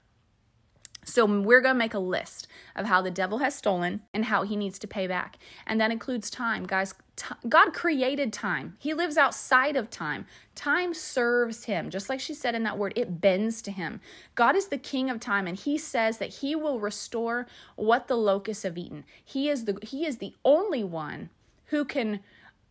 So 1.06 1.26
we're 1.26 1.62
going 1.62 1.76
to 1.76 1.80
make 1.80 1.94
a 1.94 2.00
list 2.00 2.48
of 2.76 2.86
how 2.86 3.02
the 3.02 3.12
devil 3.12 3.40
has 3.40 3.56
stolen 3.56 4.02
and 4.14 4.26
how 4.26 4.44
he 4.44 4.56
needs 4.56 4.80
to 4.80 4.88
pay 4.88 5.08
back. 5.08 5.38
And 5.66 5.80
that 5.80 5.92
includes 5.92 6.30
time. 6.30 6.66
Guys, 6.66 6.94
t- 7.16 7.36
God 7.48 7.74
created 7.74 8.34
time. 8.34 8.76
He 8.80 8.94
lives 8.94 9.18
outside 9.18 9.76
of 9.76 9.90
time. 9.90 10.26
Time 10.56 10.94
serves 10.94 11.66
him. 11.66 11.90
Just 11.90 12.10
like 12.10 12.20
she 12.20 12.34
said 12.34 12.56
in 12.56 12.64
that 12.64 12.78
word, 12.78 12.94
it 12.96 13.22
bends 13.22 13.62
to 13.64 13.72
him. 13.72 14.02
God 14.36 14.56
is 14.56 14.68
the 14.68 14.78
king 14.78 15.10
of 15.10 15.20
time 15.20 15.48
and 15.48 15.58
he 15.58 15.78
says 15.78 16.18
that 16.18 16.36
he 16.36 16.56
will 16.56 16.80
restore 16.80 17.48
what 17.76 18.08
the 18.08 18.18
locusts 18.18 18.64
have 18.64 18.78
eaten. 18.78 19.04
He 19.24 19.50
is 19.50 19.66
the 19.66 19.78
he 19.82 20.06
is 20.06 20.18
the 20.18 20.34
only 20.46 20.84
one 20.84 21.30
who 21.68 21.86
can 21.86 22.20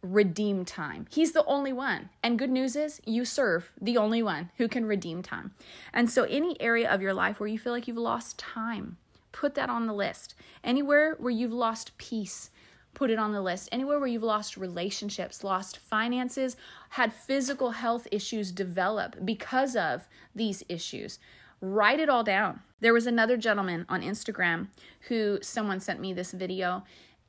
redeem 0.03 0.65
time. 0.65 1.07
He's 1.11 1.33
the 1.33 1.45
only 1.45 1.73
one. 1.73 2.11
And 2.23 2.39
good 2.39 2.51
news 2.51 2.77
is 2.77 3.01
you 3.07 3.25
serve 3.25 3.73
the 3.81 3.97
only 3.97 4.23
one 4.23 4.51
who 4.59 4.69
can 4.69 4.85
redeem 4.85 5.23
time. 5.23 5.53
And 5.93 6.11
so, 6.11 6.25
any 6.25 6.61
area 6.61 6.91
of 6.91 7.01
your 7.01 7.15
life 7.15 7.39
where 7.39 7.49
you 7.49 7.59
feel 7.59 7.73
like 7.73 7.87
you've 7.87 7.97
lost 7.97 8.39
time, 8.39 8.97
put 9.31 9.55
that 9.55 9.71
on 9.71 9.87
the 9.87 9.93
list. 9.93 10.35
Anywhere 10.65 11.17
where 11.19 11.31
you've 11.31 11.53
lost 11.53 11.97
peace, 11.99 12.51
put 12.95 13.11
it 13.11 13.19
on 13.19 13.33
the 13.33 13.41
list. 13.41 13.69
Anywhere 13.73 13.99
where 13.99 14.09
you've 14.09 14.23
lost 14.23 14.57
relationships, 14.57 15.45
lost 15.45 15.79
finances, 15.79 16.57
had 16.91 17.13
physical 17.13 17.71
health 17.71 18.07
issues 18.11 18.51
develop 18.51 19.17
because 19.25 19.77
of 19.77 20.09
these 20.35 20.65
issues, 20.69 21.19
write 21.61 22.01
it 22.01 22.09
all 22.09 22.25
down. 22.25 22.61
There 22.81 22.93
was 22.93 23.07
another 23.07 23.37
gentleman 23.37 23.87
on 23.89 24.03
Instagram 24.03 24.67
who 25.09 25.39
someone 25.43 25.79
sent 25.79 26.01
me 26.01 26.13
this 26.13 26.33
video 26.33 26.83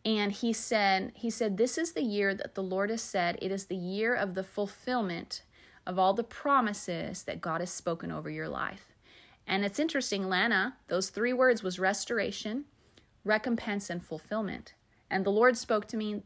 and 0.05 0.31
he 0.31 0.51
said 0.53 1.11
he 1.15 1.29
said 1.29 1.57
this 1.57 1.77
is 1.77 1.93
the 1.93 2.03
year 2.03 2.33
that 2.33 2.55
the 2.55 2.63
lord 2.63 2.89
has 2.89 3.01
said. 3.01 3.37
It 3.41 3.51
is 3.51 3.65
the 3.65 3.75
year 3.75 4.13
of 4.15 4.33
the 4.33 4.43
fulfillment 4.43 5.43
of 5.85 5.99
all 5.99 6.13
the 6.13 6.23
promises 6.23 7.23
that 7.23 7.41
god 7.41 7.61
has 7.61 7.71
spoken 7.71 8.11
over 8.11 8.29
your 8.29 8.49
life. 8.49 8.93
And 9.47 9.63
it's 9.63 9.79
interesting 9.79 10.29
lana 10.29 10.77
those 10.87 11.09
three 11.09 11.33
words 11.33 11.63
was 11.63 11.79
restoration 11.79 12.65
recompense 13.23 13.89
and 13.89 14.03
fulfillment. 14.03 14.73
And 15.09 15.25
the 15.25 15.31
lord 15.31 15.57
spoke 15.57 15.87
to 15.87 15.97
me 15.97 16.23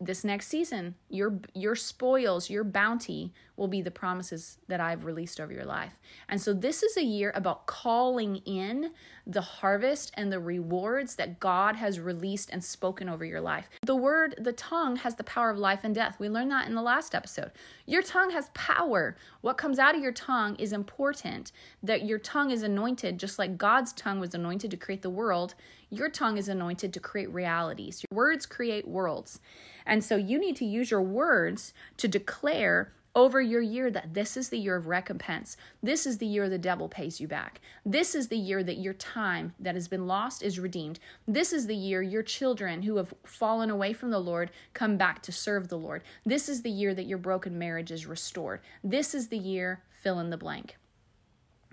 this 0.00 0.22
next 0.22 0.46
season 0.46 0.94
your 1.08 1.40
your 1.54 1.74
spoils 1.74 2.48
your 2.48 2.62
bounty 2.62 3.32
will 3.58 3.68
be 3.68 3.82
the 3.82 3.90
promises 3.90 4.58
that 4.68 4.80
I've 4.80 5.04
released 5.04 5.40
over 5.40 5.52
your 5.52 5.64
life. 5.64 6.00
And 6.28 6.40
so 6.40 6.54
this 6.54 6.82
is 6.82 6.96
a 6.96 7.02
year 7.02 7.32
about 7.34 7.66
calling 7.66 8.36
in 8.46 8.92
the 9.26 9.42
harvest 9.42 10.12
and 10.14 10.32
the 10.32 10.38
rewards 10.38 11.16
that 11.16 11.40
God 11.40 11.76
has 11.76 12.00
released 12.00 12.50
and 12.50 12.64
spoken 12.64 13.08
over 13.08 13.24
your 13.24 13.40
life. 13.40 13.68
The 13.84 13.96
word, 13.96 14.36
the 14.38 14.52
tongue 14.52 14.96
has 14.96 15.16
the 15.16 15.24
power 15.24 15.50
of 15.50 15.58
life 15.58 15.80
and 15.82 15.94
death. 15.94 16.16
We 16.18 16.28
learned 16.28 16.52
that 16.52 16.68
in 16.68 16.74
the 16.74 16.82
last 16.82 17.14
episode. 17.14 17.50
Your 17.84 18.02
tongue 18.02 18.30
has 18.30 18.50
power. 18.54 19.16
What 19.40 19.58
comes 19.58 19.78
out 19.78 19.96
of 19.96 20.00
your 20.00 20.12
tongue 20.12 20.54
is 20.56 20.72
important. 20.72 21.52
That 21.82 22.06
your 22.06 22.18
tongue 22.18 22.52
is 22.52 22.62
anointed 22.62 23.18
just 23.18 23.38
like 23.38 23.58
God's 23.58 23.92
tongue 23.92 24.20
was 24.20 24.34
anointed 24.34 24.70
to 24.70 24.76
create 24.76 25.02
the 25.02 25.10
world. 25.10 25.54
Your 25.90 26.08
tongue 26.08 26.36
is 26.36 26.48
anointed 26.48 26.92
to 26.92 27.00
create 27.00 27.32
realities. 27.32 28.02
Your 28.10 28.16
words 28.16 28.46
create 28.46 28.86
worlds. 28.86 29.40
And 29.86 30.04
so 30.04 30.16
you 30.16 30.38
need 30.38 30.56
to 30.56 30.64
use 30.64 30.90
your 30.90 31.02
words 31.02 31.72
to 31.96 32.08
declare 32.08 32.92
over 33.14 33.40
your 33.40 33.60
year 33.60 33.90
that 33.90 34.14
this 34.14 34.36
is 34.36 34.48
the 34.48 34.58
year 34.58 34.76
of 34.76 34.86
recompense. 34.86 35.56
This 35.82 36.06
is 36.06 36.18
the 36.18 36.26
year 36.26 36.48
the 36.48 36.56
devil 36.58 36.88
pays 36.88 37.20
you 37.20 37.26
back. 37.26 37.60
This 37.84 38.14
is 38.14 38.28
the 38.28 38.36
year 38.36 38.62
that 38.62 38.78
your 38.78 38.94
time 38.94 39.54
that 39.58 39.74
has 39.74 39.88
been 39.88 40.06
lost 40.06 40.42
is 40.42 40.60
redeemed. 40.60 41.00
This 41.26 41.52
is 41.52 41.66
the 41.66 41.74
year 41.74 42.00
your 42.00 42.22
children 42.22 42.82
who 42.82 42.96
have 42.96 43.12
fallen 43.24 43.70
away 43.70 43.92
from 43.92 44.10
the 44.10 44.20
Lord 44.20 44.52
come 44.72 44.96
back 44.96 45.20
to 45.22 45.32
serve 45.32 45.66
the 45.68 45.78
Lord. 45.78 46.04
This 46.24 46.48
is 46.48 46.62
the 46.62 46.70
year 46.70 46.94
that 46.94 47.06
your 47.06 47.18
broken 47.18 47.58
marriage 47.58 47.90
is 47.90 48.06
restored. 48.06 48.60
This 48.84 49.14
is 49.14 49.28
the 49.28 49.38
year 49.38 49.82
fill 49.90 50.20
in 50.20 50.30
the 50.30 50.36
blank. 50.36 50.76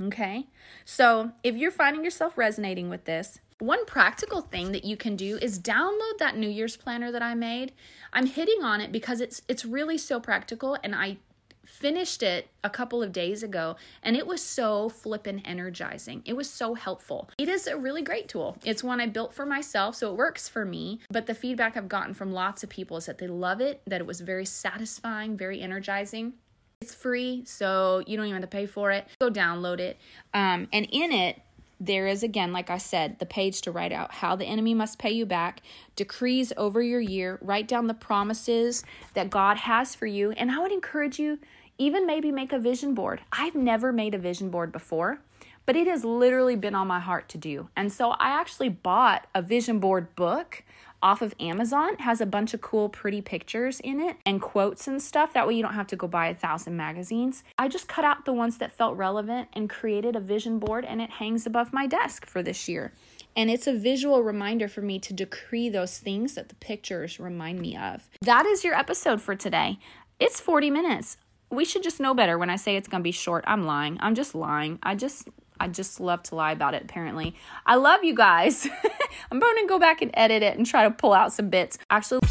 Okay? 0.02 0.48
So, 0.84 1.32
if 1.44 1.56
you're 1.56 1.72
finding 1.72 2.04
yourself 2.04 2.38
resonating 2.38 2.90
with 2.90 3.06
this, 3.06 3.40
one 3.60 3.86
practical 3.86 4.42
thing 4.42 4.72
that 4.74 4.84
you 4.84 4.98
can 4.98 5.16
do 5.16 5.38
is 5.42 5.60
download 5.60 6.18
that 6.20 6.38
New 6.38 6.50
Year's 6.50 6.76
planner 6.76 7.12
that 7.12 7.22
I 7.22 7.36
made. 7.36 7.72
I'm 8.12 8.26
hitting 8.26 8.64
on 8.64 8.82
it 8.82 8.92
because 8.92 9.22
it's 9.22 9.42
it's 9.48 9.66
really 9.66 9.98
so 9.98 10.20
practical 10.20 10.78
and 10.84 10.94
I 10.94 11.18
finished 11.66 12.22
it 12.22 12.48
a 12.64 12.70
couple 12.70 13.02
of 13.02 13.12
days 13.12 13.42
ago 13.42 13.76
and 14.04 14.16
it 14.16 14.28
was 14.28 14.42
so 14.42 14.90
flippin' 14.90 15.40
energizing. 15.40 16.22
It 16.26 16.34
was 16.34 16.50
so 16.50 16.76
helpful. 16.76 17.30
It 17.38 17.50
is 17.50 17.66
a 17.66 17.78
really 17.78 18.02
great 18.02 18.28
tool. 18.28 18.58
It's 18.64 18.84
one 18.84 19.02
I 19.02 19.08
built 19.08 19.34
for 19.34 19.46
myself, 19.46 19.96
so 19.96 20.12
it 20.12 20.18
works 20.18 20.48
for 20.48 20.66
me. 20.66 21.00
But 21.10 21.26
the 21.26 21.34
feedback 21.34 21.76
I've 21.76 21.90
gotten 21.90 22.14
from 22.14 22.32
lots 22.32 22.64
of 22.64 22.70
people 22.70 22.98
is 22.98 23.06
that 23.08 23.18
they 23.18 23.28
love 23.28 23.62
it, 23.62 23.82
that 23.88 24.02
it 24.02 24.08
was 24.08 24.22
very 24.22 24.46
satisfying, 24.46 25.38
very 25.38 25.62
energizing. 25.62 26.34
It's 26.82 26.94
free, 26.94 27.44
so 27.46 28.04
you 28.06 28.18
don't 28.18 28.28
even 28.28 28.42
have 28.42 28.50
to 28.50 28.56
pay 28.56 28.66
for 28.66 28.92
it. 28.92 29.08
Go 29.20 29.32
download 29.32 29.80
it. 29.80 29.98
Um, 30.34 30.68
and 30.72 30.88
in 30.92 31.12
it, 31.12 31.42
there 31.80 32.08
is 32.08 32.24
again, 32.24 32.54
like 32.54 32.70
I 32.70 32.78
said, 32.78 33.20
the 33.20 33.26
page 33.26 33.62
to 33.62 33.72
write 33.72 33.92
out 33.92 34.14
how 34.14 34.36
the 34.36 34.46
enemy 34.46 34.74
must 34.74 35.00
pay 35.00 35.12
you 35.12 35.26
back, 35.26 35.62
decrees 35.96 36.54
over 36.58 36.82
your 36.82 37.02
year, 37.02 37.40
write 37.42 37.68
down 37.68 37.88
the 37.88 37.94
promises 37.94 38.84
that 39.14 39.30
God 39.30 39.58
has 39.58 39.96
for 39.96 40.06
you. 40.06 40.32
And 40.32 40.52
I 40.52 40.60
would 40.60 40.72
encourage 40.72 41.20
you, 41.20 41.40
even 41.78 42.06
maybe 42.06 42.32
make 42.32 42.54
a 42.54 42.60
vision 42.60 42.94
board. 42.94 43.22
I've 43.32 43.56
never 43.56 43.92
made 43.92 44.16
a 44.16 44.20
vision 44.20 44.50
board 44.50 44.72
before, 44.72 45.20
but 45.66 45.76
it 45.76 45.88
has 45.88 46.06
literally 46.06 46.56
been 46.56 46.76
on 46.76 46.88
my 46.88 47.00
heart 47.00 47.28
to 47.30 47.38
do. 47.38 47.70
And 47.76 47.92
so 47.92 48.12
I 48.12 48.30
actually 48.30 48.70
bought 48.70 49.28
a 49.34 49.42
vision 49.42 49.80
board 49.80 50.16
book 50.16 50.64
off 51.06 51.22
of 51.22 51.36
Amazon. 51.40 51.96
Has 52.00 52.20
a 52.20 52.26
bunch 52.26 52.56
of 52.56 52.62
cool, 52.62 52.90
pretty 52.90 53.22
pictures 53.22 53.80
in 53.80 54.00
it 54.00 54.18
and 54.26 54.42
quotes 54.42 54.88
and 54.88 55.00
stuff. 55.00 55.34
That 55.34 55.48
way, 55.48 55.54
you 55.54 55.62
don't 55.62 55.76
have 55.76 55.86
to 55.88 55.96
go 55.96 56.08
buy 56.08 56.28
a 56.28 56.36
thousand 56.36 56.76
magazines. 56.76 57.44
I 57.60 57.68
just 57.68 57.88
cut 57.88 58.04
out 58.04 58.26
the 58.26 58.34
ones 58.34 58.58
that 58.58 58.72
felt 58.72 58.98
relevant 58.98 59.50
and 59.54 59.70
created 59.70 60.16
a 60.16 60.20
vision 60.20 60.58
board, 60.58 60.84
and 60.84 61.00
it 61.00 61.12
hangs 61.12 61.46
above 61.46 61.72
my 61.72 61.86
desk 61.86 62.26
for 62.26 62.42
this 62.42 62.68
year. 62.68 62.92
And 63.36 63.52
it's 63.52 63.68
a 63.68 63.74
visual 63.74 64.24
reminder 64.24 64.68
for 64.68 64.82
me 64.82 64.98
to 65.00 65.14
decree 65.14 65.70
those 65.70 66.00
things 66.00 66.34
that 66.34 66.50
the 66.50 66.56
pictures 66.56 67.20
remind 67.20 67.60
me 67.60 67.78
of. 67.78 68.10
That 68.22 68.48
is 68.48 68.64
your 68.64 68.74
episode 68.74 69.22
for 69.22 69.36
today. 69.36 69.78
It's 70.20 70.42
40 70.42 70.72
minutes. 70.72 71.18
We 71.52 71.66
should 71.66 71.84
just 71.84 72.00
know 72.00 72.16
better 72.16 72.40
when 72.40 72.50
I 72.50 72.56
say 72.56 72.76
it's 72.76 72.88
going 72.88 73.02
to 73.02 73.08
be 73.08 73.12
short. 73.12 73.44
I'm 73.46 73.68
lying. 73.68 73.98
I'm 74.00 74.16
just 74.16 74.34
lying. 74.34 74.80
I 74.82 74.96
just 74.96 75.30
I 75.60 75.68
just 75.68 76.00
love 76.00 76.24
to 76.24 76.36
lie 76.36 76.52
about 76.52 76.74
it, 76.74 76.84
apparently. 76.84 77.36
I 77.66 77.76
love 77.76 78.04
you 78.04 78.14
guys. 78.16 78.68
I'm 79.32 79.40
going 79.40 79.58
to 79.58 79.68
go 79.68 79.80
back 79.80 80.02
and 80.02 80.12
edit 80.14 80.44
it 80.44 80.58
and 80.58 80.66
try 80.66 80.84
to 80.84 80.92
pull 80.92 81.14
out 81.14 81.34
some 81.34 81.50
bits. 81.50 81.78
Actually, 81.90 82.22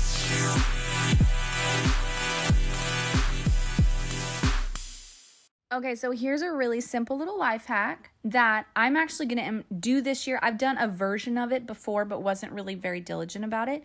Okay, 5.72 5.96
so 5.96 6.12
here's 6.12 6.42
a 6.42 6.52
really 6.52 6.80
simple 6.80 7.18
little 7.18 7.36
life 7.36 7.64
hack 7.64 8.10
that 8.22 8.66
I'm 8.76 8.96
actually 8.96 9.26
going 9.26 9.58
to 9.58 9.74
do 9.74 10.00
this 10.00 10.24
year. 10.24 10.38
I've 10.40 10.56
done 10.56 10.78
a 10.78 10.86
version 10.86 11.36
of 11.36 11.50
it 11.50 11.66
before, 11.66 12.04
but 12.04 12.22
wasn't 12.22 12.52
really 12.52 12.76
very 12.76 13.00
diligent 13.00 13.44
about 13.44 13.68
it. 13.68 13.82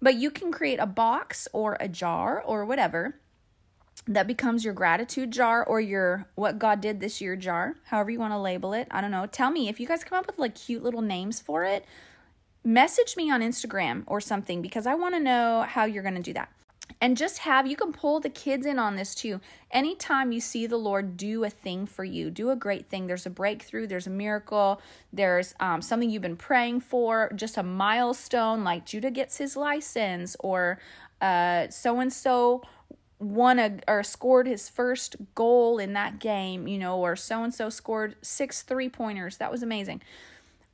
But 0.00 0.14
you 0.14 0.30
can 0.30 0.50
create 0.50 0.78
a 0.78 0.86
box 0.86 1.46
or 1.52 1.76
a 1.80 1.86
jar 1.88 2.42
or 2.42 2.64
whatever 2.64 3.16
that 4.08 4.26
becomes 4.26 4.64
your 4.64 4.72
gratitude 4.72 5.30
jar 5.30 5.62
or 5.62 5.80
your 5.80 6.26
what 6.34 6.58
God 6.58 6.80
did 6.80 6.98
this 6.98 7.20
year 7.20 7.36
jar, 7.36 7.76
however 7.84 8.10
you 8.10 8.18
want 8.18 8.32
to 8.32 8.38
label 8.38 8.72
it. 8.72 8.88
I 8.90 9.02
don't 9.02 9.10
know. 9.10 9.26
Tell 9.26 9.50
me 9.50 9.68
if 9.68 9.78
you 9.78 9.86
guys 9.86 10.02
come 10.02 10.18
up 10.18 10.26
with 10.26 10.38
like 10.38 10.54
cute 10.54 10.82
little 10.82 11.02
names 11.02 11.40
for 11.40 11.62
it. 11.64 11.84
Message 12.64 13.16
me 13.16 13.30
on 13.30 13.42
Instagram 13.42 14.04
or 14.06 14.20
something 14.20 14.62
because 14.62 14.86
I 14.86 14.94
want 14.94 15.14
to 15.14 15.20
know 15.20 15.64
how 15.68 15.84
you're 15.84 16.02
going 16.02 16.14
to 16.14 16.22
do 16.22 16.32
that. 16.32 16.50
And 17.02 17.18
just 17.18 17.38
have, 17.40 17.66
you 17.66 17.76
can 17.76 17.92
pull 17.92 18.18
the 18.18 18.30
kids 18.30 18.66
in 18.66 18.78
on 18.78 18.96
this 18.96 19.14
too. 19.14 19.40
Anytime 19.70 20.32
you 20.32 20.40
see 20.40 20.66
the 20.66 20.78
Lord 20.78 21.16
do 21.18 21.44
a 21.44 21.50
thing 21.50 21.86
for 21.86 22.02
you, 22.02 22.30
do 22.30 22.50
a 22.50 22.56
great 22.56 22.88
thing, 22.88 23.06
there's 23.06 23.26
a 23.26 23.30
breakthrough, 23.30 23.86
there's 23.86 24.06
a 24.06 24.10
miracle, 24.10 24.80
there's 25.12 25.54
um, 25.60 25.82
something 25.82 26.08
you've 26.08 26.22
been 26.22 26.36
praying 26.36 26.80
for, 26.80 27.30
just 27.36 27.58
a 27.58 27.62
milestone 27.62 28.64
like 28.64 28.86
Judah 28.86 29.10
gets 29.10 29.36
his 29.36 29.54
license 29.54 30.34
or 30.40 30.80
so 31.20 32.00
and 32.00 32.12
so 32.12 32.62
won 33.18 33.58
a 33.58 33.78
or 33.88 34.02
scored 34.02 34.46
his 34.46 34.68
first 34.68 35.16
goal 35.34 35.78
in 35.78 35.92
that 35.94 36.18
game, 36.18 36.68
you 36.68 36.78
know, 36.78 36.98
or 36.98 37.16
so 37.16 37.42
and 37.42 37.52
so 37.52 37.68
scored 37.68 38.16
six 38.22 38.62
three 38.62 38.88
pointers. 38.88 39.36
That 39.36 39.50
was 39.50 39.62
amazing. 39.62 40.02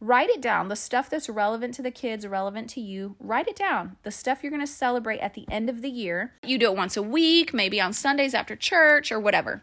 Write 0.01 0.29
it 0.29 0.43
down. 0.43 0.69
The 0.69 0.77
stuff 0.77 1.09
that's 1.09 1.31
relevant 1.31 1.75
to 1.75 1.83
the 1.83 1.91
kids, 1.91 2.27
relevant 2.27 2.69
to 2.71 2.81
you, 2.81 3.17
write 3.19 3.49
it 3.49 3.57
down. 3.57 3.97
The 4.03 4.11
stuff 4.11 4.43
you're 4.43 4.51
going 4.51 4.61
to 4.61 4.67
celebrate 4.67 5.21
at 5.21 5.35
the 5.35 5.47
end 5.51 5.71
of 5.71 5.81
the 5.81 5.89
year. 5.89 6.35
You 6.43 6.59
do 6.59 6.67
it 6.67 6.77
once 6.77 6.97
a 6.97 7.03
week, 7.03 7.55
maybe 7.55 7.81
on 7.81 7.95
Sundays 7.95 8.35
after 8.35 8.55
church 8.55 9.11
or 9.11 9.19
whatever. 9.19 9.63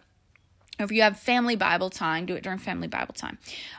If 0.80 0.92
you 0.92 1.04
have 1.04 1.20
family 1.20 1.56
Bible 1.56 1.92
time, 1.92 2.26
do 2.26 2.36
it 2.36 2.44
during 2.44 2.58
family 2.58 2.88
Bible 2.88 3.14
time. 3.14 3.38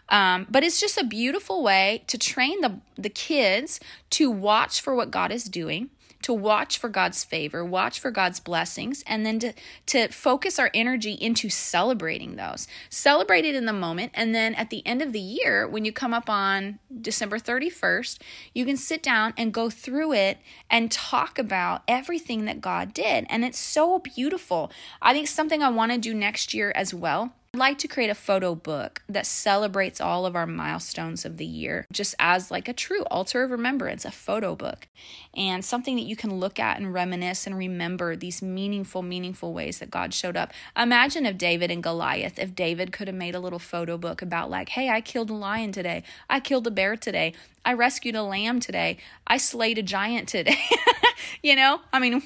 Um, 0.09 0.47
but 0.49 0.63
it's 0.63 0.81
just 0.81 0.97
a 0.97 1.05
beautiful 1.05 1.65
way 1.65 2.05
to 2.07 2.17
train 2.17 2.61
the, 2.61 2.79
the 2.97 3.11
kids 3.11 3.81
to 4.11 4.31
watch 4.31 4.81
for 4.81 4.95
what 4.95 5.11
God 5.11 5.33
is 5.33 5.45
doing 5.45 5.91
to 6.23 6.33
watch 6.33 6.79
for 6.79 6.89
God's 6.89 7.25
favor, 7.25 7.64
watch 7.64 8.01
for 8.01 8.11
God's 8.11 8.41
blessings, 8.41 9.03
and 9.07 9.25
then 9.27 9.39
to, 9.41 9.53
to 9.87 10.09
focus 10.09 10.59
our 10.59 10.70
energy 10.75 11.12
into 11.12 11.49
celebrating 11.49 12.37
those. 12.37 12.66
Celebrate 12.89 13.45
it 13.45 13.55
in 13.55 13.66
the 13.66 13.73
moment. 13.73 14.12
And 14.14 14.35
then 14.35 14.55
at 14.55 14.70
the 14.70 14.87
end 14.87 15.03
of 15.03 15.12
the 15.12 15.20
year, 15.20 15.66
when 15.66 15.85
you 15.85 15.93
come 15.93 16.14
up 16.14 16.31
on 16.31 16.79
December 17.01 17.39
31st, 17.39 18.18
you 18.55 18.64
can 18.64 18.77
sit 18.77 19.03
down 19.03 19.35
and 19.37 19.53
go 19.53 19.70
through 19.70 20.12
it 20.12 20.39
and 20.70 20.91
talk 20.91 21.39
about 21.39 21.83
everything 21.87 22.45
that 22.45 22.61
God 22.61 22.95
did. 22.95 23.27
And 23.29 23.45
it's 23.45 23.59
so 23.59 23.99
beautiful. 23.99 24.70
I 25.01 25.12
think 25.12 25.29
something 25.29 25.62
I 25.62 25.70
want 25.70 25.93
to 25.93 25.99
do 25.99 26.14
next 26.14 26.55
year 26.55 26.73
as 26.75 26.95
well 26.95 27.33
I'd 27.55 27.59
like 27.59 27.79
to 27.81 27.89
create 27.89 28.09
a 28.09 28.15
photo 28.15 28.55
book 28.55 29.03
that 29.11 29.27
celebrates 29.27 30.01
all 30.01 30.25
of 30.25 30.35
our 30.35 30.47
milestones 30.47 31.27
of 31.27 31.37
the 31.37 31.45
year, 31.45 31.87
just 31.93 32.15
as 32.19 32.51
like 32.51 32.67
a 32.67 32.73
true 32.73 33.03
altar 33.11 33.43
of 33.43 33.51
remembrance, 33.51 34.07
a 34.07 34.11
photo 34.11 34.57
book, 34.57 34.89
and 35.37 35.63
something 35.63 35.95
that 35.97 36.07
you 36.07 36.17
can 36.17 36.37
look 36.37 36.59
at 36.59 36.79
and 36.79 36.95
reminisce 36.95 37.47
and 37.47 37.59
remember 37.59 38.17
these 38.17 38.41
meaningful, 38.41 39.03
meaningful 39.03 39.53
ways 39.53 39.81
that 39.81 39.91
God 39.91 40.15
showed 40.15 40.35
up. 40.35 40.51
Imagine 40.79 41.27
if 41.27 41.37
David 41.37 41.71
and 41.71 41.83
Goliath, 41.83 42.39
if 42.39 42.55
David 42.55 42.91
could 42.91 43.07
have 43.07 43.15
made 43.15 43.35
a 43.35 43.41
little 43.41 43.59
photo 43.59 43.99
book 43.99 44.23
about, 44.23 44.49
like, 44.49 44.71
hey, 44.71 44.89
I 44.89 45.03
killed 45.03 45.29
a 45.29 45.35
lion 45.35 45.73
today, 45.73 46.05
I 46.31 46.41
killed 46.41 46.67
a 46.67 46.71
bear 46.71 46.97
today, 46.97 47.35
I 47.67 47.75
rescued 47.75 48.15
a 48.15 48.23
lamb 48.23 48.61
today, 48.61 48.97
I 49.27 49.37
slayed 49.37 49.77
a 49.77 49.83
giant 49.83 50.27
today. 50.27 50.57
you 51.43 51.55
know, 51.55 51.83
I 51.93 51.99
mean, 51.99 52.23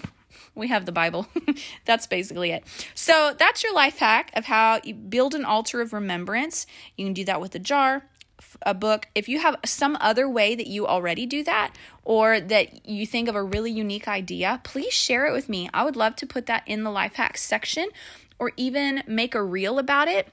we 0.57 0.69
have 0.69 0.87
the 0.87 0.93
Bible. 0.93 1.29
that's 1.85 2.07
basically 2.07 2.51
it. 2.51 2.65
So 2.95 3.35
that's 3.39 3.63
your 3.63 3.75
life 3.75 3.99
hack 3.99 4.31
of 4.35 4.47
how 4.47 4.81
you 4.83 4.95
build 4.95 5.35
an 5.35 5.45
altar 5.45 5.81
of 5.81 5.93
remembrance. 5.93 6.67
You 6.97 7.07
can 7.07 7.13
do 7.13 7.25
that 7.27 7.41
with 7.41 7.55
a 7.55 7.59
jar, 7.61 8.07
a 8.63 8.75
book. 8.75 9.07
If 9.15 9.29
you 9.29 9.39
have 9.41 9.57
some 9.65 9.97
other 10.01 10.29
way 10.29 10.55
that 10.55 10.67
you 10.67 10.87
already 10.87 11.27
do 11.27 11.45
that 11.45 11.75
or 12.03 12.41
that 12.41 12.89
you 12.89 13.07
think 13.07 13.29
of 13.29 13.35
a 13.35 13.43
really 13.43 13.71
unique 13.71 14.09
idea, 14.09 14.61
please 14.65 14.93
share 14.93 15.27
it 15.27 15.33
with 15.33 15.49
me. 15.49 15.69
I 15.73 15.85
would 15.85 15.97
love 15.97 16.17
to 16.17 16.27
put 16.27 16.47
that 16.47 16.65
in 16.67 16.83
the 16.83 16.91
life 16.91 17.15
hacks 17.15 17.43
section 17.43 17.89
or 18.39 18.53
even 18.57 19.03
make 19.07 19.35
a 19.35 19.43
reel 19.43 19.79
about 19.79 20.09
it. 20.09 20.33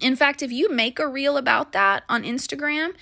In 0.00 0.16
fact, 0.16 0.42
if 0.42 0.50
you 0.50 0.70
make 0.70 0.98
a 0.98 1.06
reel 1.06 1.36
about 1.36 1.72
that 1.72 2.04
on 2.08 2.22
Instagram, 2.22 2.94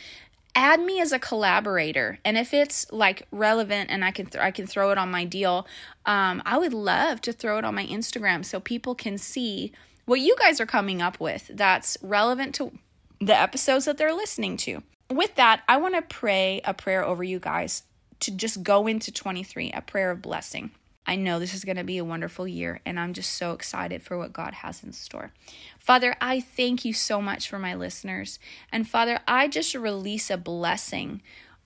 add 0.55 0.81
me 0.81 1.01
as 1.01 1.13
a 1.13 1.19
collaborator. 1.19 2.19
And 2.25 2.37
if 2.37 2.53
it's 2.53 2.91
like 2.93 3.27
relevant 3.31 3.91
and 3.91 4.05
i 4.05 4.11
can 4.11 4.27
th- 4.27 4.43
i 4.43 4.51
can 4.51 4.67
throw 4.67 4.91
it 4.91 4.99
on 4.99 5.11
my 5.11 5.25
deal 5.25 5.67
um, 6.07 6.43
i 6.45 6.59
would 6.59 6.73
love 6.73 7.21
to 7.23 7.33
throw 7.33 7.59
it 7.59 7.65
on 7.65 7.75
my 7.75 7.87
instagram 7.87 8.45
so 8.45 8.61
people 8.61 8.95
can 8.95 9.19
see 9.19 9.73
what 10.07 10.21
you 10.21 10.37
guys 10.39 10.61
are 10.61 10.67
coming 10.67 11.01
up 11.01 11.21
with 11.21 11.51
that's 11.55 11.97
relevant 12.03 12.55
to 12.55 12.73
the 13.21 13.39
episodes 13.39 13.85
that 13.85 13.99
they're 13.99 14.15
listening 14.15 14.57
to. 14.57 14.83
With 15.11 15.35
that 15.37 15.63
i 15.69 15.77
want 15.77 15.95
to 15.95 16.03
pray 16.03 16.61
a 16.65 16.75
prayer 16.75 17.05
over 17.05 17.23
you 17.23 17.39
guys 17.39 17.85
to 18.21 18.31
just 18.31 18.63
go 18.63 18.87
into 18.87 19.11
23 19.13 19.73
a 19.73 19.81
prayer 19.81 20.11
of 20.11 20.23
blessing 20.23 20.71
I 21.07 21.17
know 21.17 21.39
this 21.39 21.55
is 21.55 21.65
going 21.65 21.77
to 21.77 21.85
be 21.85 21.99
a 21.99 22.05
wonderful 22.05 22.47
year, 22.47 22.81
and 22.85 23.01
I'm 23.01 23.15
just 23.15 23.35
so 23.35 23.53
excited 23.53 24.03
for 24.03 24.17
what 24.17 24.33
God 24.33 24.55
has 24.55 24.85
in 24.85 24.93
store. 24.93 25.33
Father, 25.79 26.15
I 26.21 26.41
thank 26.41 26.85
you 26.85 26.93
so 26.93 27.21
much 27.21 27.49
for 27.49 27.59
my 27.59 27.75
listeners. 27.75 28.39
And 28.71 28.89
Father, 28.89 29.21
I 29.27 29.49
just 29.49 29.75
release 29.75 30.31
a 30.31 30.37
blessing 30.37 31.23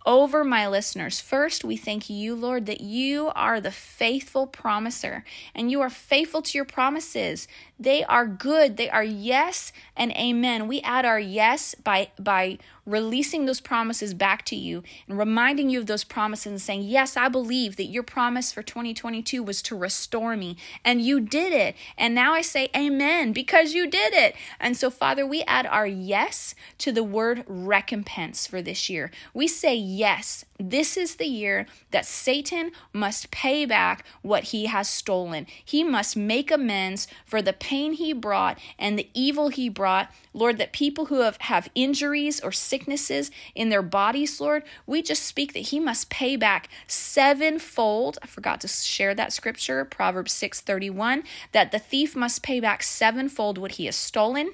over 0.06 0.44
my 0.44 0.68
listeners. 0.68 1.20
First, 1.20 1.64
we 1.64 1.76
thank 1.76 2.10
you, 2.10 2.34
Lord, 2.34 2.66
that 2.66 2.80
you 2.80 3.30
are 3.34 3.60
the 3.60 3.70
faithful 3.70 4.46
promiser 4.46 5.24
and 5.54 5.70
you 5.70 5.80
are 5.80 5.90
faithful 5.90 6.42
to 6.42 6.58
your 6.58 6.66
promises. 6.66 7.48
They 7.78 8.04
are 8.04 8.26
good. 8.26 8.76
They 8.76 8.88
are 8.88 9.04
yes 9.04 9.72
and 9.96 10.12
amen. 10.12 10.68
We 10.68 10.80
add 10.82 11.04
our 11.04 11.18
yes 11.18 11.74
by 11.74 12.08
by 12.18 12.58
releasing 12.86 13.46
those 13.46 13.60
promises 13.60 14.12
back 14.12 14.44
to 14.44 14.56
you 14.56 14.82
and 15.08 15.18
reminding 15.18 15.70
you 15.70 15.78
of 15.80 15.86
those 15.86 16.04
promises 16.04 16.46
and 16.46 16.60
saying, 16.60 16.82
Yes, 16.82 17.16
I 17.16 17.28
believe 17.28 17.76
that 17.76 17.84
your 17.84 18.02
promise 18.02 18.52
for 18.52 18.62
2022 18.62 19.42
was 19.42 19.62
to 19.62 19.76
restore 19.76 20.36
me, 20.36 20.56
and 20.84 21.00
you 21.00 21.20
did 21.20 21.52
it. 21.52 21.74
And 21.96 22.14
now 22.14 22.34
I 22.34 22.42
say, 22.42 22.68
Amen, 22.76 23.32
because 23.32 23.74
you 23.74 23.88
did 23.88 24.12
it. 24.12 24.34
And 24.60 24.76
so, 24.76 24.90
Father, 24.90 25.26
we 25.26 25.42
add 25.42 25.66
our 25.66 25.86
yes 25.86 26.54
to 26.78 26.92
the 26.92 27.04
word 27.04 27.44
recompense 27.46 28.46
for 28.46 28.60
this 28.60 28.88
year. 28.90 29.10
We 29.32 29.48
say, 29.48 29.74
Yes, 29.74 30.44
this 30.58 30.96
is 30.96 31.16
the 31.16 31.26
year 31.26 31.66
that 31.90 32.06
Satan 32.06 32.72
must 32.92 33.30
pay 33.30 33.64
back 33.64 34.04
what 34.22 34.44
he 34.44 34.66
has 34.66 34.88
stolen. 34.88 35.46
He 35.64 35.82
must 35.82 36.16
make 36.16 36.50
amends 36.50 37.06
for 37.24 37.40
the 37.40 37.52
pain 37.64 37.94
he 37.94 38.12
brought 38.12 38.58
and 38.78 38.98
the 38.98 39.08
evil 39.14 39.48
he 39.48 39.70
brought. 39.70 40.10
Lord, 40.34 40.58
that 40.58 40.72
people 40.72 41.06
who 41.06 41.20
have, 41.20 41.38
have 41.40 41.70
injuries 41.74 42.38
or 42.38 42.52
sicknesses 42.52 43.30
in 43.54 43.70
their 43.70 43.80
bodies, 43.80 44.38
Lord, 44.38 44.64
we 44.86 45.00
just 45.00 45.22
speak 45.22 45.54
that 45.54 45.60
he 45.70 45.80
must 45.80 46.10
pay 46.10 46.36
back 46.36 46.68
sevenfold. 46.86 48.18
I 48.22 48.26
forgot 48.26 48.60
to 48.60 48.68
share 48.68 49.14
that 49.14 49.32
scripture, 49.32 49.84
Proverbs 49.86 50.34
6:31, 50.34 51.24
that 51.52 51.72
the 51.72 51.78
thief 51.78 52.14
must 52.14 52.42
pay 52.42 52.60
back 52.60 52.82
sevenfold 52.82 53.56
what 53.56 53.72
he 53.72 53.86
has 53.86 53.96
stolen 53.96 54.52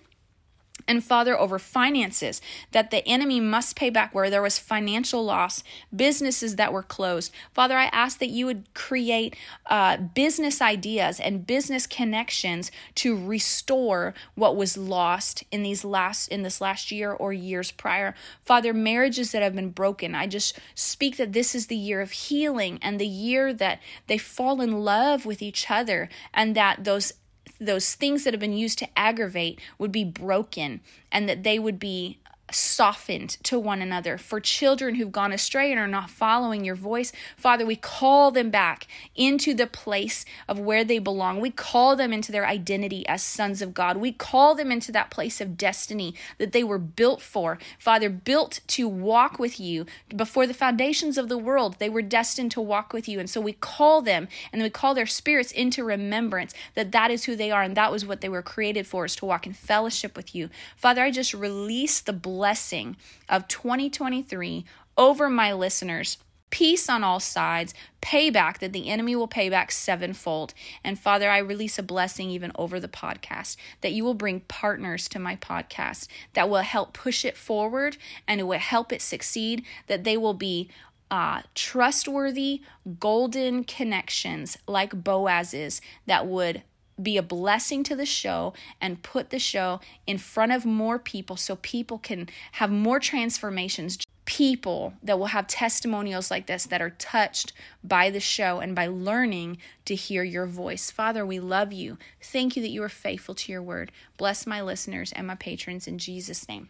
and 0.90 1.04
Father, 1.04 1.38
over 1.38 1.60
finances, 1.60 2.42
that 2.72 2.90
the 2.90 3.06
enemy 3.06 3.38
must 3.38 3.76
pay 3.76 3.90
back 3.90 4.12
where 4.12 4.28
there 4.28 4.42
was 4.42 4.58
financial 4.58 5.24
loss, 5.24 5.62
businesses 5.94 6.56
that 6.56 6.72
were 6.72 6.82
closed. 6.82 7.32
Father, 7.54 7.78
I 7.78 7.84
ask 7.92 8.18
that 8.18 8.30
you 8.30 8.44
would 8.46 8.74
create 8.74 9.36
uh, 9.66 9.98
business 9.98 10.60
ideas 10.60 11.20
and 11.20 11.46
business 11.46 11.86
connections 11.86 12.72
to 12.96 13.16
restore 13.16 14.14
what 14.34 14.56
was 14.56 14.76
lost 14.76 15.44
in 15.52 15.62
these 15.62 15.84
last 15.84 16.26
in 16.26 16.42
this 16.42 16.60
last 16.60 16.90
year 16.90 17.12
or 17.12 17.32
years 17.32 17.70
prior. 17.70 18.12
Father, 18.42 18.74
marriages 18.74 19.30
that 19.30 19.42
have 19.42 19.54
been 19.54 19.70
broken, 19.70 20.16
I 20.16 20.26
just 20.26 20.58
speak 20.74 21.18
that 21.18 21.32
this 21.32 21.54
is 21.54 21.68
the 21.68 21.76
year 21.76 22.00
of 22.00 22.10
healing 22.10 22.80
and 22.82 22.98
the 22.98 23.06
year 23.06 23.54
that 23.54 23.78
they 24.08 24.18
fall 24.18 24.60
in 24.60 24.84
love 24.84 25.24
with 25.24 25.40
each 25.40 25.70
other 25.70 26.08
and 26.34 26.56
that 26.56 26.82
those 26.82 27.12
those 27.60 27.94
things 27.94 28.24
that 28.24 28.32
have 28.32 28.40
been 28.40 28.56
used 28.56 28.78
to 28.78 28.88
aggravate 28.98 29.60
would 29.78 29.92
be 29.92 30.04
broken 30.04 30.80
and 31.12 31.28
that 31.28 31.42
they 31.42 31.58
would 31.58 31.78
be 31.78 32.18
softened 32.54 33.30
to 33.44 33.58
one 33.58 33.82
another. 33.82 34.18
For 34.18 34.40
children 34.40 34.94
who've 34.94 35.12
gone 35.12 35.32
astray 35.32 35.70
and 35.70 35.80
are 35.80 35.86
not 35.86 36.10
following 36.10 36.64
your 36.64 36.74
voice, 36.74 37.12
Father, 37.36 37.64
we 37.64 37.76
call 37.76 38.30
them 38.30 38.50
back 38.50 38.86
into 39.14 39.54
the 39.54 39.66
place 39.66 40.24
of 40.48 40.58
where 40.58 40.84
they 40.84 40.98
belong. 40.98 41.40
We 41.40 41.50
call 41.50 41.96
them 41.96 42.12
into 42.12 42.32
their 42.32 42.46
identity 42.46 43.06
as 43.06 43.22
sons 43.22 43.62
of 43.62 43.74
God. 43.74 43.96
We 43.96 44.12
call 44.12 44.54
them 44.54 44.72
into 44.72 44.92
that 44.92 45.10
place 45.10 45.40
of 45.40 45.56
destiny 45.56 46.14
that 46.38 46.52
they 46.52 46.64
were 46.64 46.78
built 46.78 47.22
for. 47.22 47.58
Father, 47.78 48.10
built 48.10 48.60
to 48.68 48.88
walk 48.88 49.38
with 49.38 49.60
you 49.60 49.86
before 50.14 50.46
the 50.46 50.54
foundations 50.54 51.16
of 51.16 51.28
the 51.28 51.38
world. 51.38 51.76
They 51.78 51.88
were 51.88 52.02
destined 52.02 52.50
to 52.52 52.60
walk 52.60 52.92
with 52.92 53.08
you. 53.08 53.20
And 53.20 53.30
so 53.30 53.40
we 53.40 53.52
call 53.52 54.02
them 54.02 54.28
and 54.52 54.62
we 54.62 54.70
call 54.70 54.94
their 54.94 55.06
spirits 55.06 55.52
into 55.52 55.84
remembrance 55.84 56.54
that 56.74 56.92
that 56.92 57.10
is 57.10 57.24
who 57.24 57.36
they 57.36 57.50
are 57.50 57.62
and 57.62 57.76
that 57.76 57.92
was 57.92 58.04
what 58.04 58.20
they 58.20 58.28
were 58.28 58.42
created 58.42 58.86
for 58.86 59.04
is 59.04 59.16
to 59.16 59.26
walk 59.26 59.46
in 59.46 59.52
fellowship 59.52 60.16
with 60.16 60.34
you. 60.34 60.50
Father, 60.76 61.02
I 61.02 61.10
just 61.10 61.34
release 61.34 62.00
the 62.00 62.12
blood 62.12 62.39
blessing 62.40 62.96
of 63.28 63.46
2023 63.48 64.64
over 64.96 65.28
my 65.28 65.52
listeners 65.52 66.16
peace 66.48 66.88
on 66.88 67.04
all 67.04 67.20
sides, 67.20 67.74
payback 68.00 68.58
that 68.60 68.72
the 68.72 68.88
enemy 68.88 69.14
will 69.14 69.28
pay 69.28 69.50
back 69.50 69.70
sevenfold. 69.70 70.54
And 70.82 70.98
Father, 70.98 71.28
I 71.28 71.36
release 71.36 71.78
a 71.78 71.82
blessing 71.82 72.30
even 72.30 72.50
over 72.54 72.80
the 72.80 72.88
podcast 72.88 73.58
that 73.82 73.92
you 73.92 74.04
will 74.04 74.14
bring 74.14 74.40
partners 74.40 75.06
to 75.10 75.18
my 75.18 75.36
podcast 75.36 76.08
that 76.32 76.48
will 76.48 76.62
help 76.62 76.94
push 76.94 77.26
it 77.26 77.36
forward 77.36 77.98
and 78.26 78.40
it 78.40 78.44
will 78.44 78.58
help 78.58 78.90
it 78.90 79.02
succeed, 79.02 79.62
that 79.86 80.04
they 80.04 80.16
will 80.16 80.32
be 80.32 80.70
uh, 81.10 81.42
trustworthy, 81.54 82.62
golden 82.98 83.64
connections 83.64 84.56
like 84.66 85.04
Boaz's 85.04 85.82
that 86.06 86.26
would 86.26 86.62
be 87.02 87.16
a 87.16 87.22
blessing 87.22 87.82
to 87.84 87.96
the 87.96 88.06
show 88.06 88.52
and 88.80 89.02
put 89.02 89.30
the 89.30 89.38
show 89.38 89.80
in 90.06 90.18
front 90.18 90.52
of 90.52 90.64
more 90.64 90.98
people 90.98 91.36
so 91.36 91.56
people 91.56 91.98
can 91.98 92.28
have 92.52 92.70
more 92.70 93.00
transformations. 93.00 93.98
People 94.26 94.94
that 95.02 95.18
will 95.18 95.26
have 95.26 95.48
testimonials 95.48 96.30
like 96.30 96.46
this 96.46 96.64
that 96.66 96.80
are 96.80 96.90
touched 96.90 97.52
by 97.82 98.10
the 98.10 98.20
show 98.20 98.60
and 98.60 98.76
by 98.76 98.86
learning 98.86 99.58
to 99.86 99.94
hear 99.96 100.22
your 100.22 100.46
voice. 100.46 100.90
Father, 100.90 101.26
we 101.26 101.40
love 101.40 101.72
you. 101.72 101.98
Thank 102.22 102.54
you 102.54 102.62
that 102.62 102.70
you 102.70 102.82
are 102.84 102.88
faithful 102.88 103.34
to 103.34 103.50
your 103.50 103.62
word. 103.62 103.90
Bless 104.16 104.46
my 104.46 104.60
listeners 104.60 105.12
and 105.12 105.26
my 105.26 105.34
patrons 105.34 105.88
in 105.88 105.98
Jesus' 105.98 106.48
name. 106.48 106.68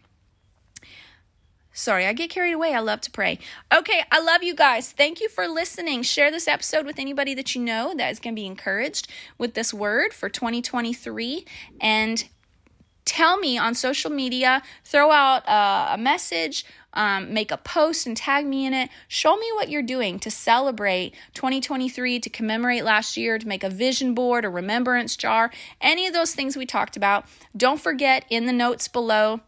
Sorry, 1.73 2.05
I 2.05 2.13
get 2.13 2.29
carried 2.29 2.51
away. 2.51 2.73
I 2.73 2.79
love 2.79 2.99
to 3.01 3.11
pray. 3.11 3.39
Okay, 3.73 4.03
I 4.11 4.19
love 4.19 4.43
you 4.43 4.53
guys. 4.53 4.91
Thank 4.91 5.21
you 5.21 5.29
for 5.29 5.47
listening. 5.47 6.03
Share 6.03 6.29
this 6.29 6.47
episode 6.47 6.85
with 6.85 6.99
anybody 6.99 7.33
that 7.35 7.55
you 7.55 7.61
know 7.61 7.93
that 7.95 8.11
is 8.11 8.19
going 8.19 8.35
to 8.35 8.41
be 8.41 8.45
encouraged 8.45 9.07
with 9.37 9.53
this 9.53 9.73
word 9.73 10.13
for 10.13 10.27
2023. 10.27 11.45
And 11.79 12.25
tell 13.05 13.37
me 13.37 13.57
on 13.57 13.73
social 13.73 14.11
media, 14.11 14.61
throw 14.83 15.11
out 15.11 15.47
uh, 15.47 15.91
a 15.93 15.97
message, 15.97 16.65
um, 16.93 17.33
make 17.33 17.51
a 17.51 17.57
post 17.57 18.05
and 18.05 18.17
tag 18.17 18.45
me 18.45 18.65
in 18.65 18.73
it. 18.73 18.89
Show 19.07 19.37
me 19.37 19.49
what 19.53 19.69
you're 19.69 19.81
doing 19.81 20.19
to 20.19 20.29
celebrate 20.29 21.15
2023, 21.33 22.19
to 22.19 22.29
commemorate 22.29 22.83
last 22.83 23.15
year, 23.15 23.39
to 23.39 23.47
make 23.47 23.63
a 23.63 23.69
vision 23.69 24.13
board, 24.13 24.43
a 24.43 24.49
remembrance 24.49 25.15
jar, 25.15 25.51
any 25.79 26.05
of 26.05 26.13
those 26.13 26.35
things 26.35 26.57
we 26.57 26.65
talked 26.65 26.97
about. 26.97 27.25
Don't 27.55 27.79
forget 27.79 28.25
in 28.29 28.45
the 28.45 28.53
notes 28.53 28.89
below 28.89 29.39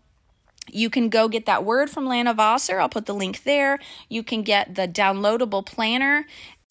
you 0.72 0.90
can 0.90 1.10
go 1.10 1.28
get 1.28 1.46
that 1.46 1.66
word 1.66 1.90
from 1.90 2.06
Lana 2.06 2.34
Vawser. 2.34 2.80
I'll 2.80 2.90
put 2.90 3.06
the 3.06 3.14
link 3.14 3.44
there. 3.44 3.80
You 4.10 4.24
can 4.24 4.44
get 4.44 4.76
the 4.76 4.88
downloadable 4.88 5.66
planner. 5.66 6.26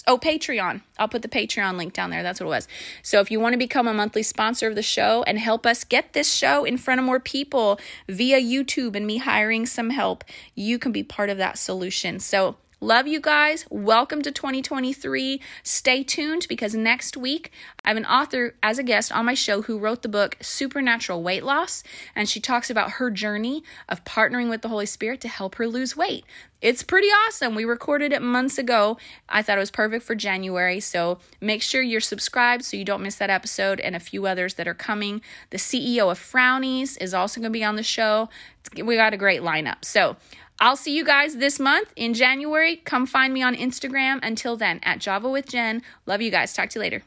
Oh, 0.07 0.19
Patreon. 0.19 0.83
I'll 0.99 1.09
put 1.09 1.23
the 1.23 1.29
Patreon 1.29 1.77
link 1.77 1.93
down 1.93 2.11
there. 2.11 2.25
That's 2.25 2.41
what 2.41 2.47
it 2.47 2.51
was. 2.51 2.67
So 3.03 3.21
if 3.21 3.31
you 3.31 3.39
want 3.39 3.53
to 3.53 3.59
become 3.59 3.87
a 3.87 3.95
monthly 3.95 4.25
sponsor 4.25 4.67
of 4.67 4.75
the 4.75 4.83
show 4.83 5.23
and 5.25 5.39
help 5.39 5.65
us 5.65 5.85
get 5.85 6.13
this 6.13 6.33
show 6.33 6.65
in 6.65 6.77
front 6.77 6.99
of 6.99 7.05
more 7.05 7.21
people 7.21 7.79
via 8.09 8.41
YouTube 8.41 8.97
and 8.97 9.07
me 9.07 9.19
hiring 9.19 9.65
some 9.65 9.91
help, 9.91 10.25
you 10.57 10.79
can 10.79 10.91
be 10.91 11.05
part 11.05 11.31
of 11.31 11.39
that 11.39 11.57
solution. 11.57 12.19
So 12.19 12.57
Love 12.83 13.07
you 13.07 13.21
guys. 13.21 13.65
Welcome 13.71 14.23
to 14.23 14.33
2023. 14.33 15.41
Stay 15.63 16.03
tuned 16.03 16.47
because 16.49 16.75
next 16.75 17.17
week 17.17 17.53
I 17.85 17.91
have 17.91 17.97
an 17.97 18.05
author 18.05 18.57
as 18.61 18.77
a 18.77 18.83
guest 18.83 19.13
on 19.13 19.25
my 19.25 19.35
show 19.35 19.63
who 19.63 19.79
wrote 19.79 20.03
the 20.03 20.09
book 20.09 20.37
Supernatural 20.41 21.23
Weight 21.23 21.45
Loss, 21.45 21.85
and 22.17 22.29
she 22.29 22.41
talks 22.41 22.71
about 22.71 22.95
her 22.95 23.09
journey 23.09 23.63
of 23.89 24.03
partnering 24.03 24.51
with 24.51 24.63
the 24.63 24.69
Holy 24.69 24.87
Spirit 24.87 25.21
to 25.21 25.29
help 25.29 25.55
her 25.55 25.69
lose 25.69 25.97
weight. 25.97 26.25
It's 26.61 26.83
pretty 26.83 27.07
awesome. 27.07 27.55
We 27.55 27.65
recorded 27.65 28.13
it 28.13 28.21
months 28.21 28.59
ago. 28.59 28.99
I 29.29 29.43
thought 29.43 29.59
it 29.59 29.61
was 29.61 29.71
perfect 29.71 30.05
for 30.05 30.17
January. 30.17 30.81
So 30.81 31.21
make 31.41 31.63
sure 31.63 31.83
you're 31.83 32.01
subscribed 32.01 32.65
so 32.65 32.77
you 32.77 32.85
don't 32.85 33.03
miss 33.03 33.15
that 33.17 33.31
episode 33.31 33.79
and 33.79 33.95
a 33.95 34.01
few 34.01 34.27
others 34.27 34.55
that 34.55 34.67
are 34.67 34.75
coming. 34.75 35.23
The 35.51 35.59
CEO 35.59 36.11
of 36.11 36.19
Frownies 36.19 37.01
is 37.01 37.15
also 37.15 37.41
going 37.41 37.53
to 37.53 37.57
be 37.57 37.63
on 37.63 37.77
the 37.77 37.85
show. 37.85 38.29
We 38.77 38.97
got 38.97 39.15
a 39.15 39.17
great 39.17 39.43
lineup. 39.43 39.85
So 39.85 40.17
I'll 40.61 40.77
see 40.77 40.97
you 40.97 41.05
guys 41.05 41.37
this 41.37 41.59
month 41.59 41.93
in 41.97 42.15
January. 42.15 42.77
Come 42.77 43.07
find 43.07 43.35
me 43.35 43.43
on 43.43 43.57
Instagram. 43.57 44.21
Until 44.23 44.57
then, 44.57 44.81
at 44.83 45.01
Java 45.01 45.29
with 45.29 45.49
Jen. 45.49 45.83
Love 46.07 46.23
you 46.23 46.31
guys. 46.31 46.53
Talk 46.53 46.71
to 46.71 46.79
you 46.79 46.83
later. 46.83 47.03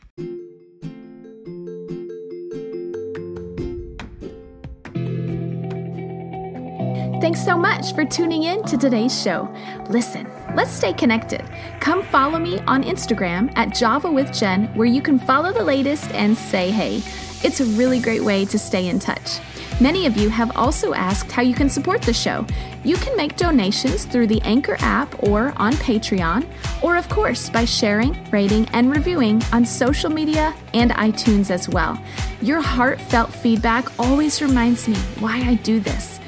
Thanks 7.22 7.44
so 7.44 7.58
much 7.58 7.96
for 7.96 8.06
tuning 8.06 8.44
in 8.44 8.62
to 8.66 8.78
today's 8.78 9.20
show. 9.20 9.52
Listen, 9.90 10.30
let's 10.54 10.70
stay 10.70 10.94
connected. 10.94 11.44
Come 11.80 12.04
follow 12.04 12.38
me 12.38 12.60
on 12.68 12.84
Instagram 12.84 13.52
at 13.56 13.74
Java 13.74 14.12
with 14.12 14.32
Jen, 14.32 14.66
where 14.76 14.86
you 14.86 15.02
can 15.02 15.18
follow 15.18 15.52
the 15.52 15.64
latest 15.64 16.12
and 16.12 16.38
say 16.38 16.70
hey. 16.70 16.98
It's 17.44 17.62
a 17.62 17.66
really 17.78 18.00
great 18.00 18.24
way 18.24 18.46
to 18.46 18.60
stay 18.60 18.88
in 18.88 19.00
touch. 19.00 19.40
Many 19.82 20.06
of 20.06 20.16
you 20.16 20.30
have 20.30 20.56
also 20.56 20.94
asked 20.94 21.34
how 21.34 21.42
you 21.42 21.54
can 21.54 21.70
support 21.70 22.02
the 22.02 22.14
show. 22.14 22.48
You 22.86 22.96
can 22.96 23.18
make 23.18 23.36
donations 23.36 24.06
through 24.06 24.28
the 24.28 24.42
Anchor 24.44 24.78
app 24.80 25.22
or 25.22 25.52
on 25.58 25.74
Patreon, 25.74 26.48
or 26.82 26.96
of 26.96 27.10
course 27.10 27.50
by 27.50 27.66
sharing, 27.66 28.18
rating, 28.32 28.70
and 28.70 28.90
reviewing 28.90 29.44
on 29.52 29.66
social 29.66 30.10
media 30.10 30.56
and 30.74 30.92
iTunes 30.92 31.52
as 31.52 31.68
well. 31.68 32.02
Your 32.42 32.62
heartfelt 32.62 33.34
feedback 33.34 34.00
always 34.00 34.42
reminds 34.42 34.88
me 34.88 34.96
why 35.20 35.42
I 35.42 35.56
do 35.56 35.82
this. 35.82 36.22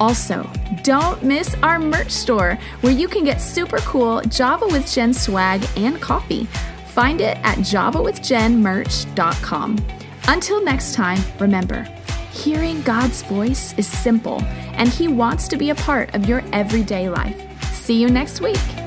Also, 0.00 0.50
don't 0.82 1.22
miss 1.22 1.54
our 1.62 1.78
merch 1.78 2.10
store 2.10 2.58
where 2.80 2.94
you 2.94 3.06
can 3.06 3.22
get 3.22 3.38
super 3.40 3.78
cool 3.80 4.22
Java 4.22 4.66
with 4.66 4.90
Jen 4.90 5.12
swag 5.12 5.62
and 5.76 6.00
coffee. 6.00 6.46
Find 6.88 7.20
it 7.20 7.36
at 7.42 7.58
javawithjenmerch.com. 7.58 9.78
Until 10.26 10.64
next 10.64 10.94
time, 10.94 11.18
remember, 11.38 11.86
hearing 12.34 12.82
God's 12.82 13.22
voice 13.22 13.72
is 13.78 13.86
simple, 13.86 14.42
and 14.74 14.88
He 14.88 15.08
wants 15.08 15.48
to 15.48 15.56
be 15.56 15.70
a 15.70 15.74
part 15.74 16.14
of 16.14 16.28
your 16.28 16.42
everyday 16.52 17.08
life. 17.08 17.40
See 17.74 18.00
you 18.00 18.08
next 18.08 18.40
week. 18.40 18.83